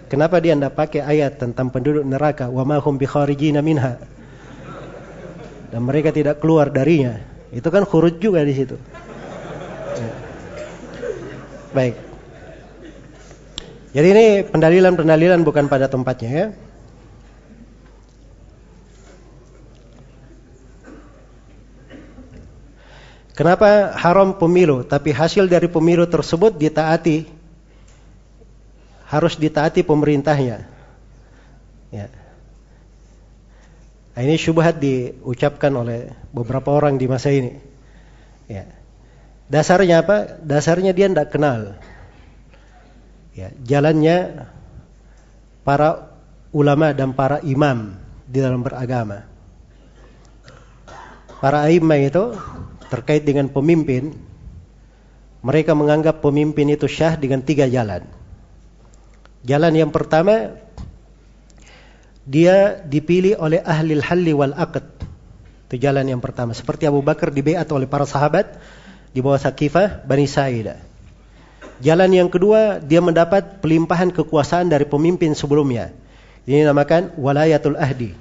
[0.09, 2.49] Kenapa dia tidak pakai ayat tentang penduduk neraka?
[2.49, 4.01] Wa ma hum bikharijina minha.
[5.69, 7.21] Dan mereka tidak keluar darinya.
[7.53, 8.75] Itu kan khuruj juga di situ.
[9.95, 10.11] Ya.
[11.77, 11.95] Baik.
[13.89, 16.47] Jadi ini pendalilan-pendalilan bukan pada tempatnya ya.
[23.39, 27.23] Kenapa haram pemilu tapi hasil dari pemilu tersebut ditaati
[29.07, 30.67] harus ditaati pemerintahnya.
[31.87, 32.11] Ya.
[34.11, 37.55] Nah, ini syubhat diucapkan oleh beberapa orang di masa ini.
[38.51, 38.67] Ya.
[39.47, 40.35] Dasarnya apa?
[40.43, 41.79] Dasarnya dia tidak kenal.
[43.31, 44.51] Ya, jalannya
[45.63, 46.11] para
[46.51, 47.95] ulama dan para imam
[48.27, 49.23] di dalam beragama.
[51.39, 52.35] Para imam itu
[52.89, 54.17] terkait dengan pemimpin,
[55.39, 58.03] mereka menganggap pemimpin itu syah dengan tiga jalan.
[59.47, 60.59] Jalan yang pertama,
[62.27, 64.85] dia dipilih oleh ahli halli wal aqd.
[65.69, 66.51] Itu jalan yang pertama.
[66.51, 68.57] Seperti Abu Bakar dibeat oleh para sahabat
[69.13, 70.81] di bawah Sakifah Bani Sa'idah.
[71.79, 75.95] Jalan yang kedua, dia mendapat pelimpahan kekuasaan dari pemimpin sebelumnya.
[76.43, 78.11] Ini dinamakan walayatul ahdi.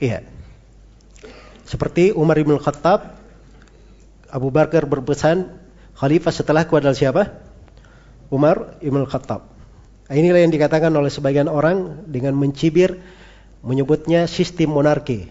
[0.00, 0.24] Iya.
[1.68, 3.17] Seperti Umar bin Khattab
[4.28, 5.48] Abu Bakar berpesan
[5.96, 7.22] khalifah setelahku adalah siapa?
[8.28, 9.48] Umar Ibn Khattab.
[10.08, 13.00] Inilah yang dikatakan oleh sebagian orang dengan mencibir
[13.64, 15.28] menyebutnya sistem monarki.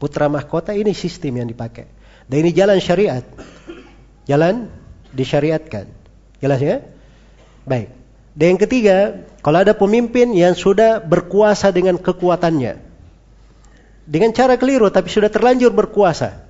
[0.00, 1.88] Putra mahkota ini sistem yang dipakai.
[2.28, 3.24] Dan ini jalan syariat.
[4.24, 4.72] Jalan
[5.12, 5.88] disyariatkan.
[6.40, 6.80] Jelas ya?
[7.68, 7.92] Baik.
[8.32, 8.96] Dan yang ketiga,
[9.44, 12.80] kalau ada pemimpin yang sudah berkuasa dengan kekuatannya.
[14.08, 16.49] Dengan cara keliru tapi sudah terlanjur berkuasa.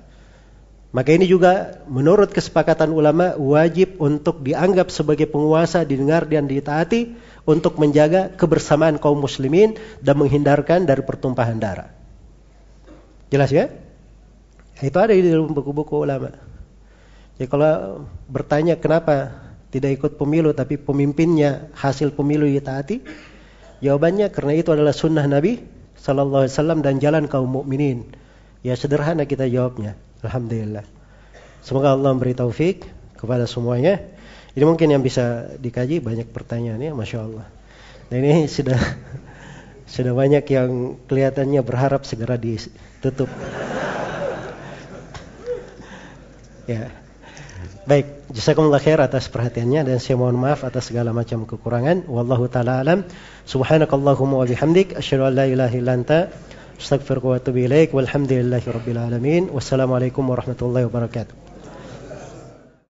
[0.91, 7.15] Maka ini juga menurut kesepakatan ulama wajib untuk dianggap sebagai penguasa, didengar dan ditaati
[7.47, 11.95] untuk menjaga kebersamaan kaum muslimin dan menghindarkan dari pertumpahan darah.
[13.31, 13.71] Jelas ya?
[14.83, 16.35] Itu ada di dalam buku-buku ulama.
[17.39, 19.31] Jadi kalau bertanya kenapa
[19.71, 22.99] tidak ikut pemilu tapi pemimpinnya hasil pemilu ditaati,
[23.79, 25.63] jawabannya karena itu adalah sunnah Nabi
[25.95, 28.11] Sallallahu Alaihi Wasallam dan jalan kaum mukminin.
[28.59, 29.95] Ya sederhana kita jawabnya.
[30.21, 30.85] Alhamdulillah.
[31.61, 32.85] Semoga Allah memberi taufik
[33.17, 34.01] kepada semuanya.
[34.57, 37.45] Ini mungkin yang bisa dikaji banyak pertanyaan ya, masya Allah.
[38.11, 38.77] Nah ini sudah
[39.93, 43.29] sudah banyak yang kelihatannya berharap segera ditutup.
[46.67, 46.91] ya.
[47.81, 52.05] Baik, jazakumullah khair atas perhatiannya dan saya mohon maaf atas segala macam kekurangan.
[52.05, 53.09] Wallahu taala alam.
[53.49, 56.29] Subhanakallahumma wa bihamdik asyhadu an la ilaha illa anta
[56.81, 61.50] أستغفرك وأتوب إليك والحمد لله رب العالمين والسلام عليكم ورحمة الله وبركاته.